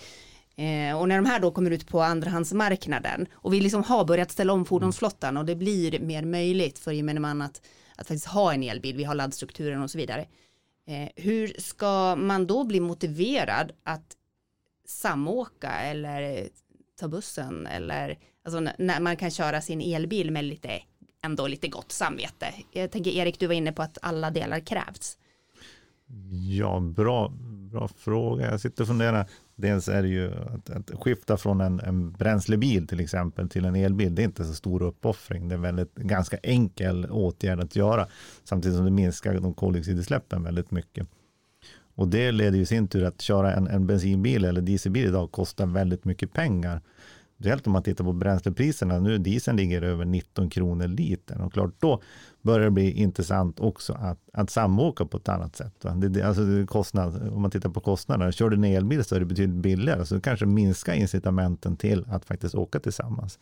Eh, 0.58 1.00
och 1.00 1.08
när 1.08 1.16
de 1.16 1.26
här 1.26 1.40
då 1.40 1.52
kommer 1.52 1.72
ut 1.72 1.88
på 1.88 2.02
andrahandsmarknaden 2.02 3.28
och 3.34 3.54
vi 3.54 3.62
liksom 3.62 3.84
har 3.84 4.06
börjat 4.06 4.32
ställa 4.32 4.54
om 4.54 4.66
fordonsflottan 4.66 5.38
och 5.38 5.46
det 5.46 5.56
blir 5.56 6.00
mer 6.00 6.26
möjligt 6.26 6.80
för 6.80 6.92
gemene 6.92 7.20
man 7.20 7.42
att, 7.42 7.62
att 7.96 8.08
faktiskt 8.08 8.26
ha 8.26 8.54
en 8.54 8.64
elbil, 8.64 8.98
vi 8.98 9.04
har 9.04 9.16
laddstrukturen 9.16 9.84
och 9.84 9.92
så 9.92 9.98
vidare. 9.98 10.26
Eh, 10.88 11.10
hur 11.16 11.48
ska 11.58 12.16
man 12.16 12.48
då 12.48 12.64
bli 12.64 12.80
motiverad 12.80 13.72
att 13.84 14.18
samåka 14.86 15.72
eller 15.72 16.48
ta 17.00 17.08
bussen 17.08 17.68
eller 17.68 18.18
alltså 18.46 18.60
när 18.78 19.00
man 19.00 19.18
kan 19.18 19.32
köra 19.32 19.62
sin 19.62 19.82
elbil 19.82 20.32
med 20.32 20.46
lite 20.46 20.82
ändå 21.24 21.48
lite 21.48 21.68
gott 21.68 21.92
samvete. 21.92 22.54
Jag 22.72 22.92
tänker 22.92 23.12
Erik, 23.12 23.40
du 23.40 23.48
var 23.48 23.54
inne 23.54 23.72
på 23.72 23.82
att 23.82 23.98
alla 24.02 24.32
delar 24.32 24.60
krävs. 24.60 25.18
Ja, 26.58 26.80
bra, 26.80 27.30
bra 27.72 27.88
fråga. 27.88 28.52
Jag 28.52 28.62
sitter 28.62 28.82
och 28.84 28.88
funderar. 28.88 29.30
Dels 29.60 29.88
är 29.88 30.02
det 30.02 30.08
ju 30.08 30.32
att, 30.34 30.70
att 30.70 30.92
skifta 31.00 31.38
från 31.38 31.62
en, 31.62 31.80
en 31.80 32.12
bränslebil 32.12 32.88
till 32.88 33.00
exempel 33.00 33.50
till 33.50 33.66
en 33.66 33.76
elbil. 33.76 34.16
Det 34.16 34.22
är 34.22 34.24
inte 34.24 34.46
så 34.46 34.54
stor 34.54 34.82
uppoffring. 34.82 35.50
Det 35.50 35.56
är 35.56 35.60
väldigt 35.60 35.96
ganska 35.96 36.38
enkel 36.44 37.06
åtgärd 37.12 37.60
att 37.60 37.76
göra 37.76 38.08
samtidigt 38.44 38.78
som 38.78 38.86
det 38.86 38.92
minskar 38.92 39.34
de 39.34 39.54
koldioxidutsläppen 39.54 40.44
väldigt 40.44 40.72
mycket. 40.72 41.08
Och 41.96 42.08
det 42.08 42.32
leder 42.32 42.58
ju 42.58 42.64
i 42.64 42.66
sin 42.66 42.88
tur 42.88 43.04
att 43.04 43.22
köra 43.22 43.54
en, 43.54 43.68
en 43.68 43.88
bensinbil 43.88 44.46
eller 44.46 44.62
dieselbil 44.62 45.06
idag 45.06 45.32
kostar 45.32 45.66
väldigt 45.66 46.06
mycket 46.06 46.34
pengar. 46.34 46.82
Speciellt 47.40 47.68
om 47.68 47.74
man 47.74 47.84
tittar 47.84 48.04
på 48.04 48.14
bränslepriserna. 48.14 49.00
Nu 49.00 49.18
dieseln 49.18 49.58
ligger 49.58 49.82
över 49.82 50.06
19 50.06 50.50
kronor 50.50 50.88
litern 50.88 51.42
och 51.42 51.54
klart 51.54 51.74
då 51.80 52.02
börjar 52.42 52.66
det 52.66 52.72
bli 52.72 52.92
intressant 52.92 53.60
också 53.60 53.94
att, 53.94 54.20
att 54.34 54.50
samåka 54.50 55.06
på 55.06 55.18
ett 55.18 55.30
annat 55.30 55.56
sätt. 55.56 55.74
Va? 55.84 55.92
Det, 55.92 56.22
alltså 56.22 56.46
det 56.46 56.68
kostnad, 56.68 57.32
om 57.34 57.42
man 57.42 57.52
tittar 57.52 57.70
på 57.70 57.80
kostnaderna, 57.80 58.32
kör 58.32 58.50
du 58.50 58.56
en 58.56 58.64
elbil 58.64 59.04
så 59.04 59.16
är 59.16 59.20
det 59.20 59.26
betydligt 59.26 59.62
billigare, 59.62 60.06
så 60.06 60.22
kanske 60.22 60.46
minskar 60.46 60.94
incitamenten 60.94 61.78
till 61.78 62.06
att 62.10 62.26
faktiskt 62.26 62.56
åka 62.56 62.80
tillsammans. 62.80 63.40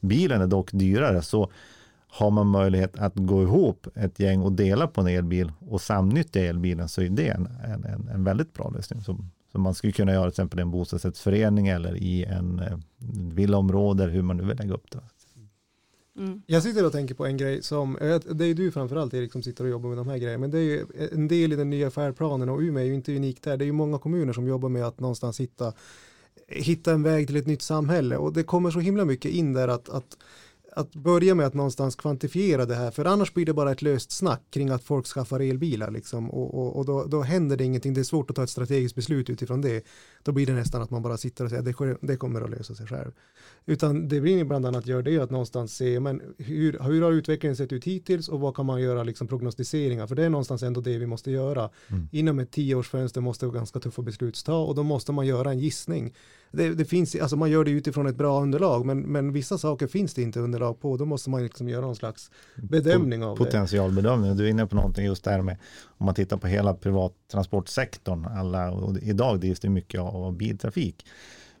Bilen 0.00 0.40
är 0.42 0.46
dock 0.46 0.72
dyrare, 0.72 1.22
så 1.22 1.50
har 2.08 2.30
man 2.30 2.46
möjlighet 2.46 2.98
att 2.98 3.14
gå 3.14 3.42
ihop 3.42 3.86
ett 3.94 4.20
gäng 4.20 4.40
och 4.40 4.52
dela 4.52 4.86
på 4.86 5.00
en 5.00 5.06
elbil 5.06 5.52
och 5.58 5.80
samnyttja 5.80 6.40
elbilen 6.40 6.88
så 6.88 7.02
är 7.02 7.08
det 7.08 7.28
en, 7.28 7.48
en, 7.64 7.84
en, 7.84 8.08
en 8.08 8.24
väldigt 8.24 8.52
bra 8.52 8.70
lösning 8.70 9.00
som, 9.00 9.30
som 9.56 9.62
man 9.62 9.74
skulle 9.74 9.92
kunna 9.92 10.12
göra 10.12 10.22
till 10.22 10.28
exempel 10.28 10.58
i 10.58 10.62
en 10.62 10.70
bostadsrättsförening 10.70 11.68
eller 11.68 11.96
i 11.96 12.24
en 12.24 12.58
eh, 12.58 12.78
villaområde, 13.34 14.04
hur 14.04 14.22
man 14.22 14.36
nu 14.36 14.44
vill 14.44 14.56
lägga 14.56 14.74
upp 14.74 14.90
det. 14.90 15.00
Mm. 16.18 16.42
Jag 16.46 16.62
sitter 16.62 16.86
och 16.86 16.92
tänker 16.92 17.14
på 17.14 17.26
en 17.26 17.36
grej 17.36 17.62
som, 17.62 17.98
det 18.30 18.44
är 18.44 18.54
du 18.54 18.72
framförallt 18.72 19.14
Erik 19.14 19.32
som 19.32 19.42
sitter 19.42 19.64
och 19.64 19.70
jobbar 19.70 19.88
med 19.88 19.98
de 19.98 20.08
här 20.08 20.18
grejerna, 20.18 20.40
men 20.40 20.50
det 20.50 20.58
är 20.58 20.62
ju 20.62 20.86
en 21.12 21.28
del 21.28 21.52
i 21.52 21.56
den 21.56 21.70
nya 21.70 21.90
färdplanen 21.90 22.48
och 22.48 22.60
Umeå 22.60 22.82
är 22.82 22.86
ju 22.86 22.94
inte 22.94 23.16
unikt 23.16 23.42
där. 23.42 23.56
Det 23.56 23.64
är 23.64 23.66
ju 23.66 23.72
många 23.72 23.98
kommuner 23.98 24.32
som 24.32 24.46
jobbar 24.46 24.68
med 24.68 24.84
att 24.84 25.00
någonstans 25.00 25.40
hitta 25.40 25.72
hitta 26.48 26.92
en 26.92 27.02
väg 27.02 27.26
till 27.26 27.36
ett 27.36 27.46
nytt 27.46 27.62
samhälle 27.62 28.16
och 28.16 28.32
det 28.32 28.42
kommer 28.42 28.70
så 28.70 28.80
himla 28.80 29.04
mycket 29.04 29.30
in 29.30 29.52
där 29.52 29.68
att, 29.68 29.88
att 29.88 30.16
att 30.76 30.94
börja 30.94 31.34
med 31.34 31.46
att 31.46 31.54
någonstans 31.54 31.96
kvantifiera 31.96 32.66
det 32.66 32.74
här, 32.74 32.90
för 32.90 33.04
annars 33.04 33.34
blir 33.34 33.46
det 33.46 33.52
bara 33.52 33.72
ett 33.72 33.82
löst 33.82 34.10
snack 34.10 34.42
kring 34.50 34.70
att 34.70 34.82
folk 34.82 35.06
skaffar 35.06 35.40
elbilar 35.40 35.90
liksom, 35.90 36.30
och, 36.30 36.54
och, 36.54 36.76
och 36.76 36.86
då, 36.86 37.04
då, 37.04 37.22
händer 37.22 37.56
det 37.56 37.64
ingenting, 37.64 37.94
det 37.94 38.00
är 38.00 38.04
svårt 38.04 38.30
att 38.30 38.36
ta 38.36 38.42
ett 38.42 38.50
strategiskt 38.50 38.94
beslut 38.96 39.30
utifrån 39.30 39.60
det. 39.60 39.86
Då 40.22 40.32
blir 40.32 40.46
det 40.46 40.52
nästan 40.52 40.82
att 40.82 40.90
man 40.90 41.02
bara 41.02 41.16
sitter 41.16 41.44
och 41.44 41.50
säger 41.50 41.70
att 41.70 41.78
det, 41.78 42.06
det 42.12 42.16
kommer 42.16 42.40
att 42.40 42.50
lösa 42.50 42.74
sig 42.74 42.86
själv. 42.86 43.12
Utan 43.66 44.08
det 44.08 44.20
vi 44.20 44.44
bland 44.44 44.66
annat 44.66 44.86
gör 44.86 45.02
det 45.02 45.18
att 45.18 45.30
någonstans 45.30 45.76
se, 45.76 46.00
men 46.00 46.22
hur, 46.38 46.78
hur 46.80 47.02
har 47.02 47.12
utvecklingen 47.12 47.56
sett 47.56 47.72
ut 47.72 47.84
hittills 47.84 48.28
och 48.28 48.40
vad 48.40 48.56
kan 48.56 48.66
man 48.66 48.80
göra 48.80 49.02
liksom 49.02 49.28
prognostiseringar, 49.28 50.06
för 50.06 50.14
det 50.14 50.24
är 50.24 50.30
någonstans 50.30 50.62
ändå 50.62 50.80
det 50.80 50.98
vi 50.98 51.06
måste 51.06 51.30
göra. 51.30 51.70
Mm. 51.88 52.08
Inom 52.12 52.38
ett 52.38 52.50
tioårsfönster 52.50 53.20
måste 53.20 53.46
ganska 53.46 53.80
tuffa 53.80 54.02
beslut 54.02 54.44
ta 54.44 54.58
och 54.58 54.74
då 54.74 54.82
måste 54.82 55.12
man 55.12 55.26
göra 55.26 55.50
en 55.50 55.58
gissning 55.58 56.14
det, 56.56 56.74
det, 56.74 56.84
finns, 56.84 57.16
alltså 57.16 57.36
man 57.36 57.50
gör 57.50 57.64
det 57.64 57.70
utifrån 57.70 58.06
ett 58.06 58.16
bra 58.16 58.42
underlag, 58.42 58.86
men, 58.86 59.00
men 59.00 59.32
vissa 59.32 59.58
saker 59.58 59.86
finns 59.86 60.14
det 60.14 60.22
inte 60.22 60.40
underlag 60.40 60.80
på. 60.80 60.96
Då 60.96 61.04
måste 61.04 61.30
man 61.30 61.42
liksom 61.42 61.68
göra 61.68 61.80
någon 61.80 61.96
slags 61.96 62.30
bedömning 62.54 63.24
av 63.24 63.36
Potentialbedömning. 63.36 64.36
Du 64.36 64.46
är 64.46 64.50
inne 64.50 64.66
på 64.66 64.76
någonting 64.76 65.04
just 65.04 65.24
där 65.24 65.42
med 65.42 65.56
om 65.86 66.06
man 66.06 66.14
tittar 66.14 66.36
på 66.36 66.46
hela 66.46 66.74
privattransportsektorn. 66.74 68.24
Alla, 68.24 68.70
och 68.70 68.98
idag 68.98 69.40
drivs 69.40 69.60
det 69.60 69.68
mycket 69.68 70.00
av 70.00 70.36
biltrafik. 70.36 71.06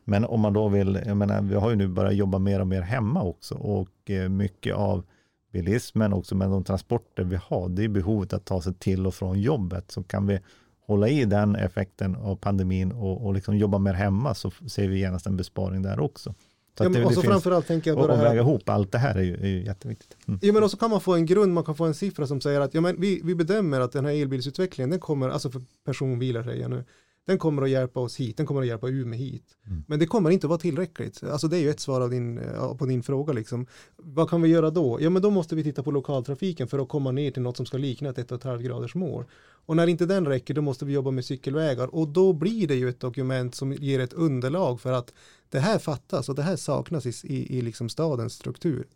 Men 0.04 0.24
om 0.24 0.40
man 0.40 0.52
då 0.52 0.68
vill, 0.68 1.00
jag 1.06 1.16
menar, 1.16 1.42
vi 1.42 1.54
har 1.54 1.70
ju 1.70 1.76
nu 1.76 1.88
börjat 1.88 2.14
jobba 2.14 2.38
mer 2.38 2.60
och 2.60 2.66
mer 2.66 2.82
hemma 2.82 3.22
också 3.22 3.54
och 3.54 4.10
eh, 4.10 4.28
mycket 4.28 4.74
av 4.74 5.04
bilismen 5.52 6.12
också 6.12 6.34
med 6.34 6.50
de 6.50 6.64
transporter 6.64 7.24
vi 7.24 7.38
har, 7.42 7.68
det 7.68 7.84
är 7.84 7.88
behovet 7.88 8.32
att 8.32 8.44
ta 8.44 8.62
sig 8.62 8.74
till 8.74 9.06
och 9.06 9.14
från 9.14 9.40
jobbet. 9.40 9.90
Så 9.90 10.02
kan 10.02 10.26
vi 10.26 10.40
hålla 10.86 11.08
i 11.08 11.24
den 11.24 11.56
effekten 11.56 12.16
av 12.16 12.36
pandemin 12.36 12.92
och, 12.92 13.26
och 13.26 13.34
liksom 13.34 13.56
jobba 13.56 13.78
mer 13.78 13.92
hemma 13.94 14.34
så 14.34 14.50
ser 14.50 14.88
vi 14.88 14.98
genast 14.98 15.26
en 15.26 15.36
besparing 15.36 15.82
där 15.82 16.00
också. 16.00 16.34
Så 16.78 16.84
ja, 16.84 16.88
men 16.88 17.04
och 17.04 17.12
så 17.12 17.22
framförallt 17.22 17.66
tänker 17.66 17.90
jag 17.90 17.98
på 17.98 18.06
det 18.06 18.16
här. 18.16 18.24
väga 18.24 18.40
ihop 18.40 18.68
allt 18.68 18.92
det 18.92 18.98
här 18.98 19.14
är 19.14 19.22
ju, 19.22 19.36
är 19.36 19.46
ju 19.46 19.64
jätteviktigt. 19.64 20.16
Mm. 20.26 20.40
Ja 20.42 20.52
men 20.52 20.62
också 20.62 20.76
kan 20.76 20.90
man 20.90 21.00
få 21.00 21.14
en 21.14 21.26
grund, 21.26 21.54
man 21.54 21.64
kan 21.64 21.74
få 21.74 21.84
en 21.84 21.94
siffra 21.94 22.26
som 22.26 22.40
säger 22.40 22.60
att 22.60 22.74
ja, 22.74 22.80
men 22.80 23.00
vi, 23.00 23.20
vi 23.24 23.34
bedömer 23.34 23.80
att 23.80 23.92
den 23.92 24.04
här 24.04 24.12
elbilsutvecklingen, 24.12 24.90
den 24.90 25.00
kommer, 25.00 25.28
alltså 25.28 25.50
för 25.50 25.62
personbilar 25.84 26.42
säger 26.42 26.62
jag 26.62 26.70
nu, 26.70 26.84
den 27.26 27.38
kommer 27.38 27.62
att 27.62 27.70
hjälpa 27.70 28.00
oss 28.00 28.16
hit, 28.16 28.36
den 28.36 28.46
kommer 28.46 28.60
att 28.60 28.66
hjälpa 28.66 28.88
Umeå 28.88 29.18
hit. 29.18 29.44
Mm. 29.66 29.84
Men 29.86 29.98
det 29.98 30.06
kommer 30.06 30.30
inte 30.30 30.46
att 30.46 30.48
vara 30.48 30.58
tillräckligt. 30.58 31.24
Alltså 31.24 31.48
det 31.48 31.56
är 31.56 31.60
ju 31.60 31.70
ett 31.70 31.80
svar 31.80 32.00
av 32.00 32.10
din, 32.10 32.40
på 32.78 32.86
din 32.86 33.02
fråga. 33.02 33.32
Liksom. 33.32 33.66
Vad 33.96 34.30
kan 34.30 34.42
vi 34.42 34.48
göra 34.48 34.70
då? 34.70 34.98
Ja 35.00 35.10
men 35.10 35.22
då 35.22 35.30
måste 35.30 35.56
vi 35.56 35.62
titta 35.62 35.82
på 35.82 35.90
lokaltrafiken 35.90 36.68
för 36.68 36.78
att 36.78 36.88
komma 36.88 37.12
ner 37.12 37.30
till 37.30 37.42
något 37.42 37.56
som 37.56 37.66
ska 37.66 37.78
likna 37.78 38.08
ett 38.08 38.30
1,5 38.30 38.62
graders 38.62 38.94
mål. 38.94 39.24
Och 39.66 39.76
när 39.76 39.86
inte 39.86 40.06
den 40.06 40.26
räcker 40.26 40.54
då 40.54 40.62
måste 40.62 40.84
vi 40.84 40.92
jobba 40.92 41.10
med 41.10 41.24
cykelvägar 41.24 41.94
och 41.94 42.08
då 42.08 42.32
blir 42.32 42.68
det 42.68 42.74
ju 42.74 42.88
ett 42.88 43.00
dokument 43.00 43.54
som 43.54 43.72
ger 43.72 44.00
ett 44.00 44.12
underlag 44.12 44.80
för 44.80 44.92
att 44.92 45.12
det 45.50 45.58
här 45.58 45.78
fattas 45.78 46.28
och 46.28 46.34
det 46.34 46.42
här 46.42 46.56
saknas 46.56 47.06
i, 47.06 47.34
i, 47.34 47.58
i 47.58 47.62
liksom 47.62 47.88
stadens 47.88 48.32
struktur. 48.32 48.86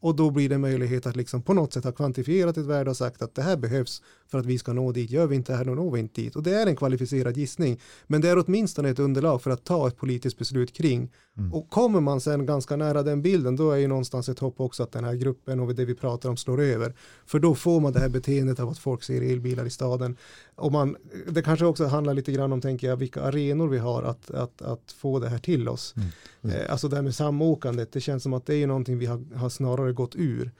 Och 0.00 0.16
då 0.16 0.30
blir 0.30 0.48
det 0.48 0.58
möjlighet 0.58 1.06
att 1.06 1.16
liksom 1.16 1.42
på 1.42 1.54
något 1.54 1.72
sätt 1.72 1.84
ha 1.84 1.92
kvantifierat 1.92 2.56
ett 2.56 2.66
värde 2.66 2.90
och 2.90 2.96
sagt 2.96 3.22
att 3.22 3.34
det 3.34 3.42
här 3.42 3.56
behövs 3.56 4.02
för 4.30 4.38
att 4.38 4.46
vi 4.46 4.58
ska 4.58 4.72
nå 4.72 4.92
dit. 4.92 5.10
Gör 5.10 5.26
vi 5.26 5.36
inte 5.36 5.52
det 5.52 5.56
här, 5.56 5.64
då 5.64 5.74
når 5.74 5.90
vi 5.90 6.00
inte 6.00 6.20
dit. 6.20 6.36
Och 6.36 6.42
det 6.42 6.54
är 6.54 6.66
en 6.66 6.76
kvalificerad 6.76 7.36
gissning. 7.36 7.80
Men 8.06 8.20
det 8.20 8.28
är 8.28 8.44
åtminstone 8.46 8.88
ett 8.88 8.98
underlag 8.98 9.42
för 9.42 9.50
att 9.50 9.64
ta 9.64 9.88
ett 9.88 9.96
politiskt 9.96 10.38
beslut 10.38 10.72
kring. 10.72 11.10
Mm. 11.38 11.54
Och 11.54 11.70
kommer 11.70 12.00
man 12.00 12.20
sen 12.20 12.46
ganska 12.46 12.76
nära 12.76 13.02
den 13.02 13.22
bilden, 13.22 13.56
då 13.56 13.70
är 13.70 13.76
ju 13.76 13.86
någonstans 13.86 14.28
ett 14.28 14.38
hopp 14.38 14.60
också 14.60 14.82
att 14.82 14.92
den 14.92 15.04
här 15.04 15.14
gruppen 15.14 15.60
och 15.60 15.74
det 15.74 15.84
vi 15.84 15.94
pratar 15.94 16.28
om 16.28 16.36
slår 16.36 16.60
över. 16.60 16.94
För 17.26 17.38
då 17.38 17.54
får 17.54 17.80
man 17.80 17.92
det 17.92 18.00
här 18.00 18.08
beteendet 18.08 18.60
av 18.60 18.68
att 18.68 18.78
folk 18.78 19.02
ser 19.02 19.22
elbilar 19.22 19.64
i 19.64 19.70
staden. 19.70 20.16
Och 20.56 20.72
man, 20.72 20.96
det 21.28 21.42
kanske 21.42 21.66
också 21.66 21.86
handlar 21.86 22.14
lite 22.14 22.32
grann 22.32 22.52
om, 22.52 22.60
tänker 22.60 22.88
jag, 22.88 22.96
vilka 22.96 23.22
arenor 23.22 23.68
vi 23.68 23.78
har 23.78 24.02
att, 24.02 24.30
att, 24.30 24.62
att 24.62 24.92
få 24.92 25.18
det 25.18 25.28
här 25.28 25.38
till 25.38 25.68
oss. 25.68 25.94
Mm. 25.96 26.08
Mm. 26.42 26.70
Alltså 26.70 26.88
det 26.88 26.96
här 26.96 27.02
med 27.02 27.14
samåkandet, 27.14 27.92
det 27.92 28.00
känns 28.00 28.22
som 28.22 28.32
att 28.32 28.46
det 28.46 28.54
är 28.54 28.66
någonting 28.66 28.98
vi 28.98 29.06
har, 29.06 29.34
har 29.34 29.48
snarare 29.48 29.92
gått 29.92 30.16
ur. 30.16 30.52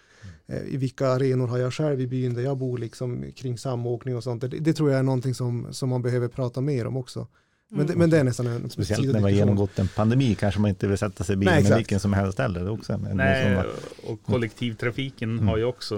Eh, 0.46 0.62
I 0.62 0.76
vilka 0.76 1.08
arenor 1.08 1.46
har 1.46 1.58
jag 1.58 1.74
själv 1.74 2.00
i 2.00 2.06
byn 2.06 2.34
där 2.34 2.42
jag 2.42 2.58
bor 2.58 2.78
liksom 2.78 3.32
kring 3.36 3.58
samåkning 3.58 4.16
och 4.16 4.24
sånt. 4.24 4.40
Det, 4.40 4.48
det 4.48 4.72
tror 4.72 4.90
jag 4.90 4.98
är 4.98 5.02
någonting 5.02 5.34
som, 5.34 5.66
som 5.72 5.88
man 5.88 6.02
behöver 6.02 6.28
prata 6.28 6.60
mer 6.60 6.86
om 6.86 6.96
också. 6.96 7.26
Men, 7.68 7.80
mm. 7.80 7.92
det, 7.92 7.98
men 7.98 8.10
det 8.10 8.18
är 8.18 8.24
nästan 8.24 8.46
en 8.46 8.70
Speciellt 8.70 9.12
när 9.12 9.20
man 9.20 9.34
genomgått 9.34 9.78
en 9.78 9.88
pandemi 9.88 10.34
kanske 10.34 10.60
man 10.60 10.68
inte 10.68 10.86
vill 10.86 10.98
sätta 10.98 11.24
sig 11.24 11.32
i 11.32 11.36
bilen 11.36 11.62
med 11.62 11.76
vilken 11.76 12.00
som 12.00 12.12
helst 12.12 12.38
heller. 12.38 12.60
Det 12.60 12.66
är 12.66 12.70
också 12.70 12.92
en, 12.92 13.00
Nej, 13.12 13.54
var... 13.54 13.66
och 14.06 14.22
kollektivtrafiken 14.22 15.30
mm. 15.30 15.48
har 15.48 15.56
ju 15.56 15.64
också 15.64 15.96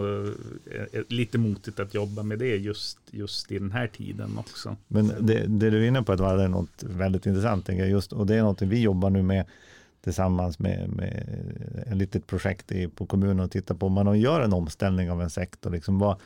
eh, 0.93 1.03
lite 1.09 1.39
motigt 1.39 1.81
att 1.81 1.95
jobba 1.95 2.23
med 2.23 2.39
det 2.39 2.57
just, 2.57 2.99
just 3.11 3.53
i 3.53 3.59
den 3.59 3.73
här 3.73 3.87
tiden 3.87 4.39
också. 4.39 4.77
Men 4.89 5.13
det, 5.21 5.45
det 5.47 5.71
du 5.71 5.85
är 5.85 5.89
inne 5.89 6.03
på 6.03 6.13
att 6.13 6.19
det 6.19 6.49
något 6.49 6.83
väldigt 6.83 7.27
intressant, 7.27 7.69
just, 7.69 8.13
och 8.13 8.27
det 8.27 8.35
är 8.35 8.43
något 8.43 8.63
vi 8.63 8.81
jobbar 8.81 9.11
nu 9.11 9.23
med 9.23 9.45
tillsammans 10.05 10.59
med, 10.59 10.89
med 10.89 11.29
ett 11.87 11.97
litet 11.97 12.27
projekt 12.27 12.73
i, 12.73 12.89
på 12.89 13.07
kommunen 13.07 13.41
och 13.41 13.51
titta 13.51 13.75
på 13.75 13.87
om 13.87 13.93
man 13.93 14.21
gör 14.21 14.41
en 14.41 14.53
omställning 14.53 15.11
av 15.11 15.23
en 15.23 15.31
sektor. 15.31 15.71
Liksom 15.71 15.99
vad, 15.99 16.17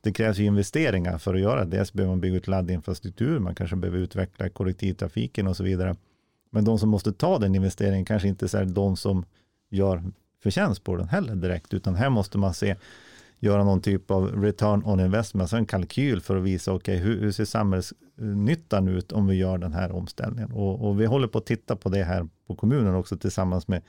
det 0.00 0.12
krävs 0.12 0.38
ju 0.38 0.44
investeringar 0.44 1.18
för 1.18 1.34
att 1.34 1.40
göra 1.40 1.64
det. 1.64 1.76
Dels 1.76 1.92
behöver 1.92 2.12
man 2.12 2.20
bygga 2.20 2.36
ut 2.36 2.48
laddinfrastruktur, 2.48 3.38
man 3.38 3.54
kanske 3.54 3.76
behöver 3.76 3.98
utveckla 3.98 4.48
kollektivtrafiken 4.48 5.46
och 5.46 5.56
så 5.56 5.64
vidare. 5.64 5.96
Men 6.50 6.64
de 6.64 6.78
som 6.78 6.88
måste 6.88 7.12
ta 7.12 7.38
den 7.38 7.54
investeringen 7.54 8.04
kanske 8.04 8.28
inte 8.28 8.58
är 8.58 8.64
de 8.64 8.96
som 8.96 9.24
gör 9.70 10.02
förtjänst 10.42 10.84
på 10.84 10.96
den 10.96 11.08
heller 11.08 11.34
direkt, 11.34 11.74
utan 11.74 11.94
här 11.94 12.10
måste 12.10 12.38
man 12.38 12.54
se 12.54 12.76
göra 13.38 13.64
någon 13.64 13.80
typ 13.80 14.10
av 14.10 14.42
return 14.42 14.82
on 14.84 15.00
investment, 15.00 15.42
alltså 15.42 15.56
en 15.56 15.66
kalkyl 15.66 16.20
för 16.20 16.36
att 16.36 16.42
visa, 16.42 16.72
okej, 16.72 16.96
okay, 16.96 17.06
hur, 17.06 17.20
hur, 17.20 17.32
ser 17.32 17.44
samhällsnyttan 17.44 18.88
ut 18.88 19.12
om 19.12 19.26
vi 19.26 19.34
gör 19.34 19.58
den 19.58 19.72
här 19.72 19.92
omställningen? 19.92 20.52
Och, 20.52 20.88
och, 20.88 21.00
vi 21.00 21.06
håller 21.06 21.28
på 21.28 21.38
att 21.38 21.46
titta 21.46 21.76
på 21.76 21.88
det 21.88 22.04
här 22.04 22.28
på 22.46 22.54
kommunen 22.54 22.94
också 22.94 23.16
tillsammans 23.16 23.68
med, 23.68 23.82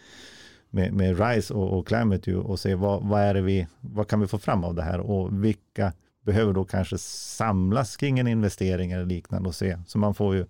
med, 0.71 0.93
med 0.93 1.19
RISE 1.19 1.53
och, 1.53 1.79
och 1.79 1.87
Climate 1.87 2.35
och 2.35 2.59
se 2.59 2.75
vad, 2.75 3.03
vad, 3.03 3.21
är 3.21 3.33
det 3.33 3.41
vi, 3.41 3.67
vad 3.79 4.07
kan 4.07 4.19
vi 4.19 4.27
få 4.27 4.37
fram 4.37 4.63
av 4.63 4.75
det 4.75 4.83
här 4.83 4.99
och 4.99 5.43
vilka 5.43 5.93
behöver 6.25 6.53
då 6.53 6.65
kanske 6.65 6.97
samlas 6.97 7.97
kring 7.97 8.19
en 8.19 8.27
investering 8.27 8.91
eller 8.91 9.05
liknande 9.05 9.49
och 9.49 9.55
se. 9.55 9.77
Så 9.87 9.97
man 9.97 10.13
får 10.13 10.35
ju, 10.35 10.45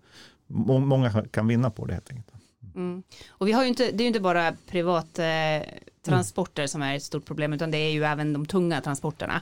många 0.48 1.26
kan 1.32 1.48
vinna 1.48 1.70
på 1.70 1.86
det 1.86 1.94
helt 1.94 2.10
enkelt. 2.10 2.42
Mm. 2.76 3.04
Och 3.30 3.48
vi 3.48 3.52
har 3.52 3.64
ju 3.64 3.70
inte, 3.70 3.92
det 3.92 3.98
är 3.98 4.02
ju 4.02 4.08
inte 4.08 4.20
bara 4.20 4.56
privat 4.68 5.20
eh, 5.20 5.68
transporter 6.06 6.62
mm. 6.62 6.68
som 6.68 6.82
är 6.82 6.96
ett 6.96 7.04
stort 7.04 7.26
problem 7.26 7.54
utan 7.54 7.72
det 7.72 7.78
är 7.78 7.92
ju 7.92 8.04
även 8.04 8.34
de 8.34 8.46
tunga 8.46 8.82
transporterna. 8.82 9.42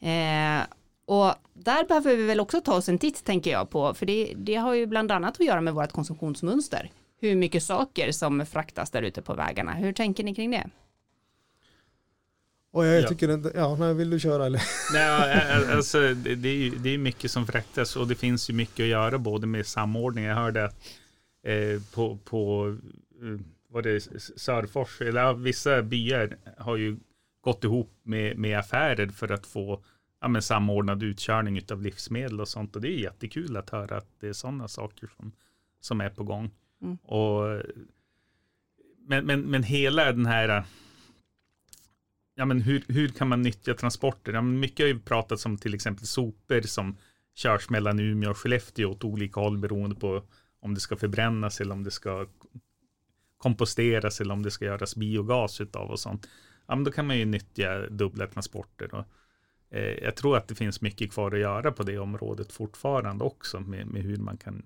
Mm. 0.00 0.60
Eh, 0.60 0.66
och 1.06 1.34
där 1.52 1.86
behöver 1.88 2.16
vi 2.16 2.26
väl 2.26 2.40
också 2.40 2.60
ta 2.60 2.74
oss 2.74 2.88
en 2.88 2.98
titt 2.98 3.24
tänker 3.24 3.50
jag 3.50 3.70
på 3.70 3.94
för 3.94 4.06
det, 4.06 4.34
det 4.36 4.54
har 4.54 4.74
ju 4.74 4.86
bland 4.86 5.12
annat 5.12 5.40
att 5.40 5.46
göra 5.46 5.60
med 5.60 5.74
vårt 5.74 5.92
konsumtionsmönster. 5.92 6.90
Hur 7.20 7.36
mycket 7.36 7.62
saker 7.62 8.12
som 8.12 8.46
fraktas 8.46 8.90
där 8.90 9.02
ute 9.02 9.22
på 9.22 9.34
vägarna. 9.34 9.74
Hur 9.74 9.92
tänker 9.92 10.24
ni 10.24 10.34
kring 10.34 10.50
det? 10.50 10.70
Och 12.70 12.86
jag 12.86 13.02
ja. 13.02 13.08
tycker 13.08 13.28
inte, 13.30 13.52
ja, 13.54 13.76
nej, 13.76 13.94
vill 13.94 14.10
du 14.10 14.20
köra 14.20 14.46
eller? 14.46 14.62
Nej, 14.92 15.74
alltså, 15.76 15.98
det, 16.14 16.34
det, 16.34 16.48
är 16.48 16.70
det 16.70 16.90
är 16.90 16.98
mycket 16.98 17.30
som 17.30 17.46
fraktas 17.46 17.96
och 17.96 18.08
det 18.08 18.14
finns 18.14 18.50
ju 18.50 18.54
mycket 18.54 18.84
att 18.84 18.88
göra 18.88 19.18
både 19.18 19.46
med 19.46 19.66
samordning. 19.66 20.24
Jag 20.24 20.34
hörde 20.34 20.64
att 20.64 20.74
eh, 21.42 21.82
på, 21.94 22.18
på 22.24 22.76
eh, 23.22 23.40
var 23.68 23.82
det 23.82 24.00
Sörfors, 24.36 25.00
eller 25.00 25.20
ja, 25.20 25.32
vissa 25.32 25.82
byar 25.82 26.36
har 26.58 26.76
ju 26.76 26.96
gått 27.40 27.64
ihop 27.64 27.90
med, 28.02 28.38
med 28.38 28.58
affärer 28.58 29.08
för 29.08 29.32
att 29.32 29.46
få 29.46 29.82
ja, 30.20 30.28
men 30.28 30.42
samordnad 30.42 31.02
utkörning 31.02 31.60
av 31.70 31.82
livsmedel 31.82 32.40
och 32.40 32.48
sånt. 32.48 32.76
Och 32.76 32.82
det 32.82 32.88
är 32.88 32.98
jättekul 32.98 33.56
att 33.56 33.70
höra 33.70 33.96
att 33.96 34.08
det 34.20 34.28
är 34.28 34.32
sådana 34.32 34.68
saker 34.68 35.10
som, 35.16 35.32
som 35.80 36.00
är 36.00 36.10
på 36.10 36.24
gång. 36.24 36.50
Mm. 36.82 36.96
Och, 36.96 37.62
men, 39.06 39.26
men, 39.26 39.40
men 39.40 39.62
hela 39.62 40.12
den 40.12 40.26
här, 40.26 40.64
ja 42.34 42.44
men 42.44 42.60
hur, 42.60 42.84
hur 42.88 43.08
kan 43.08 43.28
man 43.28 43.42
nyttja 43.42 43.74
transporter? 43.74 44.32
Ja, 44.32 44.42
mycket 44.42 44.84
har 44.84 44.88
ju 44.88 45.00
pratats 45.00 45.46
om 45.46 45.58
till 45.58 45.74
exempel 45.74 46.06
sopor 46.06 46.60
som 46.60 46.96
körs 47.34 47.70
mellan 47.70 48.00
Umeå 48.00 48.30
och 48.30 48.36
Skellefteå 48.36 48.90
åt 48.90 49.04
olika 49.04 49.40
håll 49.40 49.58
beroende 49.58 49.96
på 49.96 50.22
om 50.60 50.74
det 50.74 50.80
ska 50.80 50.96
förbrännas 50.96 51.60
eller 51.60 51.72
om 51.72 51.84
det 51.84 51.90
ska 51.90 52.26
komposteras 53.38 54.20
eller 54.20 54.34
om 54.34 54.42
det 54.42 54.50
ska 54.50 54.64
göras 54.64 54.96
biogas 54.96 55.60
utav 55.60 55.90
och 55.90 56.00
sånt. 56.00 56.28
Ja, 56.66 56.74
men 56.74 56.84
då 56.84 56.90
kan 56.90 57.06
man 57.06 57.18
ju 57.18 57.24
nyttja 57.24 57.88
dubbla 57.90 58.26
transporter. 58.26 58.94
Och, 58.94 59.04
eh, 59.70 60.04
jag 60.04 60.16
tror 60.16 60.36
att 60.36 60.48
det 60.48 60.54
finns 60.54 60.80
mycket 60.80 61.12
kvar 61.12 61.32
att 61.32 61.40
göra 61.40 61.72
på 61.72 61.82
det 61.82 61.98
området 61.98 62.52
fortfarande 62.52 63.24
också 63.24 63.60
med, 63.60 63.86
med 63.86 64.02
hur 64.02 64.16
man 64.16 64.36
kan, 64.36 64.62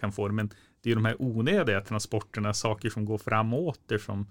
kan 0.00 0.12
få 0.12 0.28
det. 0.28 0.34
Men 0.34 0.50
det 0.86 0.92
är 0.92 0.94
de 0.94 1.04
här 1.04 1.22
onödiga 1.22 1.80
transporterna, 1.80 2.54
saker 2.54 2.90
som 2.90 3.04
går 3.04 3.18
fram 3.18 3.54
och 3.54 3.66
åter 3.66 3.98
som, 3.98 4.26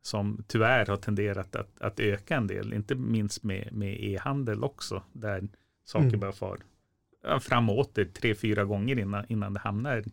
som 0.00 0.44
tyvärr 0.46 0.86
har 0.86 0.96
tenderat 0.96 1.56
att, 1.56 1.80
att 1.80 2.00
öka 2.00 2.36
en 2.36 2.46
del, 2.46 2.72
inte 2.72 2.94
minst 2.94 3.42
med, 3.42 3.68
med 3.72 4.04
e-handel 4.04 4.64
också, 4.64 5.02
där 5.12 5.48
saker 5.84 6.06
mm. 6.06 6.20
bara 6.20 6.32
far 6.32 6.58
fram 7.40 7.70
och 7.70 7.78
åter 7.78 8.04
tre, 8.04 8.34
fyra 8.34 8.64
gånger 8.64 8.98
innan, 8.98 9.24
innan 9.28 9.54
det 9.54 9.60
hamnar 9.60 10.04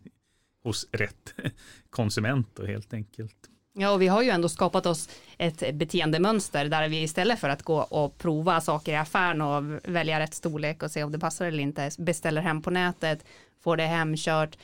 hos 0.62 0.88
rätt 0.92 1.34
konsument 1.90 2.48
då, 2.54 2.66
helt 2.66 2.94
enkelt. 2.94 3.36
Ja, 3.72 3.90
och 3.92 4.02
vi 4.02 4.08
har 4.08 4.22
ju 4.22 4.30
ändå 4.30 4.48
skapat 4.48 4.86
oss 4.86 5.08
ett 5.38 5.74
beteendemönster 5.74 6.64
där 6.64 6.88
vi 6.88 7.02
istället 7.02 7.38
för 7.38 7.48
att 7.48 7.62
gå 7.62 7.78
och 7.80 8.18
prova 8.18 8.60
saker 8.60 8.92
i 8.92 8.96
affären 8.96 9.42
och 9.42 9.80
välja 9.84 10.20
rätt 10.20 10.34
storlek 10.34 10.82
och 10.82 10.90
se 10.90 11.04
om 11.04 11.12
det 11.12 11.18
passar 11.18 11.46
eller 11.46 11.62
inte, 11.62 11.90
beställer 11.98 12.42
hem 12.42 12.62
på 12.62 12.70
nätet, 12.70 13.24
får 13.60 13.76
det 13.76 13.86
hemkört, 13.86 14.56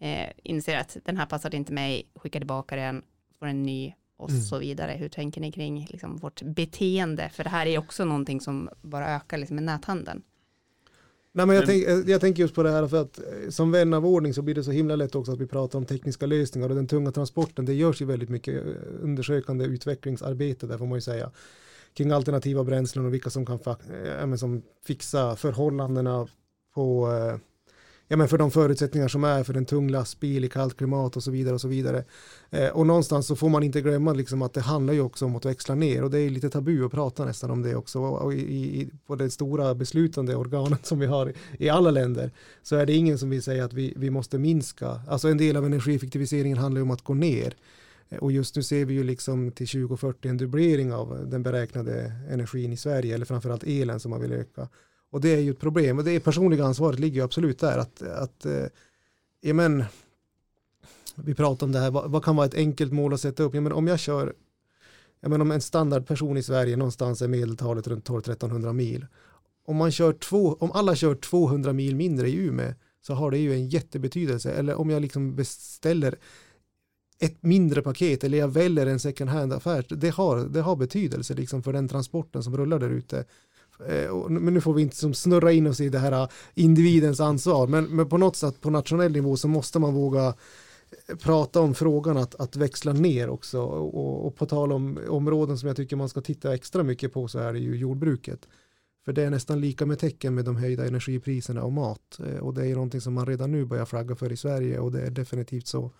eh, 0.00 0.30
inser 0.42 0.76
att 0.76 0.96
den 1.04 1.16
här 1.16 1.26
passade 1.26 1.56
inte 1.56 1.72
mig, 1.72 2.08
skickar 2.14 2.40
tillbaka 2.40 2.76
den, 2.76 3.02
får 3.38 3.46
en 3.46 3.62
ny 3.62 3.94
och 4.16 4.30
mm. 4.30 4.42
så 4.42 4.58
vidare. 4.58 4.92
Hur 4.92 5.08
tänker 5.08 5.40
ni 5.40 5.52
kring 5.52 5.86
liksom, 5.90 6.16
vårt 6.16 6.42
beteende? 6.42 7.30
För 7.32 7.44
det 7.44 7.50
här 7.50 7.66
är 7.66 7.78
också 7.78 8.04
någonting 8.04 8.40
som 8.40 8.68
bara 8.82 9.16
ökar 9.16 9.38
liksom, 9.38 9.54
med 9.54 9.64
näthandeln. 9.64 10.22
Nej, 11.32 11.46
men 11.46 11.56
jag, 11.56 11.66
tänk, 11.66 12.08
jag 12.08 12.20
tänker 12.20 12.42
just 12.42 12.54
på 12.54 12.62
det 12.62 12.70
här 12.70 12.86
för 12.86 13.00
att 13.02 13.18
eh, 13.18 13.50
som 13.50 13.72
vän 13.72 13.94
av 13.94 14.06
ordning 14.06 14.34
så 14.34 14.42
blir 14.42 14.54
det 14.54 14.64
så 14.64 14.70
himla 14.70 14.96
lätt 14.96 15.14
också 15.14 15.32
att 15.32 15.40
vi 15.40 15.46
pratar 15.46 15.78
om 15.78 15.84
tekniska 15.84 16.26
lösningar 16.26 16.68
och 16.68 16.74
den 16.74 16.86
tunga 16.86 17.12
transporten. 17.12 17.64
Det 17.64 17.74
görs 17.74 18.02
ju 18.02 18.06
väldigt 18.06 18.28
mycket 18.28 18.54
eh, 18.54 18.72
undersökande 19.00 19.64
utvecklingsarbete 19.64 20.66
där 20.66 20.78
får 20.78 20.86
man 20.86 20.96
ju 20.96 21.02
säga 21.02 21.30
kring 21.94 22.10
alternativa 22.10 22.64
bränslen 22.64 23.06
och 23.06 23.14
vilka 23.14 23.30
som 23.30 23.46
kan 23.46 23.58
äh, 24.20 24.34
som 24.34 24.62
fixa 24.84 25.36
förhållandena 25.36 26.28
på 26.74 27.12
äh, 27.12 27.36
ja, 28.08 28.16
men 28.16 28.28
för 28.28 28.38
de 28.38 28.50
förutsättningar 28.50 29.08
som 29.08 29.24
är 29.24 29.44
för 29.44 29.54
en 29.54 29.64
tung 29.64 29.90
lastbil 29.90 30.44
i 30.44 30.48
kallt 30.48 30.76
klimat 30.76 31.16
och 31.16 31.22
så 31.22 31.30
vidare 31.30 31.54
och 31.54 31.60
så 31.60 31.68
vidare. 31.68 32.04
Eh, 32.50 32.68
och 32.68 32.86
någonstans 32.86 33.26
så 33.26 33.36
får 33.36 33.48
man 33.48 33.62
inte 33.62 33.80
glömma 33.80 34.12
liksom 34.12 34.42
att 34.42 34.52
det 34.52 34.60
handlar 34.60 34.94
ju 34.94 35.00
också 35.00 35.24
om 35.24 35.36
att 35.36 35.44
växla 35.44 35.74
ner 35.74 36.04
och 36.04 36.10
det 36.10 36.20
är 36.20 36.30
lite 36.30 36.50
tabu 36.50 36.84
att 36.84 36.92
prata 36.92 37.24
nästan 37.24 37.50
om 37.50 37.62
det 37.62 37.76
också 37.76 37.98
och 38.00 38.34
i, 38.34 38.80
i, 38.80 38.90
på 39.06 39.16
det 39.16 39.30
stora 39.30 39.74
beslutande 39.74 40.36
organet 40.36 40.86
som 40.86 40.98
vi 40.98 41.06
har 41.06 41.32
i 41.58 41.68
alla 41.68 41.90
länder 41.90 42.30
så 42.62 42.76
är 42.76 42.86
det 42.86 42.92
ingen 42.92 43.18
som 43.18 43.30
vill 43.30 43.42
säga 43.42 43.64
att 43.64 43.72
vi, 43.72 43.94
vi 43.96 44.10
måste 44.10 44.38
minska. 44.38 45.00
Alltså 45.08 45.28
en 45.28 45.38
del 45.38 45.56
av 45.56 45.66
energieffektiviseringen 45.66 46.58
handlar 46.58 46.78
ju 46.78 46.82
om 46.82 46.90
att 46.90 47.04
gå 47.04 47.14
ner. 47.14 47.54
Eh, 48.08 48.18
och 48.18 48.32
just 48.32 48.56
nu 48.56 48.62
ser 48.62 48.84
vi 48.84 48.94
ju 48.94 49.04
liksom 49.04 49.52
till 49.52 49.68
2040 49.68 50.28
en 50.28 50.36
dubblering 50.36 50.92
av 50.92 51.26
den 51.30 51.42
beräknade 51.42 52.12
energin 52.30 52.72
i 52.72 52.76
Sverige, 52.76 53.14
eller 53.14 53.26
framförallt 53.26 53.64
elen 53.66 54.00
som 54.00 54.10
man 54.10 54.20
vill 54.20 54.32
öka. 54.32 54.68
Och 55.10 55.20
det 55.20 55.34
är 55.34 55.40
ju 55.40 55.50
ett 55.50 55.60
problem 55.60 55.98
och 55.98 56.04
det 56.04 56.20
personliga 56.20 56.64
ansvaret 56.64 56.98
ligger 56.98 57.16
ju 57.16 57.24
absolut 57.24 57.58
där 57.58 57.78
att, 57.78 58.02
att 58.02 58.46
eh, 58.46 58.66
ja 59.40 59.54
men, 59.54 59.84
vi 61.14 61.34
pratar 61.34 61.66
om 61.66 61.72
det 61.72 61.78
här, 61.78 61.90
vad, 61.90 62.10
vad, 62.10 62.24
kan 62.24 62.36
vara 62.36 62.46
ett 62.46 62.54
enkelt 62.54 62.92
mål 62.92 63.14
att 63.14 63.20
sätta 63.20 63.42
upp? 63.42 63.54
Ja, 63.54 63.60
men 63.60 63.72
om 63.72 63.86
jag 63.86 63.98
kör, 63.98 64.34
ja, 65.20 65.28
men 65.28 65.40
om 65.40 65.50
en 65.50 65.60
standardperson 65.60 66.36
i 66.36 66.42
Sverige 66.42 66.76
någonstans 66.76 67.22
är 67.22 67.28
medeltalet 67.28 67.86
runt 67.86 68.08
12-1300 68.08 68.72
mil. 68.72 69.06
Om, 69.64 69.76
man 69.76 69.92
kör 69.92 70.12
två, 70.12 70.56
om 70.60 70.72
alla 70.72 70.96
kör 70.96 71.14
200 71.14 71.72
mil 71.72 71.96
mindre 71.96 72.28
i 72.28 72.36
Umeå 72.36 72.74
så 73.00 73.14
har 73.14 73.30
det 73.30 73.38
ju 73.38 73.52
en 73.52 73.68
jättebetydelse. 73.68 74.50
Eller 74.50 74.74
om 74.74 74.90
jag 74.90 75.02
liksom 75.02 75.36
beställer 75.36 76.18
ett 77.18 77.42
mindre 77.42 77.82
paket 77.82 78.24
eller 78.24 78.38
jag 78.38 78.48
väljer 78.48 78.86
en 78.86 79.00
second 79.00 79.30
hand 79.30 79.52
affär, 79.52 79.86
det 79.88 80.10
har, 80.10 80.38
det 80.38 80.60
har 80.60 80.76
betydelse 80.76 81.34
liksom 81.34 81.62
för 81.62 81.72
den 81.72 81.88
transporten 81.88 82.42
som 82.42 82.56
rullar 82.56 82.78
där 82.78 82.90
ute. 82.90 83.24
Eh, 83.86 84.28
men 84.28 84.54
nu 84.54 84.60
får 84.60 84.74
vi 84.74 84.82
inte 84.82 84.96
som 84.96 85.14
snurra 85.14 85.52
in 85.52 85.66
oss 85.66 85.80
i 85.80 85.88
det 85.88 85.98
här 85.98 86.22
eh, 86.22 86.28
individens 86.54 87.20
ansvar, 87.20 87.66
men, 87.66 87.84
men 87.84 88.08
på 88.08 88.18
något 88.18 88.36
sätt 88.36 88.60
på 88.60 88.70
nationell 88.70 89.12
nivå 89.12 89.36
så 89.36 89.48
måste 89.48 89.78
man 89.78 89.94
våga 89.94 90.34
eh, 91.08 91.16
prata 91.16 91.60
om 91.60 91.74
frågan 91.74 92.16
att, 92.16 92.34
att 92.34 92.56
växla 92.56 92.92
ner 92.92 93.28
också 93.28 93.60
och, 93.60 94.26
och 94.26 94.36
på 94.36 94.46
tal 94.46 94.72
om 94.72 94.98
områden 95.08 95.58
som 95.58 95.66
jag 95.66 95.76
tycker 95.76 95.96
man 95.96 96.08
ska 96.08 96.20
titta 96.20 96.54
extra 96.54 96.82
mycket 96.82 97.12
på 97.12 97.28
så 97.28 97.38
är 97.38 97.52
det 97.52 97.58
ju 97.58 97.76
jordbruket. 97.76 98.48
För 99.04 99.12
det 99.12 99.22
är 99.22 99.30
nästan 99.30 99.60
lika 99.60 99.86
med 99.86 99.98
tecken 99.98 100.34
med 100.34 100.44
de 100.44 100.56
höjda 100.56 100.86
energipriserna 100.86 101.62
och 101.62 101.72
mat 101.72 102.20
och 102.40 102.54
det 102.54 102.66
är 102.66 102.74
någonting 102.74 103.00
som 103.00 103.14
man 103.14 103.26
redan 103.26 103.52
nu 103.52 103.64
börjar 103.64 103.84
flagga 103.84 104.16
för 104.16 104.32
i 104.32 104.36
Sverige 104.36 104.78
och 104.78 104.92
det 104.92 105.00
är 105.00 105.10
definitivt 105.10 105.66
så 105.66 105.92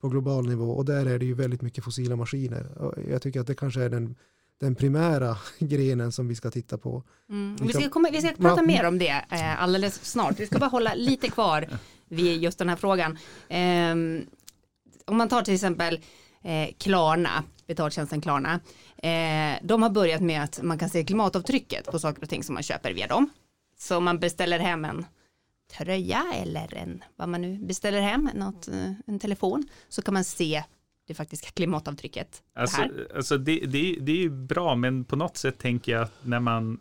på 0.00 0.08
global 0.08 0.46
nivå 0.46 0.70
och 0.70 0.84
där 0.84 1.06
är 1.06 1.18
det 1.18 1.24
ju 1.24 1.34
väldigt 1.34 1.62
mycket 1.62 1.84
fossila 1.84 2.16
maskiner. 2.16 2.92
Jag 3.10 3.22
tycker 3.22 3.40
att 3.40 3.46
det 3.46 3.54
kanske 3.54 3.82
är 3.82 3.88
den 3.88 4.14
den 4.60 4.74
primära 4.74 5.36
grenen 5.58 6.12
som 6.12 6.28
vi 6.28 6.34
ska 6.34 6.50
titta 6.50 6.78
på. 6.78 7.02
Mm. 7.28 7.56
Vi, 7.60 7.72
ska 7.72 7.88
komma, 7.88 8.08
vi 8.12 8.20
ska 8.20 8.32
prata 8.32 8.62
mer 8.62 8.84
om 8.84 8.98
det 8.98 9.24
eh, 9.30 9.62
alldeles 9.62 10.04
snart. 10.04 10.40
Vi 10.40 10.46
ska 10.46 10.58
bara 10.58 10.70
hålla 10.70 10.94
lite 10.94 11.28
kvar 11.28 11.68
vid 12.08 12.42
just 12.42 12.58
den 12.58 12.68
här 12.68 12.76
frågan. 12.76 13.18
Eh, 13.48 13.92
om 15.06 15.16
man 15.16 15.28
tar 15.28 15.42
till 15.42 15.54
exempel 15.54 16.00
eh, 16.42 16.68
Klarna, 16.78 17.44
betaltjänsten 17.66 18.20
Klarna. 18.20 18.60
Eh, 18.96 19.58
de 19.62 19.82
har 19.82 19.90
börjat 19.90 20.20
med 20.20 20.42
att 20.42 20.62
man 20.62 20.78
kan 20.78 20.88
se 20.88 21.04
klimatavtrycket 21.04 21.86
på 21.86 21.98
saker 21.98 22.22
och 22.22 22.28
ting 22.28 22.44
som 22.44 22.54
man 22.54 22.62
köper 22.62 22.92
via 22.92 23.06
dem. 23.06 23.30
Så 23.78 23.96
om 23.96 24.04
man 24.04 24.18
beställer 24.18 24.58
hem 24.58 24.84
en 24.84 25.06
tröja 25.76 26.24
eller 26.34 26.74
en, 26.74 27.04
vad 27.16 27.28
man 27.28 27.42
nu 27.42 27.58
beställer 27.58 28.00
hem, 28.00 28.30
något, 28.34 28.68
eh, 28.68 28.92
en 29.06 29.18
telefon, 29.18 29.68
så 29.88 30.02
kan 30.02 30.14
man 30.14 30.24
se 30.24 30.62
det 31.08 31.14
faktiska 31.14 31.50
klimatavtrycket. 31.50 32.42
Alltså, 32.54 32.82
det, 32.82 33.16
alltså 33.16 33.38
det, 33.38 33.60
det, 33.60 33.96
det 34.00 34.12
är 34.12 34.16
ju 34.16 34.30
bra, 34.30 34.74
men 34.74 35.04
på 35.04 35.16
något 35.16 35.36
sätt 35.36 35.58
tänker 35.58 35.92
jag 35.92 36.02
att 36.02 36.12
när 36.22 36.40
man 36.40 36.80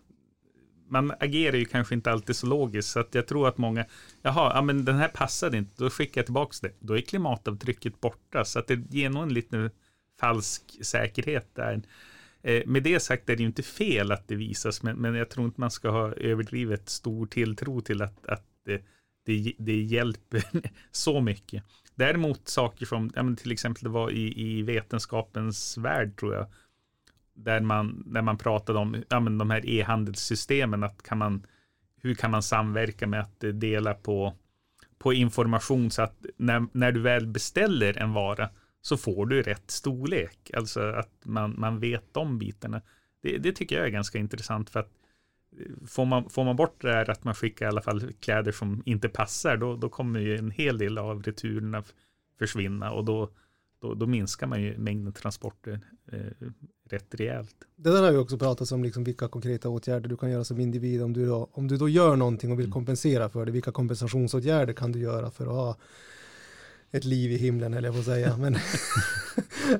man 0.89 1.13
agerar 1.19 1.57
ju 1.57 1.65
kanske 1.65 1.95
inte 1.95 2.11
alltid 2.11 2.35
så 2.35 2.47
logiskt, 2.47 2.89
så 2.89 2.99
att 2.99 3.15
jag 3.15 3.27
tror 3.27 3.47
att 3.47 3.57
många, 3.57 3.85
jaha, 4.21 4.51
ja, 4.55 4.61
men 4.61 4.85
den 4.85 4.95
här 4.95 5.07
passade 5.07 5.57
inte, 5.57 5.83
då 5.83 5.89
skickar 5.89 6.21
jag 6.21 6.25
tillbaka 6.25 6.55
det. 6.61 6.73
Då 6.79 6.97
är 6.97 7.01
klimatavtrycket 7.01 8.01
borta, 8.01 8.45
så 8.45 8.59
att 8.59 8.67
det 8.67 8.79
ger 8.89 9.09
nog 9.09 9.23
en 9.23 9.33
liten 9.33 9.69
falsk 10.19 10.85
säkerhet 10.85 11.55
där. 11.55 11.81
Eh, 12.41 12.63
med 12.65 12.83
det 12.83 12.99
sagt 12.99 13.29
är 13.29 13.35
det 13.35 13.41
ju 13.41 13.47
inte 13.47 13.63
fel 13.63 14.11
att 14.11 14.27
det 14.27 14.35
visas, 14.35 14.83
men, 14.83 14.97
men 14.97 15.15
jag 15.15 15.29
tror 15.29 15.45
inte 15.45 15.61
man 15.61 15.71
ska 15.71 15.89
ha 15.89 16.13
överdrivet 16.13 16.89
stor 16.89 17.25
tilltro 17.25 17.81
till 17.81 18.01
att, 18.01 18.25
att 18.27 18.45
det, 18.65 18.83
det, 19.25 19.53
det 19.57 19.81
hjälper 19.81 20.43
så 20.91 21.21
mycket. 21.21 21.63
Däremot 21.97 22.47
saker 22.47 22.85
som, 22.85 23.11
ja, 23.15 23.35
till 23.37 23.51
exempel 23.51 23.83
det 23.83 23.89
var 23.89 24.11
i, 24.11 24.41
i 24.41 24.61
vetenskapens 24.61 25.77
värld 25.77 26.19
tror 26.19 26.35
jag, 26.35 26.47
där 27.33 27.59
man, 27.59 28.03
där 28.05 28.21
man 28.21 28.37
pratade 28.37 28.79
om 28.79 29.03
ja, 29.09 29.19
men 29.19 29.37
de 29.37 29.49
här 29.49 29.69
e-handelssystemen, 29.69 30.83
att 30.83 31.03
kan 31.03 31.17
man, 31.17 31.45
hur 32.01 32.15
kan 32.15 32.31
man 32.31 32.43
samverka 32.43 33.07
med 33.07 33.19
att 33.19 33.43
dela 33.53 33.93
på, 33.93 34.33
på 34.97 35.13
information 35.13 35.91
så 35.91 36.01
att 36.01 36.25
när, 36.37 36.67
när 36.71 36.91
du 36.91 37.01
väl 37.01 37.27
beställer 37.27 37.97
en 37.97 38.13
vara 38.13 38.49
så 38.81 38.97
får 38.97 39.25
du 39.25 39.41
rätt 39.41 39.71
storlek, 39.71 40.51
alltså 40.53 40.81
att 40.81 41.11
man, 41.23 41.55
man 41.57 41.79
vet 41.79 42.13
de 42.13 42.39
bitarna. 42.39 42.81
Det, 43.21 43.37
det 43.37 43.51
tycker 43.51 43.77
jag 43.77 43.85
är 43.85 43.91
ganska 43.91 44.17
intressant 44.17 44.69
för 44.69 44.79
att 44.79 44.91
får 45.87 46.05
man, 46.05 46.29
får 46.29 46.43
man 46.43 46.55
bort 46.55 46.81
det 46.81 46.91
här 46.91 47.09
att 47.09 47.23
man 47.23 47.35
skickar 47.35 47.65
i 47.65 47.69
alla 47.69 47.81
fall 47.81 48.11
kläder 48.19 48.51
som 48.51 48.83
inte 48.85 49.09
passar, 49.09 49.57
då, 49.57 49.75
då 49.75 49.89
kommer 49.89 50.19
ju 50.19 50.37
en 50.37 50.51
hel 50.51 50.77
del 50.77 50.97
av 50.97 51.23
returerna 51.23 51.83
försvinna 52.39 52.91
och 52.91 53.05
då, 53.05 53.29
då, 53.81 53.93
då 53.93 54.07
minskar 54.07 54.47
man 54.47 54.61
ju 54.61 54.77
mängden 54.77 55.13
transporter 55.13 55.79
eh, 56.11 56.47
rätt 56.89 57.15
rejält. 57.15 57.55
Det 57.75 57.89
där 57.89 58.03
har 58.03 58.11
vi 58.11 58.17
också 58.17 58.37
pratat 58.37 58.71
om, 58.71 58.83
liksom 58.83 59.03
vilka 59.03 59.27
konkreta 59.27 59.69
åtgärder 59.69 60.09
du 60.09 60.17
kan 60.17 60.31
göra 60.31 60.43
som 60.43 60.59
individ 60.59 61.03
om 61.03 61.13
du 61.13 61.25
då, 61.25 61.49
om 61.51 61.67
du 61.67 61.77
då 61.77 61.89
gör 61.89 62.15
någonting 62.15 62.51
och 62.51 62.59
vill 62.59 62.65
mm. 62.65 62.73
kompensera 62.73 63.29
för 63.29 63.45
det, 63.45 63.51
vilka 63.51 63.71
kompensationsåtgärder 63.71 64.73
kan 64.73 64.91
du 64.91 64.99
göra 64.99 65.31
för 65.31 65.45
att 65.45 65.53
ha 65.53 65.75
ett 66.91 67.05
liv 67.05 67.31
i 67.31 67.37
himlen 67.37 67.73
eller 67.73 67.87
jag 67.87 67.95
får 67.95 68.03
säga. 68.03 68.37
Men, 68.37 68.57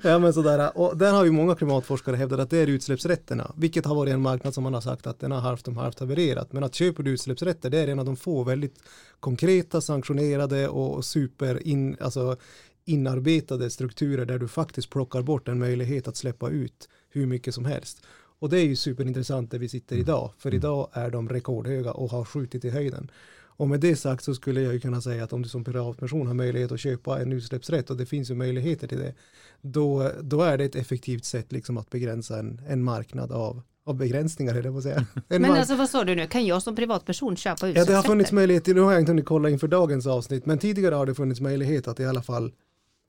ja, 0.03 0.19
men 0.19 0.33
sådär. 0.33 0.77
Och 0.77 0.97
där 0.97 1.13
har 1.13 1.25
ju 1.25 1.31
många 1.31 1.55
klimatforskare 1.55 2.15
hävdat 2.15 2.39
att 2.39 2.49
det 2.49 2.57
är 2.57 2.67
utsläppsrätterna, 2.67 3.51
vilket 3.55 3.85
har 3.85 3.95
varit 3.95 4.13
en 4.13 4.21
marknad 4.21 4.53
som 4.53 4.63
man 4.63 4.73
har 4.73 4.81
sagt 4.81 5.07
att 5.07 5.19
den 5.19 5.31
har 5.31 5.39
halvt 5.39 5.67
om 5.67 5.77
halvt 5.77 5.99
havererat. 5.99 6.53
Men 6.53 6.63
att 6.63 6.75
köper 6.75 7.03
du 7.03 7.11
utsläppsrätter, 7.11 7.69
det 7.69 7.77
är 7.77 7.87
en 7.87 7.99
av 7.99 8.05
de 8.05 8.15
få 8.15 8.43
väldigt 8.43 8.79
konkreta, 9.19 9.81
sanktionerade 9.81 10.67
och 10.67 11.05
super 11.05 11.67
in, 11.67 11.97
alltså 11.99 12.37
inarbetade 12.85 13.69
strukturer 13.69 14.25
där 14.25 14.39
du 14.39 14.47
faktiskt 14.47 14.89
plockar 14.89 15.21
bort 15.21 15.47
en 15.47 15.59
möjlighet 15.59 16.07
att 16.07 16.15
släppa 16.15 16.49
ut 16.49 16.89
hur 17.09 17.25
mycket 17.25 17.53
som 17.53 17.65
helst. 17.65 18.05
Och 18.39 18.49
det 18.49 18.59
är 18.59 18.65
ju 18.65 18.75
superintressant 18.75 19.51
där 19.51 19.59
vi 19.59 19.69
sitter 19.69 19.97
idag, 19.97 20.31
för 20.37 20.49
mm. 20.49 20.57
idag 20.57 20.89
är 20.93 21.11
de 21.11 21.29
rekordhöga 21.29 21.91
och 21.91 22.11
har 22.11 22.25
skjutit 22.25 22.65
i 22.65 22.69
höjden. 22.69 23.11
Och 23.57 23.67
med 23.67 23.79
det 23.79 23.95
sagt 23.95 24.23
så 24.23 24.33
skulle 24.35 24.61
jag 24.61 24.73
ju 24.73 24.79
kunna 24.79 25.01
säga 25.01 25.23
att 25.23 25.33
om 25.33 25.41
du 25.41 25.49
som 25.49 25.63
privatperson 25.63 26.27
har 26.27 26.33
möjlighet 26.33 26.71
att 26.71 26.79
köpa 26.79 27.21
en 27.21 27.33
utsläppsrätt 27.33 27.89
och 27.89 27.97
det 27.97 28.05
finns 28.05 28.31
ju 28.31 28.35
möjligheter 28.35 28.87
till 28.87 28.99
det, 28.99 29.13
då, 29.61 30.11
då 30.21 30.41
är 30.41 30.57
det 30.57 30.65
ett 30.65 30.75
effektivt 30.75 31.25
sätt 31.25 31.51
liksom 31.51 31.77
att 31.77 31.89
begränsa 31.89 32.39
en, 32.39 32.61
en 32.67 32.83
marknad 32.83 33.31
av, 33.31 33.61
av 33.85 33.95
begränsningar, 33.95 34.55
eller 34.55 34.69
vad 34.69 34.83
säga. 34.83 35.05
Men 35.27 35.45
alltså 35.45 35.75
vad 35.75 35.89
sa 35.89 36.03
du 36.03 36.15
nu, 36.15 36.27
kan 36.27 36.45
jag 36.45 36.63
som 36.63 36.75
privatperson 36.75 37.35
köpa 37.35 37.53
utsläppsrätter? 37.53 37.79
Ja, 37.79 37.85
det 37.85 37.95
har 37.95 38.03
funnits 38.03 38.31
möjlighet, 38.31 38.67
nu 38.67 38.81
har 38.81 38.91
jag 38.91 39.01
inte 39.01 39.11
hunnit 39.11 39.25
kolla 39.25 39.49
inför 39.49 39.67
dagens 39.67 40.07
avsnitt, 40.07 40.45
men 40.45 40.57
tidigare 40.57 40.95
har 40.95 41.05
det 41.05 41.15
funnits 41.15 41.41
möjlighet 41.41 41.87
att 41.87 41.99
i 41.99 42.05
alla 42.05 42.21
fall 42.21 42.51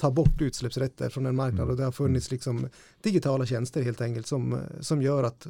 ta 0.01 0.11
bort 0.11 0.40
utsläppsrätter 0.40 1.09
från 1.09 1.26
en 1.26 1.36
marknad 1.36 1.61
mm. 1.61 1.70
och 1.70 1.76
det 1.76 1.84
har 1.84 1.92
funnits 1.92 2.30
liksom 2.30 2.68
digitala 3.03 3.46
tjänster 3.46 3.82
helt 3.82 4.01
enkelt 4.01 4.26
som, 4.26 4.59
som 4.80 5.03
gör 5.03 5.24
att 5.24 5.46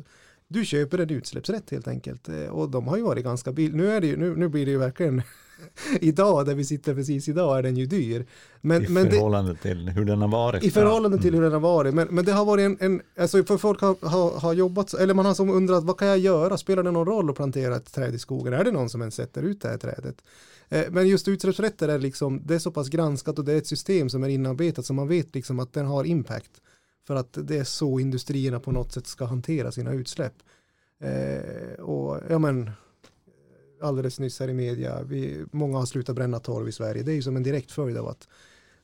du 0.49 0.65
köper 0.65 0.99
en 0.99 1.11
utsläppsrätt 1.11 1.71
helt 1.71 1.89
enkelt. 1.89 2.29
Eh, 2.29 2.47
och 2.47 2.71
de 2.71 2.89
har 2.89 2.97
ju 2.97 3.03
varit 3.03 3.25
ganska 3.25 3.53
billiga. 3.53 4.01
Nu, 4.01 4.17
nu, 4.17 4.37
nu 4.37 4.49
blir 4.49 4.67
det 4.67 4.73
ju 4.73 4.79
verkligen 4.79 5.23
idag, 6.01 6.47
där 6.47 6.55
vi 6.55 6.65
sitter 6.65 6.95
precis 6.95 7.29
idag, 7.29 7.59
är 7.59 7.63
den 7.63 7.77
ju 7.77 7.87
dyr. 7.87 8.27
Men, 8.61 8.83
I 8.83 8.87
förhållande 8.87 9.53
det, 9.53 9.59
till 9.59 9.89
hur 9.89 10.05
den 10.05 10.21
har 10.21 10.29
varit. 10.29 10.65
I 10.65 10.71
förhållande 10.71 11.17
ja. 11.17 11.23
till 11.23 11.35
hur 11.35 11.43
den 11.43 11.53
har 11.53 11.61
varit. 11.61 11.95
Men, 11.95 12.09
men 12.11 12.25
det 12.25 12.33
har 12.33 12.45
varit 12.45 12.65
en, 12.65 12.77
en 12.81 13.03
alltså 13.19 13.45
för 13.45 13.57
folk 13.57 13.81
har, 13.81 14.09
har, 14.09 14.41
har, 14.41 14.53
jobbat, 14.53 14.95
eller 14.95 15.15
man 15.15 15.27
har 15.27 15.35
som 15.35 15.51
undrat, 15.51 15.85
vad 15.85 15.99
kan 15.99 16.09
jag 16.09 16.19
göra? 16.19 16.57
Spelar 16.57 16.83
det 16.83 16.91
någon 16.91 17.07
roll 17.07 17.31
att 17.31 17.37
plantera 17.37 17.77
ett 17.77 17.93
träd 17.93 18.15
i 18.15 18.19
skogen? 18.19 18.53
Är 18.53 18.65
det 18.65 18.73
någon 18.73 18.91
som 18.91 19.01
ens 19.01 19.15
sätter 19.15 19.43
ut 19.43 19.61
det 19.61 19.69
här 19.69 19.79
trädet? 19.79 20.17
Eh, 20.69 20.85
men 20.91 21.09
just 21.09 21.29
utsläppsrätter 21.29 21.89
är 21.89 21.99
liksom, 21.99 22.43
det 22.45 22.55
är 22.55 22.59
så 22.59 22.71
pass 22.71 22.89
granskat 22.89 23.39
och 23.39 23.45
det 23.45 23.53
är 23.53 23.59
ett 23.59 23.67
system 23.67 24.11
som 24.11 24.25
är 24.25 24.29
inarbetat 24.29 24.87
så 24.87 24.93
man 24.93 25.09
vet 25.09 25.35
liksom 25.35 25.61
att 25.61 25.73
den 25.73 25.87
har 25.87 26.05
impact. 26.05 26.51
För 27.09 27.17
att 27.17 27.39
det 27.43 27.57
är 27.57 27.65
så 27.65 28.01
industrierna 28.01 28.61
på 28.61 28.73
något 28.73 28.93
sätt 28.93 29.07
ska 29.07 29.25
hantera 29.25 29.73
sina 29.73 29.93
utsläpp. 29.93 30.35
Eh, 31.01 31.81
och 31.81 32.21
ja 32.31 32.39
men, 32.39 32.71
alldeles 33.83 34.21
nyss 34.21 34.41
här 34.41 34.49
i 34.49 34.55
media, 34.55 35.03
vi, 35.03 35.45
många 35.53 35.79
har 35.79 35.87
slutat 35.87 36.17
bränna 36.17 36.39
torv 36.41 36.69
i 36.69 36.73
Sverige. 36.73 37.03
Det 37.03 37.13
är 37.13 37.15
ju 37.15 37.23
som 37.23 37.37
en 37.37 37.43
direkt 37.43 37.73
följd 37.73 37.97
av 37.97 38.09
att 38.09 38.29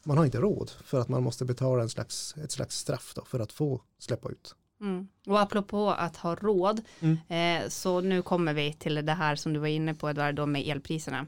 man 0.05 0.19
har 0.19 0.25
inte 0.25 0.39
råd 0.39 0.71
för 0.85 1.01
att 1.01 1.09
man 1.09 1.23
måste 1.23 1.45
betala 1.45 1.83
en 1.83 1.89
slags, 1.89 2.35
ett 2.45 2.51
slags 2.53 2.79
straff 2.79 3.15
för 3.27 3.41
att 3.41 3.53
få 3.53 3.81
släppa 3.99 4.29
ut. 4.29 4.55
Mm. 4.81 5.09
Och 5.27 5.41
apropå 5.41 5.91
att 5.91 6.17
ha 6.17 6.35
råd, 6.35 6.81
Mm. 7.01 7.17
eh, 7.29 7.69
så 7.69 8.01
nu 8.01 8.23
kommer 8.23 8.55
vi 8.55 8.73
till 8.73 8.95
det 8.95 9.13
här 9.13 9.37
som 9.37 9.53
du 9.53 9.61
var 9.61 9.69
inne 9.69 9.95
på 9.95 10.11
Edvard, 10.11 10.35
då 10.35 10.47
med 10.47 10.69
elpriserna 10.69 11.27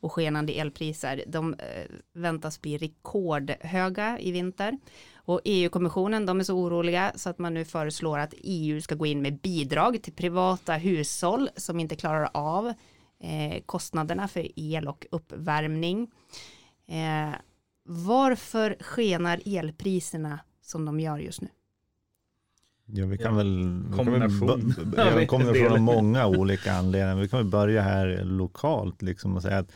och 0.00 0.12
skenande 0.12 0.52
elpriser. 0.52 1.24
De 1.26 1.54
eh, 1.54 1.84
väntas 2.12 2.60
bli 2.60 2.78
rekordhöga 2.78 4.18
i 4.20 4.32
vinter. 4.32 4.78
Och 5.14 5.40
EU-kommissionen, 5.44 6.26
de 6.26 6.40
är 6.40 6.44
så 6.44 6.54
oroliga 6.54 7.12
så 7.16 7.30
att 7.30 7.38
man 7.38 7.54
nu 7.54 7.64
föreslår 7.64 8.18
att 8.18 8.34
EU 8.36 8.80
ska 8.80 8.94
gå 8.94 9.06
in 9.06 9.22
med 9.22 9.40
bidrag 9.40 10.02
till 10.02 10.12
privata 10.12 10.74
hushåll 10.74 11.50
som 11.56 11.80
inte 11.80 11.96
klarar 11.96 12.30
av 12.34 12.66
eh, 13.20 13.62
kostnaderna 13.66 14.28
för 14.28 14.48
el 14.56 14.88
och 14.88 15.06
uppvärmning. 15.10 16.10
Eh, 16.88 17.34
varför 17.84 18.76
skenar 18.80 19.40
elpriserna 19.44 20.40
som 20.62 20.84
de 20.84 21.00
gör 21.00 21.18
just 21.18 21.40
nu? 21.40 21.48
Ja, 22.92 23.06
vi 23.06 23.18
kan 23.18 23.32
Ja, 23.32 23.36
väl... 23.36 23.82
vi 23.90 23.96
kan 23.96 24.04
kombination. 24.04 24.74
väl 24.96 25.26
kombination 25.26 25.72
av 25.72 25.80
många 25.80 26.26
olika 26.26 26.72
anledningar. 26.72 27.16
Vi 27.16 27.28
kan 27.28 27.38
väl 27.38 27.48
börja 27.48 27.82
här 27.82 28.20
lokalt 28.24 29.02
liksom 29.02 29.36
och 29.36 29.42
säga 29.42 29.58
att 29.58 29.72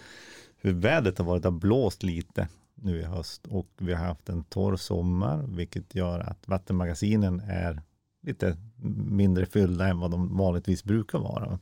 hur 0.60 0.72
vädret 0.72 1.18
har 1.18 1.24
varit, 1.24 1.44
har 1.44 1.50
blåst 1.50 2.02
lite 2.02 2.48
nu 2.74 2.98
i 3.00 3.02
höst 3.02 3.46
och 3.46 3.68
vi 3.78 3.92
har 3.92 4.06
haft 4.06 4.28
en 4.28 4.44
torr 4.44 4.76
sommar, 4.76 5.44
vilket 5.48 5.94
gör 5.94 6.20
att 6.20 6.48
vattenmagasinen 6.48 7.40
är 7.40 7.82
lite 8.26 8.56
mindre 9.06 9.46
fyllda 9.46 9.88
än 9.88 9.98
vad 9.98 10.10
de 10.10 10.36
vanligtvis 10.36 10.84
brukar 10.84 11.18
vara. 11.18 11.58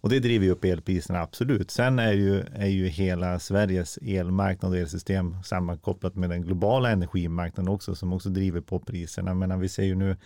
Och 0.00 0.08
det 0.08 0.18
driver 0.20 0.44
ju 0.46 0.50
upp 0.52 0.64
elpriserna, 0.64 1.20
absolut. 1.20 1.70
Sen 1.70 1.98
är 1.98 2.12
ju, 2.12 2.40
är 2.40 2.66
ju 2.66 2.86
hela 2.86 3.38
Sveriges 3.38 3.98
elmarknad 4.02 4.72
och 4.72 4.78
elsystem 4.78 5.36
sammankopplat 5.44 6.14
med 6.14 6.30
den 6.30 6.42
globala 6.42 6.90
energimarknaden 6.90 7.68
också, 7.74 7.94
som 7.94 8.12
också 8.12 8.28
driver 8.28 8.60
på 8.60 8.78
priserna. 8.78 9.34
Men 9.34 9.60
vi 9.60 9.68
ser 9.68 9.82
ju 9.84 9.94
nu 9.94 10.16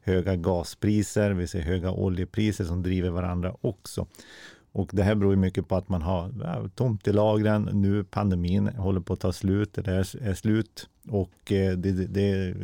höga 0.00 0.36
gaspriser, 0.36 1.30
vi 1.30 1.46
ser 1.46 1.60
höga 1.60 1.90
oljepriser 1.90 2.64
som 2.64 2.82
driver 2.82 3.10
varandra 3.10 3.54
också. 3.60 4.06
Och 4.72 4.90
det 4.92 5.02
här 5.02 5.14
beror 5.14 5.36
mycket 5.36 5.68
på 5.68 5.76
att 5.76 5.88
man 5.88 6.02
har 6.02 6.32
ja, 6.42 6.68
tomt 6.74 7.08
i 7.08 7.12
lagren. 7.12 7.68
Nu 7.72 8.04
pandemin 8.04 8.66
håller 8.68 9.00
på 9.00 9.12
att 9.12 9.20
ta 9.20 9.32
slut, 9.32 9.74
det 9.74 9.90
är, 9.90 10.22
är 10.22 10.34
slut 10.34 10.88
och 11.08 11.52
eh, 11.52 11.72
det, 11.76 11.92
det, 11.92 12.06
det, 12.06 12.54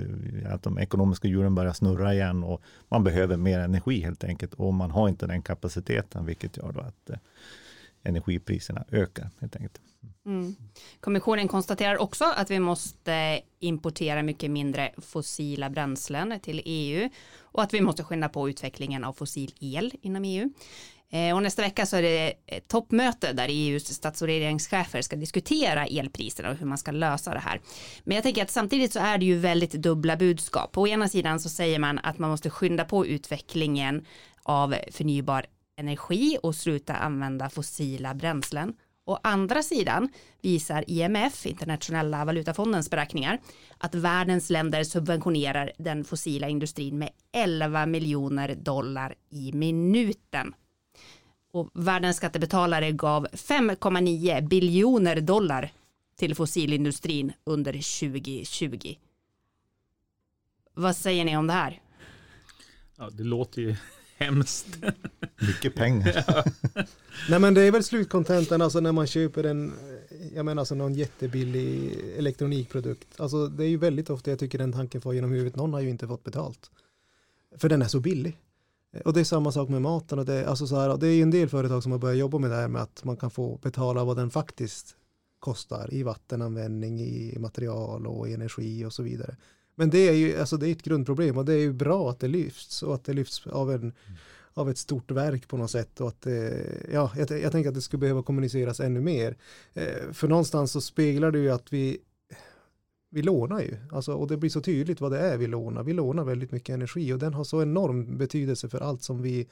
att 0.46 0.62
de 0.62 0.78
ekonomiska 0.78 1.28
hjulen 1.28 1.54
börjar 1.54 1.72
snurra 1.72 2.14
igen 2.14 2.44
och 2.44 2.62
man 2.88 3.04
behöver 3.04 3.36
mer 3.36 3.58
energi 3.58 4.00
helt 4.00 4.24
enkelt 4.24 4.54
och 4.54 4.74
man 4.74 4.90
har 4.90 5.08
inte 5.08 5.26
den 5.26 5.42
kapaciteten, 5.42 6.26
vilket 6.26 6.56
gör 6.56 6.72
då 6.72 6.80
att 6.80 7.10
eh, 7.10 7.16
energipriserna 8.02 8.84
ökar 8.90 9.30
helt 9.40 9.56
enkelt. 9.56 9.80
Mm. 10.26 10.56
Kommissionen 11.00 11.48
konstaterar 11.48 11.98
också 11.98 12.24
att 12.24 12.50
vi 12.50 12.60
måste 12.60 13.40
importera 13.60 14.22
mycket 14.22 14.50
mindre 14.50 14.92
fossila 14.98 15.70
bränslen 15.70 16.40
till 16.40 16.62
EU 16.64 17.08
och 17.42 17.62
att 17.62 17.74
vi 17.74 17.80
måste 17.80 18.04
skynda 18.04 18.28
på 18.28 18.48
utvecklingen 18.48 19.04
av 19.04 19.12
fossil 19.12 19.54
el 19.60 19.92
inom 20.02 20.24
EU. 20.24 20.50
Eh, 21.10 21.34
och 21.34 21.42
nästa 21.42 21.62
vecka 21.62 21.86
så 21.86 21.96
är 21.96 22.02
det 22.02 22.32
ett 22.46 22.68
toppmöte 22.68 23.32
där 23.32 23.48
EUs 23.50 23.94
stats 23.94 24.22
och 24.22 24.28
regeringschefer 24.28 25.02
ska 25.02 25.16
diskutera 25.16 25.86
elpriserna 25.86 26.50
och 26.50 26.56
hur 26.56 26.66
man 26.66 26.78
ska 26.78 26.90
lösa 26.90 27.34
det 27.34 27.40
här. 27.40 27.60
Men 28.04 28.14
jag 28.14 28.22
tänker 28.24 28.42
att 28.42 28.50
samtidigt 28.50 28.92
så 28.92 28.98
är 28.98 29.18
det 29.18 29.24
ju 29.24 29.38
väldigt 29.38 29.72
dubbla 29.72 30.16
budskap. 30.16 30.72
På 30.72 30.88
ena 30.88 31.08
sidan 31.08 31.40
så 31.40 31.48
säger 31.48 31.78
man 31.78 31.98
att 31.98 32.18
man 32.18 32.30
måste 32.30 32.50
skynda 32.50 32.84
på 32.84 33.06
utvecklingen 33.06 34.06
av 34.42 34.74
förnybar 34.90 35.46
energi 35.76 36.38
och 36.42 36.54
sluta 36.54 36.94
använda 36.94 37.50
fossila 37.50 38.14
bränslen. 38.14 38.74
Å 39.06 39.18
andra 39.22 39.62
sidan 39.62 40.08
visar 40.42 40.84
IMF, 40.86 41.46
internationella 41.46 42.24
valutafondens 42.24 42.90
beräkningar, 42.90 43.40
att 43.78 43.94
världens 43.94 44.50
länder 44.50 44.84
subventionerar 44.84 45.72
den 45.78 46.04
fossila 46.04 46.48
industrin 46.48 46.98
med 46.98 47.10
11 47.32 47.86
miljoner 47.86 48.54
dollar 48.54 49.14
i 49.30 49.52
minuten. 49.52 50.54
Och 51.52 51.70
världens 51.74 52.16
skattebetalare 52.16 52.92
gav 52.92 53.26
5,9 53.26 54.48
biljoner 54.48 55.20
dollar 55.20 55.72
till 56.16 56.34
fossilindustrin 56.34 57.32
under 57.44 57.72
2020. 57.72 58.94
Vad 60.74 60.96
säger 60.96 61.24
ni 61.24 61.36
om 61.36 61.46
det 61.46 61.52
här? 61.52 61.80
Ja, 62.96 63.10
det 63.10 63.24
låter 63.24 63.62
ju 63.62 63.76
hemskt. 64.16 64.78
Mycket 65.40 65.74
pengar. 65.74 66.24
Nej 67.30 67.40
men 67.40 67.54
det 67.54 67.62
är 67.62 67.72
väl 67.72 67.84
slutkontentan 67.84 68.62
alltså 68.62 68.80
när 68.80 68.92
man 68.92 69.06
köper 69.06 69.44
en, 69.44 69.72
jag 70.34 70.44
menar 70.44 70.60
alltså 70.60 70.74
någon 70.74 70.94
jättebillig 70.94 71.98
elektronikprodukt. 72.16 73.20
Alltså 73.20 73.46
det 73.46 73.64
är 73.64 73.68
ju 73.68 73.76
väldigt 73.76 74.10
ofta 74.10 74.30
jag 74.30 74.38
tycker 74.38 74.58
den 74.58 74.72
tanken 74.72 75.00
får 75.00 75.14
genom 75.14 75.30
huvudet, 75.30 75.56
någon 75.56 75.72
har 75.72 75.80
ju 75.80 75.90
inte 75.90 76.08
fått 76.08 76.24
betalt. 76.24 76.70
För 77.56 77.68
den 77.68 77.82
är 77.82 77.88
så 77.88 78.00
billig. 78.00 78.38
Och 79.04 79.12
det 79.12 79.20
är 79.20 79.24
samma 79.24 79.52
sak 79.52 79.68
med 79.68 79.82
maten 79.82 80.18
och 80.18 80.24
det, 80.24 80.46
alltså 80.46 80.66
så 80.66 80.76
här, 80.76 80.96
det 80.96 81.06
är 81.06 81.12
ju 81.12 81.22
en 81.22 81.30
del 81.30 81.48
företag 81.48 81.82
som 81.82 81.92
har 81.92 81.98
börjat 81.98 82.18
jobba 82.18 82.38
med 82.38 82.50
det 82.50 82.56
här 82.56 82.68
med 82.68 82.82
att 82.82 83.04
man 83.04 83.16
kan 83.16 83.30
få 83.30 83.58
betala 83.62 84.04
vad 84.04 84.16
den 84.16 84.30
faktiskt 84.30 84.96
kostar 85.38 85.94
i 85.94 86.02
vattenanvändning, 86.02 87.00
i 87.00 87.36
material 87.38 88.06
och 88.06 88.28
energi 88.28 88.84
och 88.84 88.92
så 88.92 89.02
vidare. 89.02 89.36
Men 89.74 89.90
det 89.90 90.08
är 90.08 90.12
ju 90.12 90.38
alltså 90.38 90.56
det 90.56 90.68
är 90.68 90.72
ett 90.72 90.82
grundproblem 90.82 91.38
och 91.38 91.44
det 91.44 91.52
är 91.52 91.58
ju 91.58 91.72
bra 91.72 92.10
att 92.10 92.20
det 92.20 92.28
lyfts 92.28 92.82
och 92.82 92.94
att 92.94 93.04
det 93.04 93.12
lyfts 93.12 93.46
av 93.46 93.72
en 93.72 93.92
av 94.54 94.70
ett 94.70 94.78
stort 94.78 95.10
verk 95.10 95.48
på 95.48 95.56
något 95.56 95.70
sätt 95.70 96.00
och 96.00 96.08
att 96.08 96.20
det, 96.20 96.66
ja, 96.92 97.12
jag, 97.16 97.30
jag 97.30 97.52
tänker 97.52 97.68
att 97.68 97.74
det 97.74 97.80
skulle 97.80 98.00
behöva 98.00 98.22
kommuniceras 98.22 98.80
ännu 98.80 99.00
mer. 99.00 99.36
Eh, 99.72 100.12
för 100.12 100.28
någonstans 100.28 100.72
så 100.72 100.80
speglar 100.80 101.30
det 101.30 101.38
ju 101.38 101.50
att 101.50 101.72
vi 101.72 101.98
vi 103.10 103.22
lånar 103.22 103.60
ju, 103.60 103.76
alltså, 103.92 104.14
och 104.14 104.28
det 104.28 104.36
blir 104.36 104.50
så 104.50 104.60
tydligt 104.60 105.00
vad 105.00 105.12
det 105.12 105.18
är 105.18 105.38
vi 105.38 105.46
lånar. 105.46 105.82
Vi 105.82 105.92
lånar 105.92 106.24
väldigt 106.24 106.52
mycket 106.52 106.74
energi 106.74 107.12
och 107.12 107.18
den 107.18 107.34
har 107.34 107.44
så 107.44 107.62
enorm 107.62 108.18
betydelse 108.18 108.68
för 108.68 108.80
allt 108.80 109.02
som 109.02 109.22
vi 109.22 109.46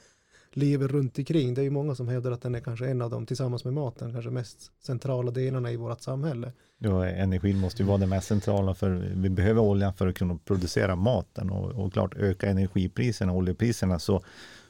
lever 0.57 0.87
runt 0.87 1.17
omkring. 1.17 1.53
Det 1.53 1.61
är 1.61 1.63
ju 1.63 1.69
många 1.69 1.95
som 1.95 2.07
hävdar 2.07 2.31
att 2.31 2.41
den 2.41 2.55
är 2.55 2.59
kanske 2.59 2.87
en 2.87 3.01
av 3.01 3.09
dem, 3.09 3.25
tillsammans 3.25 3.65
med 3.65 3.73
maten, 3.73 4.13
kanske 4.13 4.31
mest 4.31 4.71
centrala 4.83 5.31
delarna 5.31 5.71
i 5.71 5.75
vårt 5.75 6.01
samhälle. 6.01 6.51
Ja, 6.77 7.05
energin 7.05 7.59
måste 7.59 7.81
ju 7.83 7.87
vara 7.87 7.97
det 7.97 8.07
mest 8.07 8.27
centrala 8.27 8.73
för 8.73 8.89
vi 9.15 9.29
behöver 9.29 9.61
oljan 9.61 9.93
för 9.93 10.07
att 10.07 10.15
kunna 10.15 10.39
producera 10.45 10.95
maten 10.95 11.49
och, 11.49 11.71
och 11.71 11.93
klart 11.93 12.13
öka 12.17 12.49
energipriserna, 12.49 13.33
oljepriserna 13.33 13.99
så 13.99 14.23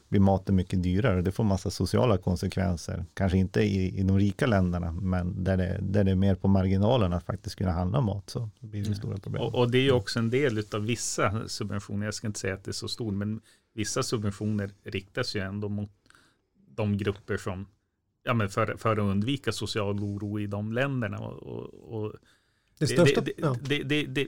blir 0.09 0.21
maten 0.21 0.55
mycket 0.55 0.83
dyrare. 0.83 1.21
Det 1.21 1.31
får 1.31 1.43
massa 1.43 1.69
sociala 1.69 2.17
konsekvenser. 2.17 3.05
Kanske 3.13 3.37
inte 3.37 3.61
i, 3.61 3.99
i 3.99 4.03
de 4.03 4.19
rika 4.19 4.45
länderna, 4.45 4.91
men 4.91 5.43
där 5.43 5.57
det, 5.57 5.77
där 5.81 6.03
det 6.03 6.11
är 6.11 6.15
mer 6.15 6.35
på 6.35 6.47
marginalen 6.47 7.13
att 7.13 7.25
faktiskt 7.25 7.55
kunna 7.55 7.71
handla 7.71 8.01
mat 8.01 8.29
så 8.29 8.49
blir 8.59 8.85
det 8.85 8.95
stora 8.95 9.17
problem. 9.17 9.43
Och, 9.43 9.55
och 9.55 9.71
det 9.71 9.77
är 9.77 9.81
ju 9.81 9.91
också 9.91 10.19
en 10.19 10.29
del 10.29 10.63
av 10.73 10.85
vissa 10.85 11.47
subventioner. 11.47 12.05
Jag 12.05 12.13
ska 12.13 12.27
inte 12.27 12.39
säga 12.39 12.53
att 12.53 12.63
det 12.63 12.71
är 12.71 12.73
så 12.73 12.87
stor, 12.87 13.11
men 13.11 13.41
vissa 13.73 14.03
subventioner 14.03 14.71
riktas 14.83 15.35
ju 15.35 15.39
ändå 15.39 15.69
mot 15.69 15.91
de 16.67 16.97
grupper 16.97 17.37
som, 17.37 17.67
ja 18.23 18.33
men 18.33 18.49
för, 18.49 18.75
för 18.77 18.91
att 18.91 18.97
undvika 18.97 19.51
social 19.51 19.99
oro 19.99 20.39
i 20.39 20.47
de 20.47 20.73
länderna. 20.73 21.19
Och, 21.19 21.43
och, 21.43 22.03
och 22.03 22.13
Det 22.79 22.87
största, 22.87 23.21
det, 23.21 23.33
ja. 23.37 23.55
det, 23.61 23.83
det, 23.83 24.27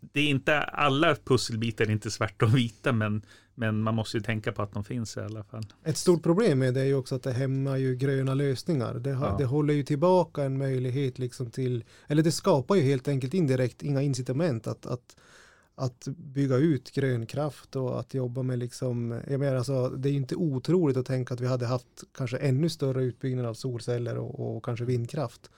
det, 0.00 0.20
är 0.20 0.28
inte 0.28 0.60
alla 0.62 1.14
pusselbitar 1.14 1.90
inte 1.90 2.10
svarta 2.10 2.46
och 2.46 2.56
vita, 2.56 2.92
men, 2.92 3.22
men 3.54 3.82
man 3.82 3.94
måste 3.94 4.16
ju 4.16 4.22
tänka 4.22 4.52
på 4.52 4.62
att 4.62 4.72
de 4.72 4.84
finns 4.84 5.16
i 5.16 5.20
alla 5.20 5.44
fall. 5.44 5.66
Ett 5.84 5.96
stort 5.96 6.22
problem 6.22 6.58
med 6.58 6.74
det 6.74 6.80
är 6.80 6.84
ju 6.84 6.94
också 6.94 7.14
att 7.14 7.22
det 7.22 7.32
hämmar 7.32 7.76
ju 7.76 7.96
gröna 7.96 8.34
lösningar. 8.34 8.94
Det, 8.94 9.10
Ja. 9.10 9.34
det 9.38 9.44
håller 9.44 9.74
ju 9.74 9.82
tillbaka 9.82 10.42
en 10.42 10.58
möjlighet 10.58 11.18
liksom 11.18 11.50
till, 11.50 11.84
eller 12.06 12.22
det 12.22 12.32
skapar 12.32 12.74
ju 12.74 12.82
helt 12.82 13.08
enkelt 13.08 13.34
indirekt 13.34 13.82
inga 13.82 14.02
incitament 14.02 14.66
att, 14.66 14.86
att, 14.86 15.16
att 15.78 16.08
bygga 16.08 16.56
ut 16.56 16.90
grön 16.90 17.26
kraft 17.26 17.76
och 17.76 18.00
att 18.00 18.14
jobba 18.14 18.42
med 18.42 18.58
liksom, 18.58 19.20
jag 19.28 19.40
menar 19.40 19.56
alltså, 19.56 19.88
det 19.88 20.08
är 20.08 20.10
ju 20.10 20.16
inte 20.16 20.36
otroligt 20.36 20.96
att 20.96 21.06
tänka 21.06 21.34
att 21.34 21.40
vi 21.40 21.46
hade 21.46 21.66
haft 21.66 22.04
kanske 22.14 22.36
ännu 22.36 22.68
större 22.68 23.04
utbyggnad 23.04 23.46
av 23.46 23.54
solceller 23.54 24.16
och, 24.16 24.56
och 24.56 24.64
kanske 24.64 24.84
vindkraft 24.84 25.50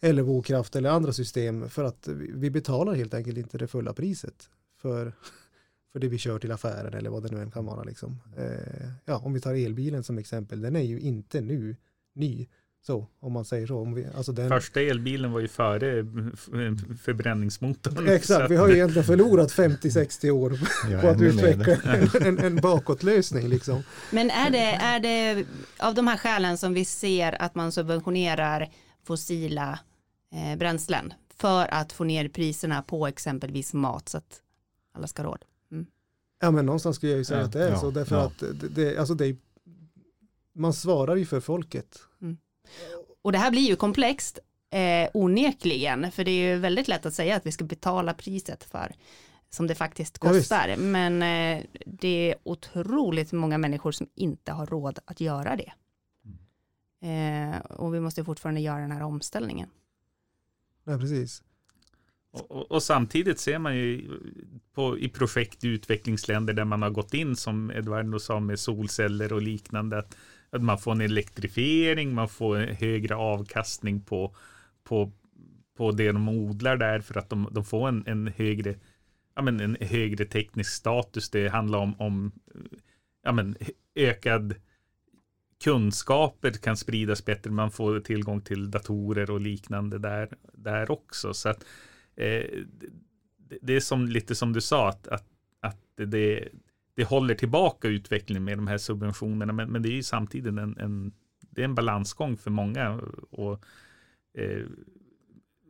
eller 0.00 0.22
vågkraft 0.22 0.76
eller 0.76 0.90
andra 0.90 1.12
system 1.12 1.68
för 1.68 1.84
att 1.84 2.08
vi 2.08 2.32
vi 2.34 2.50
betalar 2.50 2.94
helt 2.94 3.14
enkelt 3.14 3.38
inte 3.38 3.58
det 3.58 3.66
fulla 3.66 3.92
priset 3.92 4.50
för, 4.76 5.12
för 5.92 5.98
det 5.98 6.08
vi 6.08 6.18
kör 6.18 6.38
till 6.38 6.52
affären 6.52 6.94
eller 6.94 7.10
vad 7.10 7.22
det 7.22 7.32
nu 7.32 7.42
än 7.42 7.50
kan 7.50 7.66
vara. 7.66 7.82
Liksom. 7.82 8.20
Eh, 8.36 8.90
ja, 9.04 9.18
om 9.18 9.32
vi 9.32 9.40
tar 9.40 9.54
elbilen 9.54 10.04
som 10.04 10.18
exempel, 10.18 10.60
den 10.60 10.76
är 10.76 10.82
ju 10.82 11.00
inte 11.00 11.40
nu 11.40 11.76
ny. 12.12 12.46
Så, 12.86 13.06
om 13.20 13.32
man 13.32 13.44
säger 13.44 13.66
så. 13.66 13.78
Om 13.78 13.94
vi, 13.94 14.06
alltså 14.16 14.32
den, 14.32 14.48
Första 14.48 14.80
elbilen 14.80 15.32
var 15.32 15.40
ju 15.40 15.48
före 15.48 16.04
förbränningsmotorn. 17.02 18.08
exakt, 18.14 18.50
vi 18.50 18.56
har 18.56 18.68
ju 18.68 18.74
egentligen 18.74 19.04
förlorat 19.06 19.52
50-60 19.52 20.30
år 20.30 20.58
Ja, 20.90 21.00
på 21.00 21.08
att 21.08 21.20
utveckla 21.20 21.74
en, 21.74 22.26
en, 22.26 22.38
en 22.38 22.56
bakåtlösning. 22.56 23.48
Liksom. 23.48 23.82
Men 24.12 24.30
är 24.30 24.50
det, 24.50 24.72
är 24.72 25.00
det 25.00 25.44
av 25.78 25.94
de 25.94 26.06
här 26.06 26.16
skälen 26.16 26.58
som 26.58 26.74
vi 26.74 26.84
ser 26.84 27.42
att 27.42 27.54
man 27.54 27.72
subventionerar 27.72 28.68
fossila 29.04 29.78
eh, 30.32 30.58
bränslen 30.58 31.12
för 31.36 31.74
att 31.74 31.92
få 31.92 32.04
ner 32.04 32.28
priserna 32.28 32.82
på 32.82 33.06
exempelvis 33.06 33.74
mat 33.74 34.08
så 34.08 34.18
att 34.18 34.42
alla 34.94 35.06
ska 35.06 35.24
råd? 35.24 35.44
Ja, 36.40 36.50
men 36.50 36.66
någonstans 36.66 36.96
skulle 36.96 37.12
jag 37.12 37.18
ju 37.18 37.24
säga 37.24 37.40
Ja, 37.40 37.46
att 37.46 37.52
det 37.52 37.64
är 37.64 37.70
ja, 37.70 37.80
så. 37.80 37.90
Därför 37.90 38.16
ja. 38.16 38.22
att 38.22 38.38
det, 38.38 38.68
det, 38.68 38.98
alltså 38.98 39.14
det, 39.14 39.36
man 40.54 40.72
svarar 40.72 41.16
ju 41.16 41.26
för 41.26 41.40
folket. 41.40 41.98
Och 43.22 43.32
det 43.32 43.38
här 43.38 43.50
blir 43.50 43.62
ju 43.62 43.76
komplext, 43.76 44.38
eh, 44.70 45.10
onekligen, 45.14 46.12
för 46.12 46.24
det 46.24 46.30
är 46.30 46.54
ju 46.54 46.56
väldigt 46.56 46.88
lätt 46.88 47.06
att 47.06 47.14
säga 47.14 47.36
att 47.36 47.46
vi 47.46 47.52
ska 47.52 47.64
betala 47.64 48.14
priset 48.14 48.64
för 48.64 48.94
som 49.50 49.66
det 49.66 49.74
faktiskt 49.74 50.18
Ja, 50.22 50.28
kostar. 50.28 50.76
Men 50.76 51.22
eh, 51.22 51.64
det 51.86 52.30
är 52.30 52.34
otroligt 52.42 53.32
många 53.32 53.58
människor 53.58 53.92
som 53.92 54.06
inte 54.14 54.52
har 54.52 54.66
råd 54.66 54.98
att 55.04 55.20
göra 55.20 55.56
det. 55.56 55.72
Eh, 57.08 57.58
och 57.60 57.94
vi 57.94 58.00
måste 58.00 58.24
fortfarande 58.24 58.60
göra 58.60 58.80
den 58.80 58.92
här 58.92 59.02
omställningen. 59.02 59.68
Nej, 60.84 60.98
precis. 60.98 61.42
Och, 62.30 62.50
och, 62.50 62.70
och 62.70 62.82
samtidigt 62.82 63.40
ser 63.40 63.58
man 63.58 63.76
ju 63.76 64.10
på, 64.74 64.98
i 64.98 65.08
projekt 65.08 65.64
i 65.64 65.68
utvecklingsländer 65.68 66.54
där 66.54 66.64
man 66.64 66.82
har 66.82 66.90
gått 66.90 67.14
in 67.14 67.36
som 67.36 67.70
Eduardo 67.70 68.18
sa 68.18 68.40
med 68.40 68.60
solceller 68.60 69.32
och 69.32 69.42
liknande 69.42 69.98
att, 69.98 70.16
att 70.50 70.62
man 70.62 70.78
får 70.78 70.92
en 70.92 71.00
elektrifiering, 71.00 72.14
man 72.14 72.28
får 72.28 72.56
en 72.56 72.76
högre 72.76 73.14
avkastning 73.14 74.00
på, 74.00 74.34
på, 74.84 75.12
på 75.76 75.92
det 75.92 76.12
de 76.12 76.28
odlar 76.28 76.76
där 76.76 77.00
för 77.00 77.18
att 77.18 77.30
de, 77.30 77.48
de 77.52 77.64
får 77.64 77.88
en, 77.88 78.04
en 78.06 78.26
högre 78.26 78.74
ja, 79.38 79.42
men 79.42 79.60
en 79.60 79.76
högre 79.80 80.24
teknisk 80.24 80.72
status. 80.72 81.30
Det 81.30 81.48
handlar 81.48 81.78
om, 81.78 82.00
om 82.00 82.32
ja, 83.22 83.32
men 83.32 83.56
ökad 83.94 84.54
kunskaper 85.64 86.50
kan 86.50 86.76
spridas 86.76 87.24
bättre. 87.24 87.50
Man 87.50 87.70
får 87.70 88.00
tillgång 88.00 88.40
till 88.40 88.70
datorer 88.70 89.30
och 89.30 89.40
liknande 89.40 89.98
där, 89.98 90.28
där 90.52 90.90
också. 90.90 91.34
Så 91.34 91.48
att, 91.48 91.64
eh, 92.16 92.44
det, 93.36 93.58
det 93.62 93.72
är 93.76 93.80
som, 93.80 94.06
lite 94.06 94.34
som 94.34 94.52
du 94.52 94.60
sa, 94.60 94.88
att, 94.88 95.08
att, 95.08 95.26
att 95.60 95.80
det, 95.96 96.48
det 96.98 97.04
håller 97.04 97.34
tillbaka 97.34 97.88
utvecklingen 97.88 98.44
med 98.44 98.58
de 98.58 98.66
här 98.66 98.78
subventionerna. 98.78 99.52
Men, 99.52 99.70
men 99.72 99.82
det 99.82 99.88
är 99.88 99.92
ju 99.92 100.02
samtidigt 100.02 100.58
en, 100.58 100.76
en, 100.78 101.12
det 101.40 101.60
är 101.60 101.64
en 101.64 101.74
balansgång 101.74 102.36
för 102.36 102.50
många. 102.50 103.00
Och, 103.30 103.64
eh, 104.38 104.62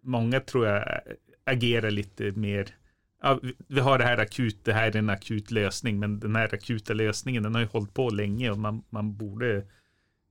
många 0.03 0.41
tror 0.41 0.67
jag 0.67 1.01
agerar 1.45 1.91
lite 1.91 2.31
mer 2.33 2.75
Ja, 3.23 3.41
vi- 3.69 3.81
har 3.81 3.99
det 3.99 4.05
här 4.05 4.19
akut, 4.19 4.65
det 4.65 4.73
här 4.73 4.87
är 4.89 4.97
en 4.97 5.11
akut 5.11 5.51
lösning, 5.51 5.99
men 5.99 6.21
den 6.21 6.37
här 6.37 6.55
akuta 6.55 6.95
lösningen 6.95 7.43
den 7.43 7.55
har 7.55 7.63
ju 7.63 7.67
hållit 7.69 7.95
på 7.95 8.09
länge 8.11 8.51
och 8.51 8.59
man, 8.59 8.83
man 8.91 9.17
borde 9.17 9.67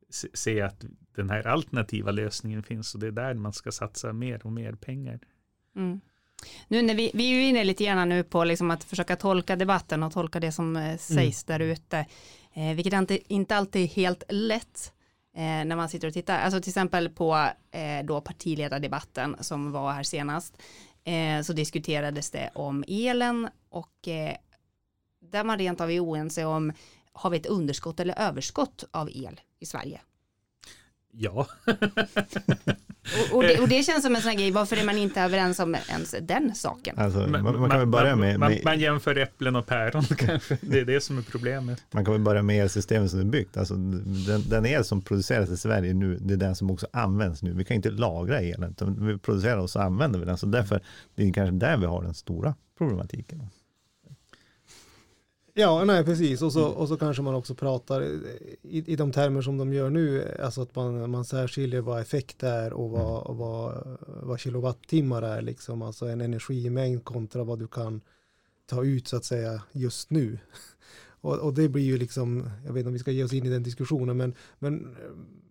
se, 0.09 0.27
se 0.33 0.61
att 0.61 0.85
den 1.15 1.29
här 1.29 1.47
alternativa 1.47 2.11
lösningen 2.11 2.63
finns 2.63 2.93
och 2.95 2.99
det 3.01 3.07
är 3.07 3.11
där 3.11 3.33
man 3.33 3.53
ska 3.53 3.71
satsa 3.71 4.13
mer 4.13 4.45
och 4.45 4.51
mer 4.51 4.73
pengar. 4.73 5.19
Mm. 5.75 5.99
Nu 6.67 6.81
när 6.81 6.95
vi, 6.95 7.11
vi 7.13 7.31
är 7.31 7.35
ju 7.35 7.43
inne 7.43 7.63
lite 7.63 7.85
grann 7.85 8.09
nu 8.09 8.23
på 8.23 8.43
liksom 8.43 8.71
att 8.71 8.83
försöka 8.83 9.15
tolka 9.15 9.55
debatten 9.55 10.03
och 10.03 10.13
tolka 10.13 10.39
det 10.39 10.51
som 10.51 10.75
eh, 10.75 10.97
sägs 10.97 11.43
där 11.43 11.59
ute, 11.59 12.05
eh, 12.53 12.73
vilket 12.75 12.93
är 12.93 12.97
inte, 12.97 13.33
inte 13.33 13.55
alltid 13.55 13.83
är 13.83 13.87
helt 13.87 14.23
lätt 14.29 14.93
eh, 15.35 15.41
när 15.41 15.75
man 15.75 15.89
sitter 15.89 16.07
och 16.07 16.13
tittar. 16.13 16.39
Alltså 16.39 16.61
till 16.61 16.69
exempel 16.69 17.09
på 17.09 17.49
eh, 17.71 18.05
då 18.05 18.21
partiledardebatten 18.21 19.35
som 19.39 19.71
var 19.71 19.91
här 19.91 20.03
senast, 20.03 20.57
eh, 21.03 21.41
så 21.43 21.53
diskuterades 21.53 22.31
det 22.31 22.49
om 22.55 22.83
elen 22.87 23.49
och 23.69 24.07
eh, 24.07 24.35
där 25.31 25.43
man 25.43 25.57
rent 25.57 25.81
av 25.81 25.91
är 25.91 25.99
oense 25.99 26.45
om 26.45 26.73
har 27.13 27.29
vi 27.29 27.37
ett 27.37 27.45
underskott 27.45 27.99
eller 27.99 28.19
överskott 28.19 28.83
av 28.91 29.09
el 29.09 29.41
i 29.59 29.65
Sverige? 29.65 30.01
Ja, 31.11 31.47
Och, 33.15 33.37
och, 33.37 33.43
det, 33.43 33.59
och 33.59 33.67
det 33.67 33.83
känns 33.83 34.03
som 34.03 34.15
en 34.15 34.21
sån 34.21 34.29
här 34.29 34.37
grej, 34.37 34.51
varför 34.51 34.77
är 34.77 34.85
man 34.85 34.97
inte 34.97 35.21
överens 35.21 35.59
om 35.59 35.75
ens 35.75 36.15
den 36.21 36.55
saken? 36.55 36.99
Alltså, 36.99 37.19
man, 37.19 37.43
man 37.43 37.69
kan 37.69 37.79
väl 37.79 37.87
börja 37.87 38.15
med, 38.15 38.39
man, 38.39 38.51
med, 38.51 38.61
man 38.65 38.79
jämför 38.79 39.15
äpplen 39.15 39.55
och 39.55 39.65
päron 39.65 40.03
kanske. 40.17 40.57
Det 40.61 40.79
är 40.79 40.85
det 40.85 41.01
som 41.01 41.17
är 41.17 41.21
problemet. 41.21 41.83
man 41.91 42.05
kan 42.05 42.13
väl 42.13 42.21
börja 42.21 42.41
med 42.41 42.63
elsystemet 42.63 43.11
som 43.11 43.19
är 43.19 43.23
byggt. 43.23 43.57
Alltså, 43.57 43.75
den, 43.75 44.49
den 44.49 44.65
el 44.65 44.83
som 44.83 45.01
produceras 45.01 45.49
i 45.49 45.57
Sverige 45.57 45.93
nu, 45.93 46.17
det 46.21 46.33
är 46.33 46.37
den 46.37 46.55
som 46.55 46.71
också 46.71 46.87
används 46.93 47.43
nu. 47.43 47.53
Vi 47.53 47.65
kan 47.65 47.75
inte 47.75 47.89
lagra 47.89 48.39
elen, 48.39 48.71
utan 48.71 49.07
vi 49.07 49.17
producerar 49.17 49.57
och 49.57 49.69
så 49.69 49.79
använder 49.79 50.19
vi 50.19 50.25
den. 50.25 50.37
Så 50.37 50.45
därför, 50.45 50.81
det 51.15 51.23
är 51.23 51.33
kanske 51.33 51.55
där 51.55 51.77
vi 51.77 51.85
har 51.85 52.03
den 52.03 52.13
stora 52.13 52.55
problematiken. 52.77 53.49
Ja, 55.59 55.83
nej 55.85 56.05
precis. 56.05 56.41
Och 56.41 56.53
så, 56.53 56.65
och 56.65 56.87
så 56.87 56.97
kanske 56.97 57.21
man 57.21 57.35
också 57.35 57.55
pratar 57.55 58.03
i, 58.03 58.83
i 58.87 58.95
de 58.95 59.11
termer 59.11 59.41
som 59.41 59.57
de 59.57 59.73
gör 59.73 59.89
nu, 59.89 60.35
alltså 60.43 60.61
att 60.61 60.75
man, 60.75 61.11
man 61.11 61.25
särskiljer 61.25 61.81
vad 61.81 62.01
effekt 62.01 62.43
är 62.43 62.73
och 62.73 62.89
vad, 62.89 63.23
och 63.23 63.37
vad, 63.37 63.97
vad 64.07 64.39
kilowattimmar 64.39 65.21
är, 65.21 65.41
liksom. 65.41 65.81
alltså 65.81 66.05
en 66.05 66.21
energimängd 66.21 67.03
kontra 67.03 67.43
vad 67.43 67.59
du 67.59 67.67
kan 67.67 68.01
ta 68.65 68.83
ut 68.83 69.07
så 69.07 69.17
att 69.17 69.25
säga 69.25 69.61
just 69.71 70.09
nu. 70.09 70.39
Och, 71.21 71.39
och 71.39 71.53
det 71.53 71.69
blir 71.69 71.83
ju 71.83 71.97
liksom, 71.97 72.49
jag 72.65 72.73
vet 72.73 72.79
inte 72.79 72.87
om 72.87 72.93
vi 72.93 72.99
ska 72.99 73.11
ge 73.11 73.23
oss 73.23 73.33
in 73.33 73.45
i 73.45 73.49
den 73.49 73.63
diskussionen, 73.63 74.17
men, 74.17 74.33
men, 74.59 74.95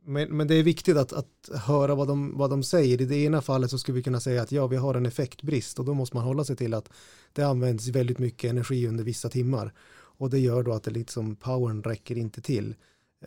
men, 0.04 0.36
men 0.36 0.48
det 0.48 0.54
är 0.54 0.62
viktigt 0.62 0.96
att, 0.96 1.12
att 1.12 1.50
höra 1.54 1.94
vad 1.94 2.08
de, 2.08 2.38
vad 2.38 2.50
de 2.50 2.62
säger. 2.62 3.00
I 3.02 3.04
det 3.04 3.16
ena 3.16 3.42
fallet 3.42 3.70
så 3.70 3.78
skulle 3.78 3.96
vi 3.96 4.02
kunna 4.02 4.20
säga 4.20 4.42
att 4.42 4.52
ja, 4.52 4.66
vi 4.66 4.76
har 4.76 4.94
en 4.94 5.06
effektbrist 5.06 5.78
och 5.78 5.84
då 5.84 5.94
måste 5.94 6.16
man 6.16 6.24
hålla 6.24 6.44
sig 6.44 6.56
till 6.56 6.74
att 6.74 6.90
det 7.32 7.42
används 7.42 7.88
väldigt 7.88 8.18
mycket 8.18 8.50
energi 8.50 8.88
under 8.88 9.04
vissa 9.04 9.28
timmar. 9.28 9.72
Och 10.18 10.30
det 10.30 10.38
gör 10.38 10.62
då 10.62 10.72
att 10.72 10.82
det 10.82 10.90
liksom 10.90 11.36
powern 11.36 11.82
räcker 11.82 12.18
inte 12.18 12.40
till. 12.40 12.74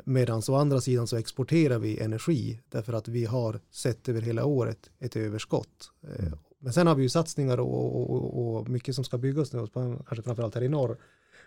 Medan 0.04 0.42
å 0.50 0.56
andra 0.56 0.82
sidan 0.82 1.08
så 1.08 1.18
exporterar 1.18 1.80
vi 1.80 2.00
energi 2.00 2.60
därför 2.70 2.94
att 2.94 3.08
vi 3.08 3.26
har 3.26 3.60
sett 3.72 4.10
över 4.10 4.22
hela 4.22 4.46
året 4.46 4.90
ett 5.00 5.16
överskott. 5.16 5.92
Eh, 6.04 6.34
Men 6.60 6.74
sen 6.74 6.88
har 6.88 6.96
vi 6.96 7.04
ju 7.04 7.10
satsningar 7.10 7.60
och, 7.60 8.12
och, 8.12 8.56
och, 8.58 8.70
mycket 8.70 8.96
som 8.96 9.04
ska 9.04 9.18
byggas 9.18 9.54
nu, 9.54 9.68
kanske 9.68 10.22
framförallt 10.22 10.56
här 10.56 10.62
i 10.62 10.70
norr, 10.70 10.98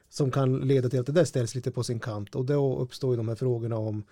som 0.09 0.30
kan 0.30 0.57
leda 0.61 0.88
till 0.88 1.01
att 1.01 1.07
det 1.07 1.12
där 1.12 1.24
ställs 1.24 1.55
lite 1.55 1.70
på 1.70 1.82
sin 1.82 2.01
kant. 2.01 2.34
Och 2.34 2.45
då 2.45 2.78
uppstår 2.78 3.11
ju 3.11 3.16
de 3.16 3.28
här 3.28 3.34
frågorna 3.34 3.76
om, 3.76 4.05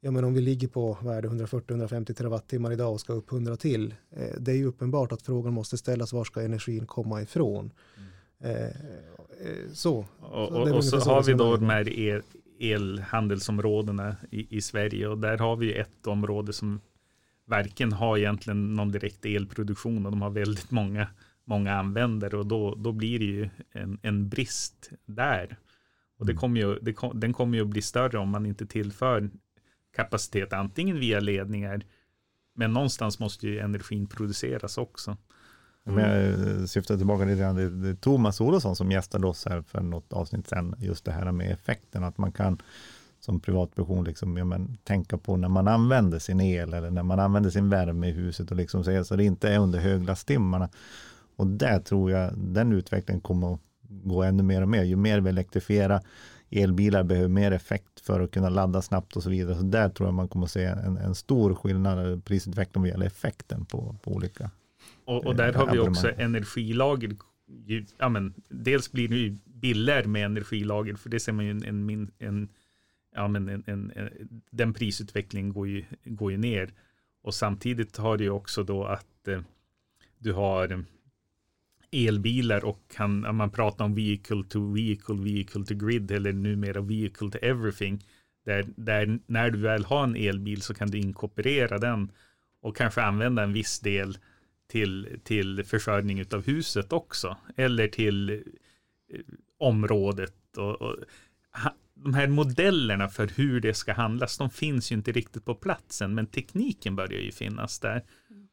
ja 0.00 0.10
men 0.10 0.24
om 0.24 0.34
vi 0.34 0.40
ligger 0.40 0.68
på, 0.68 0.98
vad 1.02 1.16
är 1.16 1.22
det, 1.22 1.28
140-150 1.28 2.14
terawattimmar 2.14 2.72
idag 2.72 2.92
och 2.92 3.00
ska 3.00 3.12
upp 3.12 3.32
100 3.32 3.56
till. 3.56 3.94
Eh, 4.10 4.40
Det 4.40 4.52
är 4.52 4.56
ju 4.56 4.66
uppenbart 4.66 5.12
att 5.12 5.22
frågan 5.22 5.52
måste 5.52 5.78
ställas, 5.78 6.12
var 6.12 6.24
ska 6.24 6.42
energin 6.42 6.86
komma 6.86 7.22
ifrån? 7.22 7.72
Eh, 7.96 8.02
Så. 9.72 10.06
Och, 10.20 10.48
Så 10.48 10.58
och, 10.58 10.64
det 10.66 10.70
är 10.70 10.76
och 10.76 10.84
så 10.84 11.00
så 11.00 11.10
har 11.10 11.22
vi 11.22 11.32
då 11.32 11.56
de 11.56 11.68
här 11.68 11.88
el, 11.98 12.22
elhandelsområdena 12.60 14.16
i, 14.30 14.56
i 14.56 14.60
Sverige 14.60 15.08
och 15.08 15.18
där 15.18 15.38
har 15.38 15.56
vi 15.56 15.72
ett 15.72 16.06
område 16.06 16.52
som 16.52 16.80
varken 17.44 17.92
har 17.92 18.18
egentligen 18.18 18.74
någon 18.74 18.92
direkt 18.92 19.24
elproduktion 19.26 20.06
och 20.06 20.12
de 20.12 20.22
har 20.22 20.30
väldigt 20.30 20.70
många, 20.70 21.08
många 21.44 21.74
användare 21.74 22.36
och 22.36 22.46
då, 22.46 22.74
då 22.74 22.92
blir 22.92 23.18
det 23.18 23.24
ju 23.24 23.48
en, 23.72 23.98
en 24.02 24.28
brist 24.28 24.90
där. 25.06 25.56
Och 26.18 26.26
det 26.26 26.32
Mm. 26.32 26.40
kommer 26.40 26.60
ju, 26.60 26.78
det 26.82 26.92
kom, 26.92 27.20
den 27.20 27.32
kommer 27.32 27.58
ju 27.58 27.62
att 27.64 27.70
bli 27.70 27.82
större 27.82 28.18
om 28.18 28.28
man 28.28 28.46
inte 28.46 28.66
tillför 28.66 29.30
kapacitet 29.96 30.52
antingen 30.52 30.98
via 31.00 31.20
ledningar 31.20 31.82
men 32.54 32.72
någonstans 32.72 33.18
måste 33.18 33.46
ju 33.46 33.58
energin 33.58 34.06
produceras 34.06 34.78
också. 34.78 35.16
Mm. 35.86 36.00
Men 36.00 36.10
jag 36.10 36.60
eh, 36.60 36.64
syftar 36.64 36.96
tillbaka 36.96 37.24
lite 37.24 37.40
grann, 37.40 37.82
det 37.82 37.88
är 37.88 37.94
Thomas 37.94 38.40
Olofsson 38.40 38.76
som 38.76 38.90
gästade 38.90 39.26
oss 39.26 39.46
här 39.46 39.62
för 39.62 39.80
något 39.80 40.12
avsnitt 40.12 40.48
sedan, 40.48 40.74
just 40.78 41.04
det 41.04 41.12
här 41.12 41.32
med 41.32 41.52
effekten, 41.52 42.04
att 42.04 42.18
man 42.18 42.32
kan 42.32 42.58
som 43.24 43.40
privatperson 43.40 44.04
liksom, 44.04 44.36
ja, 44.36 44.44
men, 44.44 44.76
tänka 44.84 45.18
på 45.18 45.36
när 45.36 45.48
man 45.48 45.68
använder 45.68 46.18
sin 46.18 46.40
el 46.40 46.74
eller 46.74 46.90
när 46.90 47.02
man 47.02 47.20
använder 47.20 47.50
sin 47.50 47.68
värme 47.68 48.08
i 48.08 48.10
huset 48.10 48.50
och 48.50 48.56
liksom 48.56 48.84
så, 48.84 49.04
så 49.04 49.16
det 49.16 49.24
inte 49.24 49.50
är 49.50 49.58
under 49.58 49.78
höglasttimmarna. 49.78 50.68
Och 51.36 51.46
där 51.46 51.80
tror 51.80 52.10
jag 52.10 52.38
den 52.38 52.72
utvecklingen 52.72 53.20
kommer 53.20 53.54
att 53.54 53.60
gå 53.82 54.22
ännu 54.22 54.42
mer 54.42 54.62
och 54.62 54.68
mer. 54.68 54.82
Ju 54.82 54.96
mer 54.96 55.20
vi 55.20 55.28
elektrifierar, 55.28 56.00
elbilar 56.50 57.02
behöver 57.02 57.28
mer 57.28 57.52
effekt 57.52 58.00
för 58.00 58.20
att 58.20 58.30
kunna 58.30 58.48
ladda 58.48 58.82
snabbt 58.82 59.16
och 59.16 59.22
så 59.22 59.30
vidare. 59.30 59.56
Så 59.56 59.62
där 59.62 59.88
tror 59.88 60.08
jag 60.08 60.14
man 60.14 60.28
kommer 60.28 60.46
att 60.46 60.52
se 60.52 60.64
en, 60.64 60.96
en 60.96 61.14
stor 61.14 61.54
skillnad, 61.54 61.98
eh, 61.98 62.18
i 62.18 62.20
prisutvecklingen 62.20 62.82
vad 62.82 62.88
gäller 62.88 63.06
effekten 63.06 63.64
på, 63.64 63.96
på 64.02 64.12
olika 64.12 64.50
och, 65.04 65.26
och 65.26 65.32
Eh, 65.32 65.36
där 65.36 65.52
har 65.52 65.72
vi 65.72 65.78
också 65.78 66.10
energilager. 66.18 67.16
Ja, 67.98 68.08
men, 68.08 68.34
dels 68.48 68.92
blir 68.92 69.08
det 69.08 69.16
ju 69.16 69.36
billigare 69.44 70.06
med 70.06 70.24
energilager, 70.24 70.94
för 70.94 71.10
det 71.10 71.20
ser 71.20 71.32
man 71.32 71.44
ju 71.44 71.50
en, 71.50 71.64
en, 71.64 72.10
en, 72.18 72.48
ja, 73.14 73.28
men 73.28 73.48
en, 73.48 73.62
en, 73.66 73.92
en, 73.96 74.10
den 74.50 74.74
prisutvecklingen 74.74 75.52
går 75.52 75.68
ju, 75.68 75.84
går 76.04 76.32
ju 76.32 76.38
ner. 76.38 76.72
Och 77.22 77.34
samtidigt 77.34 77.96
har 77.96 78.18
ju 78.18 78.30
också 78.30 78.62
då 78.62 78.84
att 78.84 79.28
eh, 79.28 79.40
du 80.18 80.32
har 80.32 80.84
elbilar 81.94 82.64
och 82.64 82.80
kan, 82.88 83.36
man 83.36 83.50
pratar 83.50 83.84
om 83.84 83.94
vehicle 83.94 84.44
to 84.48 84.72
vehicle, 84.72 85.14
vehicle 85.14 85.64
to 85.64 85.74
grid 85.74 86.10
eller 86.10 86.32
numera 86.32 86.80
vehicle 86.80 87.30
to 87.30 87.38
everything. 87.42 88.04
Där, 88.44 88.66
där 88.76 89.18
när 89.26 89.50
du 89.50 89.58
väl 89.58 89.84
har 89.84 90.04
en 90.04 90.16
elbil 90.16 90.62
så 90.62 90.74
kan 90.74 90.90
du 90.90 90.98
inkorporera 90.98 91.78
den 91.78 92.10
och 92.60 92.76
kanske 92.76 93.02
använda 93.02 93.42
en 93.42 93.52
viss 93.52 93.80
del 93.80 94.18
till, 94.74 95.20
till 95.24 95.64
försörjning 95.64 96.24
av 96.32 96.46
huset 96.46 96.92
också. 96.92 97.36
Eller 97.56 97.88
till 97.88 98.30
eh, 98.30 98.38
området. 99.58 100.34
Och, 100.56 100.82
och, 100.82 100.96
de 101.94 102.14
här 102.14 102.26
modellerna 102.26 103.08
för 103.08 103.26
hur 103.36 103.60
det 103.60 103.74
ska 103.74 103.92
handlas, 103.92 104.38
de 104.38 104.50
finns 104.50 104.92
ju 104.92 104.96
inte 104.96 105.12
riktigt 105.12 105.44
på 105.44 105.54
platsen, 105.54 106.14
men 106.14 106.26
tekniken 106.26 106.96
börjar 106.96 107.20
ju 107.20 107.32
finnas 107.32 107.78
där. 107.80 108.02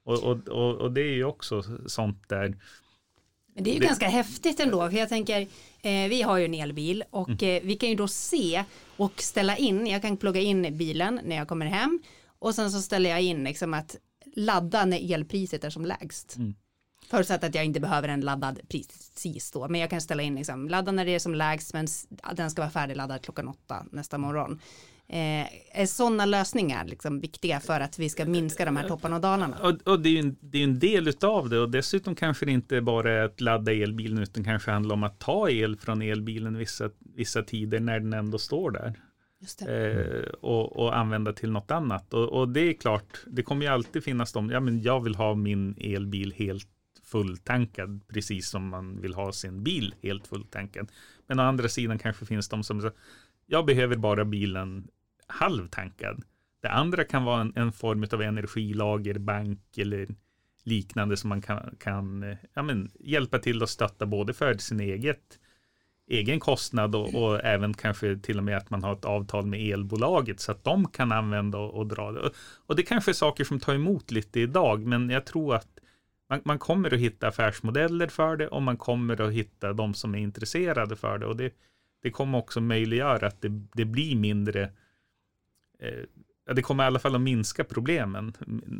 Och, 0.03 0.24
och, 0.24 0.47
och, 0.47 0.76
och 0.76 0.91
det 0.91 1.01
är 1.01 1.13
ju 1.13 1.24
också 1.24 1.63
sånt 1.86 2.30
där, 2.30 2.55
Men 3.55 3.63
det 3.63 3.69
är 3.69 3.74
ju 3.74 3.80
Det- 3.80 3.86
ganska 3.86 4.07
häftigt 4.07 4.59
ändå, 4.59 4.89
för 4.89 4.97
jag 4.97 5.09
tänker, 5.09 5.41
eh, 5.82 6.09
vi 6.09 6.22
har 6.22 6.38
ju 6.38 6.45
en 6.45 6.53
elbil 6.53 7.03
och 7.09 7.30
Mm. 7.30 7.55
eh, 7.57 7.61
vi 7.67 7.76
kan 7.76 7.89
ju 7.89 7.95
då 7.95 8.07
se 8.07 8.63
och 8.97 9.22
ställa 9.22 9.57
in, 9.57 9.88
jag 9.88 10.01
kan 10.01 10.17
plugga 10.17 10.41
in 10.41 10.78
bilen 10.78 11.19
när 11.26 11.36
jag 11.36 11.47
kommer 11.47 11.65
hem 11.65 11.99
och 12.39 12.55
sen 12.55 12.72
så 12.72 12.82
ställer 12.82 13.09
jag 13.09 13.22
in 13.22 13.43
liksom 13.43 13.74
att 13.74 13.95
ladda 14.36 14.86
när 14.86 15.13
elpriset 15.13 15.63
är 15.63 15.69
som 15.69 15.86
lägst. 15.86 16.36
Mm. 16.38 16.55
Förutsatt 17.09 17.43
att 17.43 17.55
jag 17.55 17.65
inte 17.65 17.79
behöver 17.79 18.07
en 18.07 18.21
laddad 18.21 18.59
precis 18.69 19.51
då, 19.51 19.67
men 19.67 19.82
jag 19.82 19.89
kan 19.89 20.01
ställa 20.01 20.23
in 20.23 20.36
liksom, 20.36 20.69
ladda 20.69 20.91
när 20.91 21.05
det 21.05 21.15
är 21.15 21.19
som 21.19 21.36
lägst, 21.36 21.73
men 21.73 21.88
den 22.36 22.51
ska 22.51 22.61
vara 22.61 22.71
färdigladdad 22.71 23.21
klockan 23.21 23.47
åtta 23.47 23.86
nästa 23.91 24.17
morgon. 24.17 24.59
Eh, 25.07 25.47
är 25.71 25.86
sådana 25.86 26.25
lösningar 26.25 26.86
liksom 26.86 27.19
viktiga 27.19 27.59
för 27.59 27.79
att 27.79 27.99
vi 27.99 28.09
ska 28.09 28.25
minska 28.25 28.65
de 28.65 28.77
här 28.77 28.88
topparna 28.88 29.15
och 29.15 29.21
dalarna? 29.21 29.57
Och, 29.61 29.88
och 29.88 29.99
det 29.99 30.09
är 30.09 30.13
ju 30.13 30.19
en, 30.19 30.36
det 30.39 30.57
är 30.57 30.63
en 30.63 30.79
del 30.79 31.07
utav 31.07 31.49
det 31.49 31.59
och 31.59 31.69
dessutom 31.69 32.15
kanske 32.15 32.45
det 32.45 32.51
inte 32.51 32.82
bara 32.82 33.11
är 33.11 33.23
att 33.23 33.41
ladda 33.41 33.71
elbilen 33.71 34.23
utan 34.23 34.43
kanske 34.43 34.71
handlar 34.71 34.95
om 34.95 35.03
att 35.03 35.19
ta 35.19 35.49
el 35.49 35.77
från 35.77 36.01
elbilen 36.01 36.57
vissa, 36.57 36.89
vissa 36.99 37.43
tider 37.43 37.79
när 37.79 37.99
den 37.99 38.13
ändå 38.13 38.38
står 38.38 38.71
där. 38.71 38.99
Just 39.42 39.60
det. 39.60 39.92
eh, 39.92 40.34
och, 40.34 40.80
och 40.80 40.98
använda 40.98 41.34
till 41.34 41.52
något 41.52 41.72
annat. 41.72 42.14
Och, 42.14 42.39
och 42.39 42.50
det 42.50 42.60
är 42.60 42.74
klart, 42.74 43.20
det 43.28 43.44
kommer 43.44 43.66
ju 43.66 43.72
alltid 43.72 44.04
finnas 44.04 44.34
de, 44.34 44.50
ja 44.50 44.60
men 44.60 44.82
jag 44.82 45.04
vill 45.04 45.16
ha 45.16 45.36
min 45.36 45.76
elbil 45.78 46.34
helt 46.34 46.68
fulltankad, 47.04 48.02
precis 48.08 48.50
som 48.50 48.70
man 48.70 49.02
vill 49.02 49.14
ha 49.14 49.32
sin 49.32 49.64
bil 49.64 49.96
helt 50.02 50.28
fulltankad. 50.28 50.92
Men 51.28 51.39
å 51.39 51.44
andra 51.44 51.70
sidan 51.70 52.00
kanske 52.00 52.26
finns 52.26 52.50
de 52.50 52.64
som 52.64 52.82
säger, 52.82 52.96
jag 53.46 53.66
behöver 53.66 53.96
bara 53.96 54.26
bilen 54.26 54.88
halvtankad. 55.28 56.24
Det 56.62 56.70
andra 56.70 57.04
kan 57.04 57.24
vara 57.24 57.42
en, 57.42 57.54
en 57.56 57.72
form 57.72 58.06
av 58.12 58.22
energilager, 58.22 59.18
bank 59.18 59.78
eller 59.78 60.08
liknande 60.64 61.18
som 61.18 61.30
man 61.30 61.42
kan, 61.42 61.76
kan 61.80 62.24
eh, 62.24 62.38
ja, 62.54 62.64
men, 62.64 62.92
hjälpa 63.00 63.39
till 63.39 63.64
att 63.64 63.70
stötta 63.70 64.06
både 64.06 64.34
för 64.34 64.58
sin 64.58 64.80
eget 64.80 65.39
egen 66.12 66.39
kostnad 66.39 66.95
och, 66.95 67.16
och 67.16 67.45
även 67.45 67.74
kanske 67.74 68.18
till 68.18 68.38
och 68.38 68.43
med 68.43 68.57
att 68.57 68.70
man 68.70 68.84
har 68.84 68.93
ett 68.93 69.05
avtal 69.05 69.45
med 69.45 69.59
elbolaget 69.74 70.39
så 70.39 70.51
att 70.51 70.64
de 70.64 70.88
kan 70.88 71.12
använda 71.12 71.57
och, 71.57 71.74
och 71.74 71.88
dra 71.88 72.12
det. 72.12 72.32
Och, 72.66 72.76
det 72.76 72.84
kanske 72.84 73.12
är 73.12 73.14
saker 73.14 73.43
som 73.43 73.59
tar 73.59 73.74
emot 73.74 74.12
lite 74.12 74.39
idag, 74.39 74.86
men 74.86 75.09
jag 75.09 75.26
tror 75.26 75.55
att 75.55 75.68
man, 76.30 76.41
man 76.45 76.59
kommer 76.59 76.93
att 76.93 76.99
hitta 76.99 77.28
affärsmodeller 77.28 78.07
för 78.07 78.38
det 78.38 78.47
och 78.47 78.62
man 78.62 78.78
kommer 78.78 79.22
att 79.22 79.34
hitta 79.34 79.74
de 79.74 79.93
som 79.93 80.16
är 80.16 80.20
intresserade 80.20 80.95
för 80.95 81.18
det. 81.18 81.26
Och 81.26 81.38
det, 81.38 81.53
det 82.03 82.12
kommer 82.12 82.38
också 82.38 82.62
möjliggöra 82.62 83.28
att 83.28 83.41
det, 83.41 83.49
det 83.74 83.86
blir 83.86 84.16
mindre 84.16 84.64
eh, 85.80 86.05
det 86.55 86.62
kommer 86.62 86.84
i 86.84 86.88
alla 86.88 86.99
fall 86.99 87.16
att 87.16 87.22
minska 87.22 87.64
problemen 87.64 88.34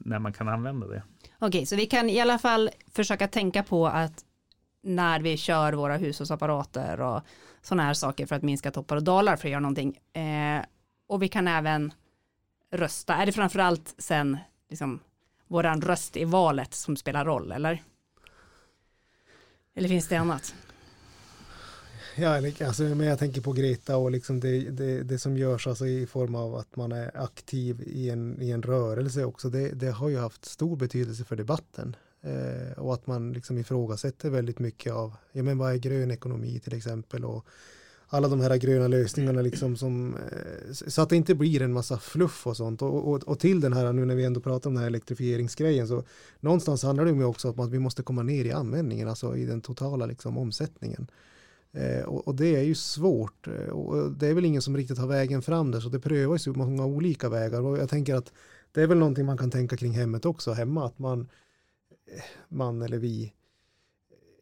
när 0.06 0.20
man 0.20 0.34
kan 0.34 0.48
använda 0.48 0.88
det. 0.88 1.04
Okej, 1.40 1.66
så 1.66 1.76
vi 1.76 1.86
kan 1.86 2.10
i 2.10 2.20
alla 2.20 2.40
fall 2.40 2.70
försöka 2.92 3.28
tänka 3.28 3.64
på 3.64 3.88
att 3.88 4.26
när 4.82 5.20
vi 5.20 5.38
kör 5.38 5.74
våra 5.74 5.98
hushållsapparater 5.98 7.02
och 7.02 7.22
sådana 7.62 7.84
här 7.84 7.94
saker 7.94 8.26
för 8.26 8.36
att 8.36 8.44
minska 8.44 8.72
toppar 8.72 8.96
och 8.96 9.04
dalar 9.04 9.36
för 9.36 9.48
att 9.48 9.52
göra 9.52 9.60
någonting. 9.60 9.98
Eh, 10.14 10.66
och 11.08 11.22
vi 11.22 11.28
kan 11.28 11.48
även 11.48 11.94
rösta. 12.72 13.16
Är 13.16 13.26
det 13.26 13.32
framförallt 13.32 13.96
sen 13.98 14.38
liksom, 14.70 15.00
våran 15.48 15.82
röst 15.82 16.18
i 16.18 16.26
valet 16.26 16.74
som 16.74 16.98
spelar 16.98 17.26
roll, 17.26 17.52
eller? 17.52 17.84
Eller 19.76 19.90
finns 19.90 20.08
det 20.08 20.16
annat? 20.16 20.54
Ja, 22.16 22.42
alltså, 22.66 22.84
men 22.84 23.08
jag 23.08 23.20
tänker 23.20 23.42
på 23.42 23.54
Greta 23.54 23.98
och 23.98 24.12
liksom 24.12 24.40
det, 24.40 24.70
det, 24.70 25.04
det 25.04 25.20
som 25.20 25.38
görs 25.38 25.68
alltså 25.68 25.88
i 25.88 26.08
form 26.08 26.36
av 26.36 26.56
att 26.56 26.76
man 26.76 26.92
är 26.92 27.24
aktiv 27.24 27.82
i 27.82 28.10
en, 28.10 28.42
i 28.42 28.52
en 28.52 28.62
rörelse 28.62 29.26
också. 29.26 29.50
Det, 29.50 29.70
det 29.70 29.92
har 29.92 30.10
ju 30.10 30.18
haft 30.18 30.46
stor 30.46 30.76
betydelse 30.76 31.26
för 31.26 31.36
debatten. 31.36 31.96
Eh, 32.24 32.80
och 32.80 32.94
att 32.94 33.08
man 33.08 33.34
liksom 33.34 33.58
ifrågasätter 33.58 34.30
väldigt 34.30 34.60
mycket 34.60 34.94
av, 34.94 35.14
ja 35.32 35.44
men 35.44 35.58
vad 35.58 35.74
är 35.74 35.78
grön 35.78 36.12
ekonomi 36.12 36.60
till 36.60 36.74
exempel 36.74 37.26
och 37.26 37.46
alla 38.14 38.28
de 38.28 38.42
här 38.42 38.58
gröna 38.58 38.88
lösningarna 38.88 39.42
liksom 39.42 39.78
som, 39.78 40.16
eh, 40.16 40.74
så 40.74 41.02
att 41.02 41.10
det 41.10 41.16
inte 41.16 41.36
blir 41.36 41.62
en 41.62 41.74
massa 41.74 41.98
fluff 41.98 42.48
och 42.48 42.58
sånt. 42.58 42.82
Och, 42.82 43.08
och, 43.08 43.24
och 43.24 43.40
till 43.40 43.62
den 43.62 43.74
här, 43.74 43.94
nu 43.94 44.06
när 44.06 44.16
vi 44.16 44.26
ändå 44.26 44.40
pratar 44.40 44.70
om 44.70 44.74
den 44.74 44.82
här 44.82 44.88
elektrifieringsgrejen, 44.88 45.88
så 45.88 46.04
någonstans 46.40 46.84
handlar 46.84 47.06
det 47.06 47.12
ju 47.12 47.24
också 47.24 47.52
om 47.52 47.60
att 47.60 47.72
vi 47.72 47.80
måste 47.80 48.04
komma 48.04 48.24
ner 48.24 48.46
i 48.46 48.52
användningen, 48.52 49.08
alltså 49.08 49.38
i 49.38 49.46
den 49.46 49.62
totala 49.62 50.06
liksom 50.06 50.38
omsättningen. 50.38 51.08
Eh, 51.74 52.04
och, 52.04 52.28
och 52.28 52.36
det 52.36 52.56
är 52.56 52.62
ju 52.62 52.76
svårt 52.76 53.48
eh, 53.48 53.70
och 53.70 54.12
det 54.12 54.28
är 54.28 54.34
väl 54.34 54.46
ingen 54.46 54.62
som 54.62 54.78
riktigt 54.78 54.98
har 54.98 55.08
vägen 55.08 55.42
fram 55.42 55.72
där 55.72 55.80
så 55.80 55.90
det 55.90 56.00
prövas 56.00 56.48
ju 56.48 56.54
många 56.54 56.86
olika 56.86 57.30
vägar 57.30 57.62
och 57.62 57.78
jag 57.78 57.90
tänker 57.90 58.16
att 58.16 58.32
det 58.72 58.82
är 58.82 58.88
väl 58.88 58.98
någonting 58.98 59.26
man 59.26 59.38
kan 59.38 59.52
tänka 59.52 59.78
kring 59.78 59.92
hemmet 59.92 60.26
också 60.26 60.52
hemma 60.52 60.86
att 60.86 61.00
man 61.00 61.30
man 62.50 62.82
eller 62.82 62.98
vi 62.98 63.34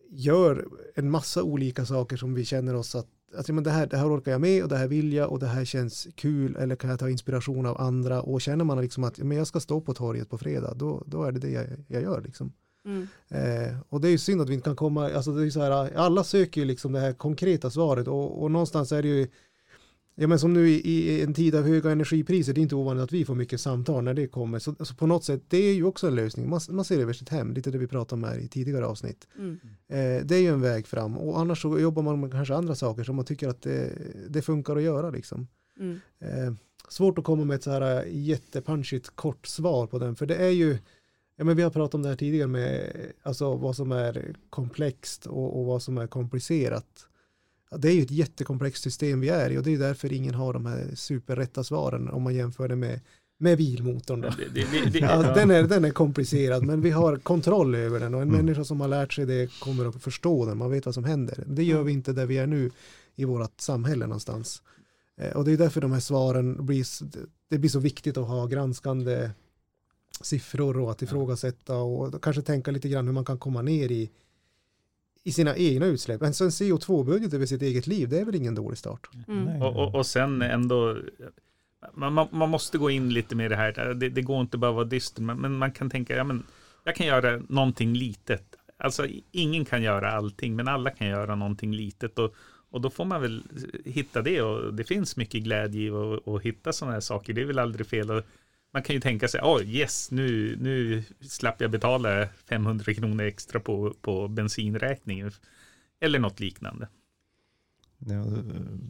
gör 0.09 0.67
en 0.95 1.11
massa 1.11 1.43
olika 1.43 1.85
saker 1.85 2.17
som 2.17 2.33
vi 2.33 2.45
känner 2.45 2.75
oss 2.75 2.95
att 2.95 3.07
Alltså, 3.37 3.53
men 3.53 3.63
det, 3.63 3.71
här, 3.71 3.87
det 3.87 3.97
här 3.97 4.17
orkar 4.17 4.31
jag 4.31 4.41
med 4.41 4.63
och 4.63 4.69
det 4.69 4.77
här 4.77 4.87
vill 4.87 5.13
jag 5.13 5.31
och 5.31 5.39
det 5.39 5.47
här 5.47 5.65
känns 5.65 6.07
kul 6.15 6.55
eller 6.55 6.75
kan 6.75 6.89
jag 6.89 6.99
ta 6.99 7.09
inspiration 7.09 7.65
av 7.65 7.81
andra 7.81 8.21
och 8.21 8.41
känner 8.41 8.65
man 8.65 8.81
liksom 8.81 9.03
att 9.03 9.17
men 9.17 9.37
jag 9.37 9.47
ska 9.47 9.59
stå 9.59 9.81
på 9.81 9.93
torget 9.93 10.29
på 10.29 10.37
fredag 10.37 10.73
då, 10.73 11.03
då 11.05 11.23
är 11.23 11.31
det 11.31 11.39
det 11.39 11.49
jag, 11.49 11.65
jag 11.87 12.01
gör 12.01 12.21
liksom. 12.21 12.53
Mm. 12.85 13.07
Eh, 13.27 13.77
och 13.89 14.01
det 14.01 14.07
är 14.07 14.11
ju 14.11 14.17
synd 14.17 14.41
att 14.41 14.49
vi 14.49 14.53
inte 14.53 14.65
kan 14.65 14.75
komma, 14.75 15.11
alltså 15.11 15.31
det 15.31 15.45
är 15.45 15.49
så 15.49 15.61
här, 15.61 15.95
alla 15.95 16.23
söker 16.23 16.61
ju 16.61 16.67
liksom 16.67 16.91
det 16.91 16.99
här 16.99 17.13
konkreta 17.13 17.69
svaret 17.69 18.07
och, 18.07 18.43
och 18.43 18.51
någonstans 18.51 18.91
är 18.91 19.01
det 19.01 19.07
ju, 19.07 19.27
ja 20.21 20.27
men 20.27 20.39
som 20.39 20.53
nu 20.53 20.69
i, 20.69 20.79
i 20.79 21.21
en 21.21 21.33
tid 21.33 21.55
av 21.55 21.63
höga 21.67 21.91
energipriser, 21.91 22.53
det 22.53 22.59
är 22.59 22.63
inte 22.63 22.75
ovanligt 22.75 23.03
att 23.03 23.11
vi 23.11 23.25
får 23.25 23.35
mycket 23.35 23.61
samtal 23.61 24.03
när 24.03 24.13
det 24.13 24.27
kommer, 24.27 24.59
så 24.59 24.75
alltså 24.79 24.95
på 24.95 25.07
något 25.07 25.23
sätt, 25.23 25.43
det 25.47 25.57
är 25.57 25.73
ju 25.73 25.83
också 25.83 26.07
en 26.07 26.15
lösning, 26.15 26.49
man, 26.49 26.59
man 26.69 26.85
ser 26.85 26.99
över 26.99 27.13
sitt 27.13 27.29
hem, 27.29 27.53
lite 27.53 27.71
det 27.71 27.77
vi 27.77 27.87
pratade 27.87 28.19
om 28.19 28.23
här 28.23 28.39
i 28.39 28.47
tidigare 28.47 28.85
avsnitt. 28.85 29.27
Mm. 29.37 29.59
Eh, 29.87 30.25
det 30.25 30.35
är 30.35 30.41
ju 30.41 30.47
en 30.47 30.61
väg 30.61 30.87
fram 30.87 31.17
och 31.17 31.39
annars 31.39 31.61
så 31.61 31.79
jobbar 31.79 32.03
man 32.03 32.19
med 32.19 32.31
kanske 32.31 32.55
andra 32.55 32.75
saker 32.75 33.03
som 33.03 33.15
man 33.15 33.25
tycker 33.25 33.47
att 33.47 33.61
det, 33.61 33.91
det 34.29 34.41
funkar 34.41 34.75
att 34.75 34.83
göra 34.83 35.09
liksom. 35.09 35.47
Mm. 35.79 35.99
Eh, 36.19 36.53
svårt 36.89 37.17
att 37.17 37.23
komma 37.23 37.43
med 37.43 37.55
ett 37.55 37.63
så 37.63 37.71
här 37.71 38.05
jättepunchigt 38.05 39.09
kort 39.15 39.47
svar 39.47 39.87
på 39.87 39.99
den, 39.99 40.15
för 40.15 40.25
det 40.25 40.35
är 40.35 40.49
ju, 40.49 40.77
ja 41.35 41.43
men 41.43 41.57
vi 41.57 41.63
har 41.63 41.69
pratat 41.69 41.95
om 41.95 42.03
det 42.03 42.09
här 42.09 42.15
tidigare 42.15 42.47
med, 42.47 42.91
alltså 43.23 43.55
vad 43.55 43.75
som 43.75 43.91
är 43.91 44.35
komplext 44.49 45.25
och, 45.25 45.59
och 45.59 45.65
vad 45.65 45.83
som 45.83 45.97
är 45.97 46.07
komplicerat. 46.07 47.08
Det 47.77 47.87
är 47.89 47.93
ju 47.93 48.01
ett 48.01 48.11
jättekomplext 48.11 48.83
system 48.83 49.19
vi 49.19 49.29
är 49.29 49.49
i 49.49 49.57
och 49.57 49.63
det 49.63 49.73
är 49.73 49.77
därför 49.77 50.13
ingen 50.13 50.33
har 50.35 50.53
de 50.53 50.65
här 50.65 50.91
superrätta 50.95 51.63
svaren 51.63 52.09
om 52.09 52.21
man 52.23 52.35
jämför 52.35 52.67
det 52.67 52.75
med, 52.75 52.99
med 53.39 53.57
bilmotorn. 53.57 54.21
Då. 54.21 54.29
Det, 54.29 54.45
det, 54.53 54.89
det, 54.91 54.99
Ja, 54.99 55.33
den, 55.35 55.51
är, 55.51 55.63
den 55.63 55.85
är 55.85 55.91
komplicerad 55.91 56.63
men 56.63 56.81
vi 56.81 56.91
har 56.91 57.17
kontroll 57.17 57.75
över 57.75 57.99
den 57.99 58.13
och 58.15 58.21
en 58.21 58.27
Mm. 58.29 58.45
människa 58.45 58.63
som 58.63 58.81
har 58.81 58.87
lärt 58.87 59.13
sig 59.13 59.25
det 59.25 59.59
kommer 59.59 59.85
att 59.85 60.03
förstå 60.03 60.45
den, 60.45 60.57
man 60.57 60.71
vet 60.71 60.85
vad 60.85 60.95
som 60.95 61.03
händer. 61.03 61.43
Det 61.47 61.63
gör 61.63 61.83
vi 61.83 61.91
inte 61.91 62.13
där 62.13 62.25
vi 62.25 62.37
är 62.37 62.47
nu 62.47 62.71
i 63.15 63.25
vårt 63.25 63.61
samhälle 63.61 64.05
någonstans. 64.07 64.61
Eh, 65.17 65.35
Och 65.37 65.45
det 65.45 65.51
är 65.51 65.57
därför 65.57 65.81
de 65.81 65.91
här 65.91 65.99
svaren 65.99 66.65
blir, 66.65 66.85
det 67.49 67.57
blir 67.57 67.69
så 67.69 67.79
viktigt 67.79 68.17
att 68.17 68.27
ha 68.27 68.45
granskande 68.45 69.29
siffror 70.21 70.79
och 70.79 70.91
att 70.91 71.01
ifrågasätta 71.01 71.75
och 71.77 72.23
kanske 72.23 72.41
tänka 72.41 72.71
lite 72.71 72.89
grann 72.89 73.05
hur 73.05 73.13
man 73.13 73.25
kan 73.25 73.37
komma 73.37 73.61
ner 73.61 73.91
i, 73.91 74.09
i 75.23 75.31
sina 75.31 75.55
egna 75.55 75.85
utsläpp. 75.85 76.21
En 76.21 76.33
sån 76.33 76.49
CO2-budget 76.49 77.33
över 77.33 77.45
sitt 77.45 77.61
eget 77.61 77.87
liv, 77.87 78.09
det 78.09 78.19
är 78.19 78.25
väl 78.25 78.35
ingen 78.35 78.55
dålig 78.55 78.77
start. 78.77 79.09
Mm. 79.27 79.61
Och, 79.61 79.75
och, 79.75 79.95
och 79.95 80.05
sen 80.05 80.41
ändå, 80.41 80.97
man, 81.93 82.13
man, 82.13 82.27
man 82.31 82.49
måste 82.49 82.77
gå 82.77 82.89
in 82.89 83.13
lite 83.13 83.35
med 83.35 83.51
det 83.51 83.55
här, 83.55 83.93
det, 83.93 84.09
det 84.09 84.21
går 84.21 84.41
inte 84.41 84.57
bara 84.57 84.71
att 84.71 84.75
vara 84.75 84.85
dyster, 84.85 85.21
men, 85.21 85.41
men 85.41 85.57
man 85.57 85.71
kan 85.71 85.89
tänka, 85.89 86.15
ja 86.15 86.23
men 86.23 86.43
jag 86.83 86.95
kan 86.95 87.07
göra 87.07 87.41
någonting 87.49 87.93
litet. 87.93 88.55
Alltså 88.77 89.07
ingen 89.31 89.65
kan 89.65 89.83
göra 89.83 90.11
allting, 90.11 90.55
men 90.55 90.67
alla 90.67 90.89
kan 90.89 91.07
göra 91.07 91.35
någonting 91.35 91.73
litet. 91.73 92.19
Och, 92.19 92.35
och 92.71 92.81
då 92.81 92.89
får 92.89 93.05
man 93.05 93.21
väl 93.21 93.43
hitta 93.85 94.21
det 94.21 94.41
och 94.41 94.73
det 94.73 94.83
finns 94.83 95.17
mycket 95.17 95.43
glädje 95.43 95.81
i 95.81 95.89
att, 95.89 96.27
att 96.27 96.41
hitta 96.41 96.73
sådana 96.73 96.93
här 96.93 97.01
saker. 97.01 97.33
Det 97.33 97.41
är 97.41 97.45
väl 97.45 97.59
aldrig 97.59 97.87
fel. 97.87 98.11
Och 98.11 98.23
man 98.71 98.83
kan 98.83 98.93
ju 98.93 98.99
tänka 98.99 99.27
sig, 99.27 99.41
oh 99.41 99.63
yes, 99.63 100.11
nu, 100.11 100.57
nu 100.61 101.03
slapp 101.21 101.61
jag 101.61 101.71
betala 101.71 102.27
500 102.49 102.93
kronor 102.93 103.23
extra 103.23 103.59
på, 103.59 103.93
på 104.01 104.27
bensinräkningen. 104.27 105.31
Eller 106.01 106.19
något 106.19 106.39
liknande. 106.39 106.87
Ja, 107.99 108.13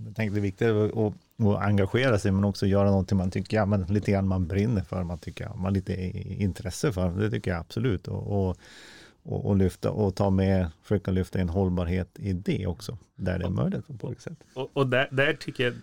Jag 0.06 0.16
tänkte 0.16 0.36
det 0.36 0.40
är 0.40 0.42
viktigt 0.42 0.68
att, 0.68 0.98
att, 0.98 1.62
engagera 1.62 2.20
sig 2.20 2.32
men 2.32 2.44
också 2.44 2.66
göra 2.66 2.90
någonting 2.90 3.18
man 3.18 3.32
tycker, 3.32 3.58
ja 3.58 3.66
men 3.66 3.82
lite 3.84 4.12
grann 4.12 4.28
man 4.28 4.48
brinner 4.48 4.82
för, 4.82 5.04
man 5.04 5.20
tycker, 5.20 5.50
man 5.50 5.60
har 5.60 5.72
lite 5.72 5.94
intresse 6.44 6.92
för, 6.92 7.10
det 7.10 7.30
tycker 7.30 7.52
jag 7.52 7.60
absolut. 7.60 8.08
Och, 8.08 8.50
och, 8.50 8.58
och, 9.24 9.56
lyfta 9.56 9.92
och 9.92 10.16
ta 10.16 10.30
med, 10.30 10.68
försöka 10.82 11.12
lyfta 11.12 11.42
in 11.42 11.50
hållbarhet 11.50 12.20
i 12.20 12.34
det 12.34 12.68
också, 12.68 12.98
där 13.16 13.40
det 13.40 13.46
är 13.46 13.50
möjligt 13.50 13.88
på 14.00 14.08
olika 14.08 14.22
sätt. 14.22 14.44
Och, 14.54 14.70
och 14.74 14.88
där, 14.88 15.08
där 15.12 15.34
tycker 15.34 15.64
jag, 15.64 15.74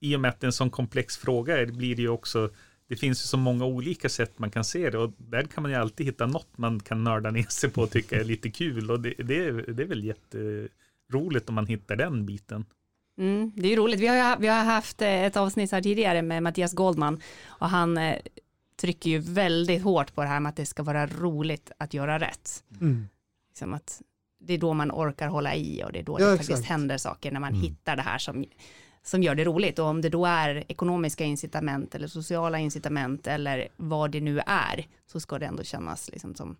i 0.00 0.16
och 0.16 0.20
med 0.20 0.28
att 0.28 0.40
det 0.40 0.44
är 0.44 0.48
en 0.48 0.52
sån 0.52 0.70
komplex 0.70 1.16
fråga, 1.16 1.58
är, 1.58 1.66
blir 1.66 1.96
det 1.96 2.02
ju 2.02 2.08
också, 2.08 2.50
det 2.92 2.96
finns 2.96 3.22
ju 3.24 3.26
så 3.26 3.36
många 3.36 3.64
olika 3.64 4.08
sätt 4.08 4.38
man 4.38 4.50
kan 4.50 4.64
se 4.64 4.90
det 4.90 4.98
och 4.98 5.12
där 5.18 5.42
kan 5.42 5.62
man 5.62 5.70
ju 5.70 5.76
alltid 5.76 6.06
hitta 6.06 6.26
något 6.26 6.58
man 6.58 6.80
kan 6.80 7.04
nörda 7.04 7.30
ner 7.30 7.42
sig 7.50 7.70
på 7.70 7.82
och 7.82 7.90
tycka 7.90 8.20
är 8.20 8.24
lite 8.24 8.50
kul 8.50 8.90
och 8.90 9.00
det, 9.00 9.14
det, 9.18 9.44
är, 9.44 9.52
det 9.52 9.82
är 9.82 9.86
väl 9.86 10.04
jätteroligt 10.04 11.48
om 11.48 11.54
man 11.54 11.66
hittar 11.66 11.96
den 11.96 12.26
biten. 12.26 12.64
Mm, 13.18 13.52
det 13.56 13.66
är 13.66 13.70
ju 13.70 13.76
roligt. 13.76 14.00
Vi 14.00 14.06
har, 14.06 14.36
vi 14.36 14.48
har 14.48 14.64
haft 14.64 15.02
eh, 15.02 15.24
ett 15.24 15.36
avsnitt 15.36 15.72
här 15.72 15.82
tidigare 15.82 16.22
med 16.22 16.42
Mattias 16.42 16.72
Goldman 16.72 17.20
och 17.46 17.68
han 17.68 17.98
eh, 17.98 18.16
trycker 18.80 19.10
ju 19.10 19.18
väldigt 19.18 19.82
hårt 19.82 20.14
på 20.14 20.22
det 20.22 20.28
här 20.28 20.40
med 20.40 20.50
att 20.50 20.56
det 20.56 20.66
ska 20.66 20.82
vara 20.82 21.06
roligt 21.06 21.70
att 21.78 21.94
göra 21.94 22.18
rätt. 22.18 22.64
Mm. 22.80 23.08
Liksom 23.48 23.74
att 23.74 24.02
det 24.40 24.54
är 24.54 24.58
då 24.58 24.74
man 24.74 24.90
orkar 24.92 25.28
hålla 25.28 25.54
i 25.54 25.82
och 25.84 25.92
det 25.92 25.98
är 25.98 26.02
då 26.02 26.16
Ja, 26.20 26.26
det 26.26 26.32
exakt. 26.32 26.48
faktiskt 26.48 26.68
händer 26.68 26.98
saker 26.98 27.30
när 27.32 27.40
man 27.40 27.52
Mm. 27.52 27.62
hittar 27.62 27.96
det 27.96 28.02
här 28.02 28.18
som, 28.18 28.44
som 29.02 29.22
gör 29.22 29.34
det 29.34 29.44
roligt. 29.44 29.78
Och 29.78 29.86
om 29.86 30.00
det 30.00 30.08
då 30.08 30.26
är 30.26 30.64
ekonomiska 30.68 31.24
incitament 31.24 31.94
eller 31.94 32.06
sociala 32.08 32.58
incitament 32.58 33.26
eller 33.26 33.68
vad 33.76 34.10
det 34.10 34.20
nu 34.20 34.40
är 34.46 34.86
så 35.06 35.20
ska 35.20 35.38
det 35.38 35.46
ändå 35.46 35.62
kännas 35.62 36.10
liksom 36.12 36.34
som 36.34 36.56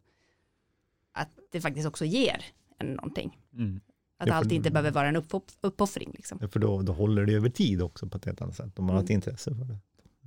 att 1.12 1.28
det 1.52 1.60
faktiskt 1.60 1.86
också 1.88 2.04
ger 2.04 2.44
en 2.78 2.86
någonting. 2.86 3.38
Mm. 3.54 3.80
Att 4.18 4.28
Ja, 4.28 4.34
allt 4.34 4.52
inte 4.52 4.70
behöver 4.70 4.90
vara 4.90 5.08
en 5.08 5.16
uppoff- 5.16 5.56
uppoffring. 5.60 6.10
Liksom. 6.14 6.38
För 6.38 6.60
då, 6.60 6.82
då 6.82 6.92
håller 6.92 7.26
det 7.26 7.32
över 7.34 7.48
tid 7.50 7.82
också 7.82 8.06
på 8.06 8.16
ett 8.18 8.24
helt 8.24 8.42
annat 8.42 8.56
sätt, 8.56 8.78
om 8.78 8.84
man 8.84 8.96
har 8.96 9.02
ett 9.02 9.10
Mm. 9.10 9.16
intresse 9.18 9.54
för 9.54 9.64
det. 9.64 9.78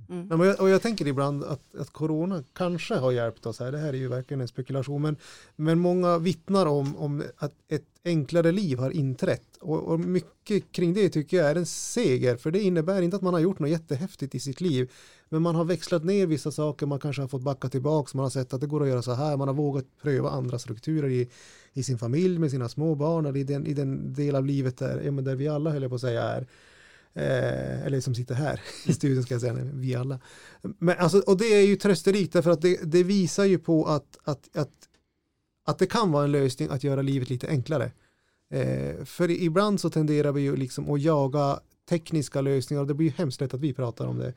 Mm. 0.08 0.28
Men 0.28 0.40
jag, 0.40 0.60
och 0.60 0.68
jag 0.68 0.82
tänker 0.82 1.06
ibland 1.06 1.44
att, 1.44 1.74
att 1.74 1.90
corona 1.90 2.42
kanske 2.52 2.94
har 2.94 3.12
hjälpt 3.12 3.46
oss 3.46 3.60
här. 3.60 3.72
Det 3.72 3.78
här 3.78 3.88
är 3.88 3.98
ju 3.98 4.08
verkligen 4.08 4.40
en 4.40 4.48
spekulation. 4.48 5.02
Men, 5.02 5.16
men 5.56 5.78
många 5.78 6.18
vittnar 6.18 6.66
om, 6.66 6.96
om 6.96 7.22
att 7.36 7.52
ett 7.68 7.84
enklare 8.04 8.52
liv 8.52 8.78
har 8.78 8.90
inträtt. 8.90 9.56
Och, 9.60 9.82
och 9.82 10.00
mycket 10.00 10.72
kring 10.72 10.94
det 10.94 11.08
tycker 11.08 11.36
jag 11.36 11.50
är 11.50 11.54
en 11.54 11.66
seger. 11.66 12.36
För 12.36 12.50
det 12.50 12.60
innebär 12.60 13.02
inte 13.02 13.16
att 13.16 13.22
man 13.22 13.34
har 13.34 13.40
gjort 13.40 13.58
något 13.58 13.70
jättehäftigt 13.70 14.34
i 14.34 14.40
sitt 14.40 14.60
liv. 14.60 14.90
Men 15.28 15.42
man 15.42 15.54
har 15.54 15.64
växlat 15.64 16.04
ner 16.04 16.26
vissa 16.26 16.52
saker. 16.52 16.86
Man 16.86 17.00
kanske 17.00 17.22
har 17.22 17.28
fått 17.28 17.42
backa 17.42 17.68
tillbaka. 17.68 18.10
Man 18.14 18.22
har 18.22 18.30
sett 18.30 18.54
att 18.54 18.60
det 18.60 18.66
går 18.66 18.82
att 18.82 18.88
göra 18.88 19.02
så 19.02 19.12
här. 19.12 19.36
Man 19.36 19.48
har 19.48 19.54
vågat 19.54 19.86
pröva 20.02 20.30
andra 20.30 20.58
strukturer 20.58 21.08
i, 21.08 21.28
i 21.72 21.82
sin 21.82 21.98
familj 21.98 22.38
med 22.38 22.50
sina 22.50 22.68
små 22.68 22.94
barn. 22.94 23.26
Eller 23.26 23.40
i 23.40 23.44
den, 23.44 23.66
i 23.66 23.74
den 23.74 24.14
del 24.14 24.36
av 24.36 24.46
livet 24.46 24.78
där, 24.78 25.02
ja, 25.04 25.10
men 25.10 25.24
där 25.24 25.36
vi 25.36 25.48
alla 25.48 25.70
höll 25.70 25.82
jag 25.82 25.90
på 25.90 25.94
att 25.94 26.00
säga 26.00 26.22
är. 26.22 26.46
Eh, 27.16 27.86
eller 27.86 28.00
som 28.00 28.14
sitter 28.14 28.34
här 28.34 28.60
i 28.86 28.92
studion 28.92 29.22
ska 29.22 29.34
jag 29.34 29.40
säga, 29.40 29.54
vi 29.54 29.94
alla. 29.94 30.20
Men 30.62 30.98
alltså, 30.98 31.18
och 31.18 31.36
det 31.36 31.44
är 31.44 31.66
ju 31.66 31.76
trösterikt 31.76 32.32
därför 32.32 32.50
att 32.50 32.62
det, 32.62 32.80
det 32.82 33.02
visar 33.02 33.44
ju 33.44 33.58
på 33.58 33.84
att, 33.84 34.18
att, 34.24 34.56
att, 34.56 34.72
att 35.64 35.78
det 35.78 35.86
kan 35.86 36.12
vara 36.12 36.24
en 36.24 36.32
lösning 36.32 36.68
att 36.70 36.84
göra 36.84 37.02
livet 37.02 37.30
lite 37.30 37.48
enklare. 37.48 37.92
Eh, 38.50 39.04
för 39.04 39.30
ibland 39.30 39.80
så 39.80 39.90
tenderar 39.90 40.32
vi 40.32 40.40
ju 40.40 40.56
liksom 40.56 40.90
att 40.90 41.02
jaga 41.02 41.60
tekniska 41.88 42.40
lösningar 42.40 42.80
och 42.80 42.86
det 42.86 42.94
blir 42.94 43.06
ju 43.06 43.12
hemskt 43.16 43.40
lätt 43.40 43.54
att 43.54 43.60
vi 43.60 43.72
pratar 43.72 44.06
om 44.06 44.18
det. 44.18 44.32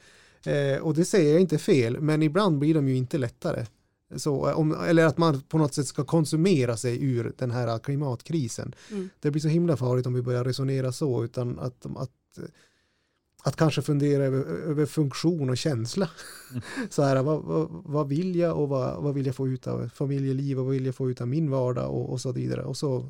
Eh, 0.52 0.82
och 0.82 0.94
det 0.94 1.06
säger 1.06 1.32
jag 1.32 1.42
inte 1.42 1.58
fel, 1.58 2.02
men 2.02 2.24
ibland 2.24 2.60
blir 2.60 2.74
de 2.74 2.90
ju 2.90 2.96
inte 2.96 3.18
lättare. 3.18 3.66
Så, 4.16 4.54
om, 4.54 4.76
eller 4.88 5.06
att 5.06 5.18
man 5.18 5.42
på 5.42 5.58
något 5.58 5.74
sätt 5.74 5.88
ska 5.88 6.04
konsumera 6.04 6.78
sig 6.78 7.04
ur 7.04 7.34
den 7.38 7.52
här 7.52 7.80
klimatkrisen. 7.80 8.76
Mm. 8.92 9.10
Det 9.20 9.32
blir 9.32 9.42
så 9.42 9.48
himla 9.48 9.78
farligt 9.78 10.06
om 10.06 10.14
vi 10.14 10.22
börjar 10.22 10.44
resonera 10.44 10.92
så, 10.92 11.24
utan 11.24 11.60
att, 11.60 11.86
att, 11.86 12.40
att 13.50 13.56
kanske 13.56 13.82
fundera 13.82 14.24
över, 14.24 14.40
över 14.46 14.86
funktion 14.86 15.50
och 15.50 15.58
känsla. 15.58 16.10
Mm. 16.52 16.62
Så 16.90 17.04
här, 17.04 17.24
vad, 17.24 17.44
vad, 17.44 17.68
vad 17.72 18.08
vill 18.08 18.36
jag 18.36 18.58
och 18.58 18.70
vad, 18.70 19.04
vad 19.04 19.14
vill 19.14 19.26
jag 19.26 19.36
få 19.36 19.48
ut 19.48 19.68
av 19.68 19.90
familjeliv 19.90 20.60
och 20.60 20.66
vad 20.66 20.74
vill 20.74 20.86
jag 20.86 20.96
få 20.96 21.10
ut 21.10 21.22
av 21.22 21.28
min 21.28 21.52
vardag 21.52 21.90
och, 21.90 22.10
och 22.10 22.22
så 22.22 22.32
vidare. 22.32 22.64
Och 22.64 22.78
så 22.78 23.06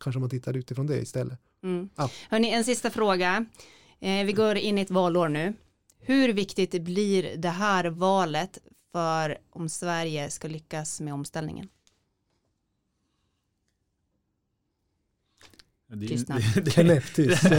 kanske 0.00 0.20
man 0.20 0.30
tittar 0.30 0.56
utifrån 0.56 0.86
det 0.86 0.98
istället. 0.98 1.38
Mm. 1.62 1.88
Ja. 1.96 2.10
Hörrni, 2.30 2.50
en 2.50 2.64
sista 2.64 2.90
fråga. 2.90 3.46
Eh, 4.00 4.24
vi 4.26 4.32
går 4.32 4.56
in 4.56 4.78
i 4.78 4.80
ett 4.80 4.90
valår 4.90 5.28
nu. 5.28 5.52
Hur 6.00 6.32
viktigt 6.32 6.82
blir 6.82 7.36
det 7.36 7.48
här 7.48 7.84
valet 7.84 8.58
för 8.92 9.38
om 9.50 9.68
Sverige 9.68 10.30
ska 10.30 10.48
lyckas 10.48 11.00
med 11.00 11.14
omställningen? 11.14 11.68
Det, 15.92 15.96
är 15.96 16.00
ju- 16.00 16.08
Tystnad. 16.08 16.42
det, 16.54 16.60
det, 16.64 16.70
Knäpptyst. 16.70 17.42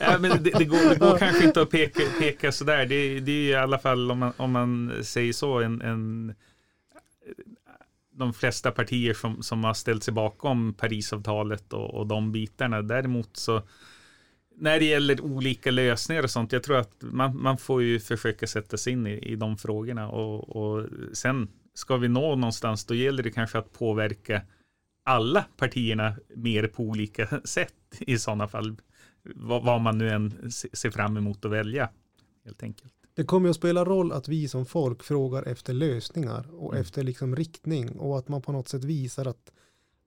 ja, 0.00 0.18
men 0.20 0.42
det, 0.42 0.50
det, 0.58 0.64
går, 0.64 0.90
det 0.90 0.98
går 0.98 1.18
kanske 1.18 1.44
inte 1.44 1.62
att 1.62 1.70
peka, 1.70 2.02
peka 2.18 2.52
sådär. 2.52 2.86
Det, 2.86 3.20
det 3.20 3.32
är 3.32 3.36
ju 3.36 3.48
i 3.48 3.54
alla 3.54 3.78
fall, 3.78 4.10
om 4.10 4.18
man, 4.18 4.32
om 4.36 4.52
man 4.52 4.92
säger 5.02 5.32
så, 5.32 5.60
en, 5.60 5.80
en, 5.82 6.34
de 8.12 8.34
flesta 8.34 8.70
partier 8.70 9.14
som, 9.14 9.42
som 9.42 9.64
har 9.64 9.74
ställt 9.74 10.04
sig 10.04 10.14
bakom 10.14 10.74
Parisavtalet 10.74 11.72
och, 11.72 11.94
och 11.94 12.06
de 12.06 12.32
bitarna. 12.32 12.82
Däremot 12.82 13.36
så, 13.36 13.62
när 14.56 14.78
det 14.78 14.84
gäller 14.84 15.20
olika 15.20 15.70
lösningar 15.70 16.22
och 16.22 16.30
sånt, 16.30 16.52
jag 16.52 16.62
tror 16.62 16.76
att 16.76 16.94
man, 17.00 17.42
man 17.42 17.58
får 17.58 17.82
ju 17.82 18.00
försöka 18.00 18.46
sätta 18.46 18.76
sig 18.76 18.92
in 18.92 19.06
i, 19.06 19.18
i 19.18 19.36
de 19.36 19.56
frågorna. 19.56 20.08
Och, 20.08 20.56
och 20.56 20.86
sen 21.12 21.48
ska 21.74 21.96
vi 21.96 22.08
nå 22.08 22.36
någonstans, 22.36 22.84
då 22.84 22.94
gäller 22.94 23.22
det 23.22 23.30
kanske 23.30 23.58
att 23.58 23.72
påverka 23.72 24.42
alla 25.06 25.44
partierna 25.56 26.14
mer 26.36 26.66
på 26.66 26.82
olika 26.82 27.40
sätt 27.44 27.74
i 28.00 28.18
sådana 28.18 28.48
fall. 28.48 28.76
Vad, 29.34 29.82
man 29.82 29.98
nu 29.98 30.08
än 30.10 30.52
se- 30.52 30.68
ser 30.76 30.90
fram 30.90 31.16
emot 31.16 31.44
att 31.44 31.50
välja, 31.50 31.90
helt 32.44 32.62
enkelt. 32.62 32.92
Det 33.14 33.24
kommer 33.24 33.48
att 33.50 33.56
spela 33.56 33.84
roll 33.84 34.12
att 34.12 34.28
vi 34.28 34.48
som 34.48 34.66
folk 34.66 35.02
frågar 35.02 35.42
efter 35.42 35.72
lösningar 35.72 36.46
och 36.54 36.72
Mm. 36.72 36.82
efter 36.82 37.02
liksom 37.02 37.36
riktning 37.36 37.98
och 37.98 38.18
att 38.18 38.28
man 38.28 38.42
på 38.42 38.52
något 38.52 38.68
sätt 38.68 38.84
visar 38.84 39.26
att, 39.26 39.52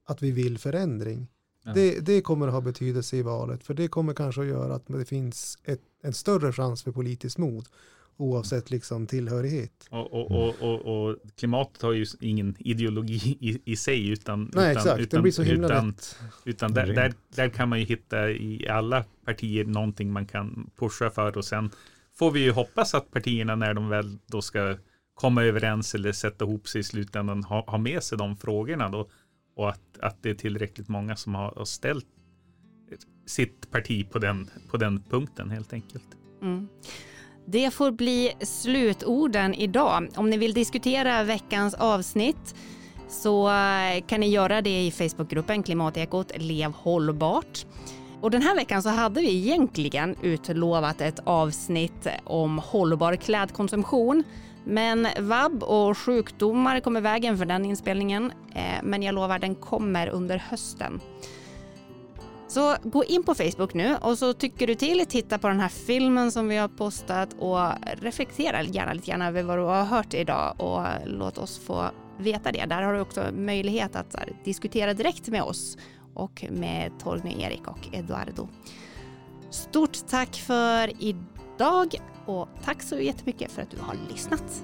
att 0.06 0.22
vi 0.22 0.30
vill 0.30 0.58
förändring. 0.58 1.26
Ja. 1.64 1.72
Det, 1.74 2.00
det 2.00 2.20
kommer 2.20 2.46
att 2.48 2.54
ha 2.54 2.60
betydelse 2.60 3.16
i 3.16 3.22
valet 3.22 3.64
för 3.64 3.74
det 3.74 3.88
kommer 3.88 4.14
kanske 4.14 4.40
att 4.40 4.46
göra 4.46 4.74
att 4.74 4.86
det 4.86 5.04
finns 5.04 5.58
ett, 5.64 5.80
en 6.02 6.12
större 6.12 6.52
chans 6.52 6.82
för 6.82 6.92
politiskt 6.92 7.38
mod 7.38 7.66
oavsett 8.16 8.70
liksom 8.70 9.06
tillhörighet. 9.06 9.72
Och, 9.90 10.12
och, 10.12 10.30
och, 10.30 10.54
och, 10.60 11.08
och 11.08 11.16
klimatet 11.36 11.82
har 11.82 11.92
ju 11.92 12.06
ingen 12.20 12.56
ideologi 12.58 13.36
i, 13.40 13.72
i 13.72 13.76
sig, 13.76 14.08
utan, 14.08 14.42
Nej 14.42 14.70
utan, 14.70 14.70
exakt, 14.70 15.00
utan, 15.00 15.18
det 15.18 15.22
blir 15.22 15.32
så 15.32 15.42
himla 15.42 15.66
utan, 15.66 15.94
utan 16.44 16.74
där, 16.74 16.86
där, 16.86 17.12
där 17.28 17.48
kan 17.48 17.68
man 17.68 17.80
ju 17.80 17.84
hitta 17.84 18.30
i 18.30 18.68
alla 18.68 19.04
partier 19.24 19.64
någonting 19.64 20.12
man 20.12 20.26
kan 20.26 20.70
pusha 20.76 21.10
för 21.10 21.36
och 21.36 21.44
sen 21.44 21.70
får 22.18 22.30
vi 22.30 22.40
ju 22.40 22.50
hoppas 22.50 22.94
att 22.94 23.10
partierna 23.10 23.56
när 23.56 23.74
de 23.74 23.88
väl 23.88 24.18
då 24.26 24.42
ska 24.42 24.76
komma 25.14 25.44
överens 25.44 25.94
eller 25.94 26.12
sätta 26.12 26.44
ihop 26.44 26.68
sig 26.68 26.80
i 26.80 26.84
slutändan 26.84 27.44
ha, 27.44 27.64
ha 27.70 27.78
med 27.78 28.02
sig 28.02 28.18
de 28.18 28.36
frågorna 28.36 28.88
då 28.88 29.08
och 29.56 29.68
att, 29.68 29.98
att 30.00 30.22
det 30.22 30.30
är 30.30 30.34
tillräckligt 30.34 30.88
många 30.88 31.16
som 31.16 31.34
har, 31.34 31.52
har 31.56 31.64
ställt 31.64 32.06
sitt 33.26 33.70
parti 33.70 34.10
på 34.10 34.18
den, 34.18 34.50
på 34.70 34.76
den 34.76 35.02
punkten 35.10 35.50
helt 35.50 35.72
enkelt. 35.72 36.16
Mm. 36.42 36.68
Det 37.52 37.70
får 37.70 37.90
bli 37.90 38.32
slutorden 38.40 39.54
idag. 39.54 40.08
Om 40.16 40.30
ni 40.30 40.36
vill 40.36 40.54
diskutera 40.54 41.22
veckans 41.22 41.74
avsnitt 41.74 42.54
så 43.08 43.48
eh, 43.48 44.04
kan 44.06 44.20
ni 44.20 44.28
göra 44.28 44.62
det 44.62 44.86
i 44.86 44.90
Facebookgruppen 44.90 45.62
Klimatekot 45.62 46.32
Lev 46.36 46.72
hållbart. 46.72 47.66
Och 48.20 48.30
den 48.30 48.42
här 48.42 48.54
veckan 48.54 48.82
så 48.82 48.88
hade 48.88 49.20
vi 49.20 49.36
egentligen 49.36 50.16
utlovat 50.22 51.00
ett 51.00 51.20
avsnitt 51.24 52.06
om 52.24 52.58
hållbar 52.58 53.16
klädkonsumtion. 53.16 54.24
Men 54.64 55.06
vab 55.18 55.62
och 55.62 55.98
sjukdomar 55.98 56.80
kom 56.80 56.96
i 56.96 57.00
vägen 57.00 57.38
för 57.38 57.44
den 57.44 57.64
inspelningen. 57.64 58.32
Eh, 58.54 58.82
men 58.82 59.02
jag 59.02 59.14
lovar, 59.14 59.38
den 59.38 59.54
kommer 59.54 60.08
under 60.08 60.38
hösten. 60.38 61.00
Så 62.50 62.76
gå 62.82 63.04
in 63.04 63.22
på 63.22 63.34
Facebook 63.34 63.74
nu 63.74 63.96
och 63.96 64.18
så 64.18 64.32
tycker 64.32 64.66
du 64.66 64.74
till, 64.74 65.06
titta 65.06 65.38
på 65.38 65.48
den 65.48 65.60
här 65.60 65.68
filmen 65.68 66.32
som 66.32 66.48
vi 66.48 66.56
har 66.56 66.68
postat 66.68 67.36
och 67.38 67.58
reflektera 68.00 68.62
gärna 68.62 68.92
lite 68.92 69.10
grann 69.10 69.22
över 69.22 69.42
vad 69.42 69.58
du 69.58 69.62
har 69.62 69.84
hört 69.84 70.14
idag 70.14 70.54
och 70.58 70.86
låt 71.06 71.38
oss 71.38 71.58
få 71.58 71.90
veta 72.18 72.52
det. 72.52 72.64
Där 72.64 72.82
har 72.82 72.94
du 72.94 73.00
också 73.00 73.24
möjlighet 73.32 73.96
att 73.96 74.14
här, 74.14 74.32
diskutera 74.44 74.94
direkt 74.94 75.28
med 75.28 75.42
oss 75.42 75.78
och 76.14 76.44
med 76.50 76.92
Torgny, 77.02 77.42
Erik 77.42 77.66
och 77.66 77.88
Eduardo. 77.92 78.48
Stort 79.50 80.06
tack 80.08 80.36
för 80.36 80.92
idag 81.02 81.94
och 82.26 82.48
tack 82.64 82.82
så 82.82 82.98
jättemycket 82.98 83.52
för 83.52 83.62
att 83.62 83.70
du 83.70 83.78
har 83.80 83.96
lyssnat. 84.10 84.62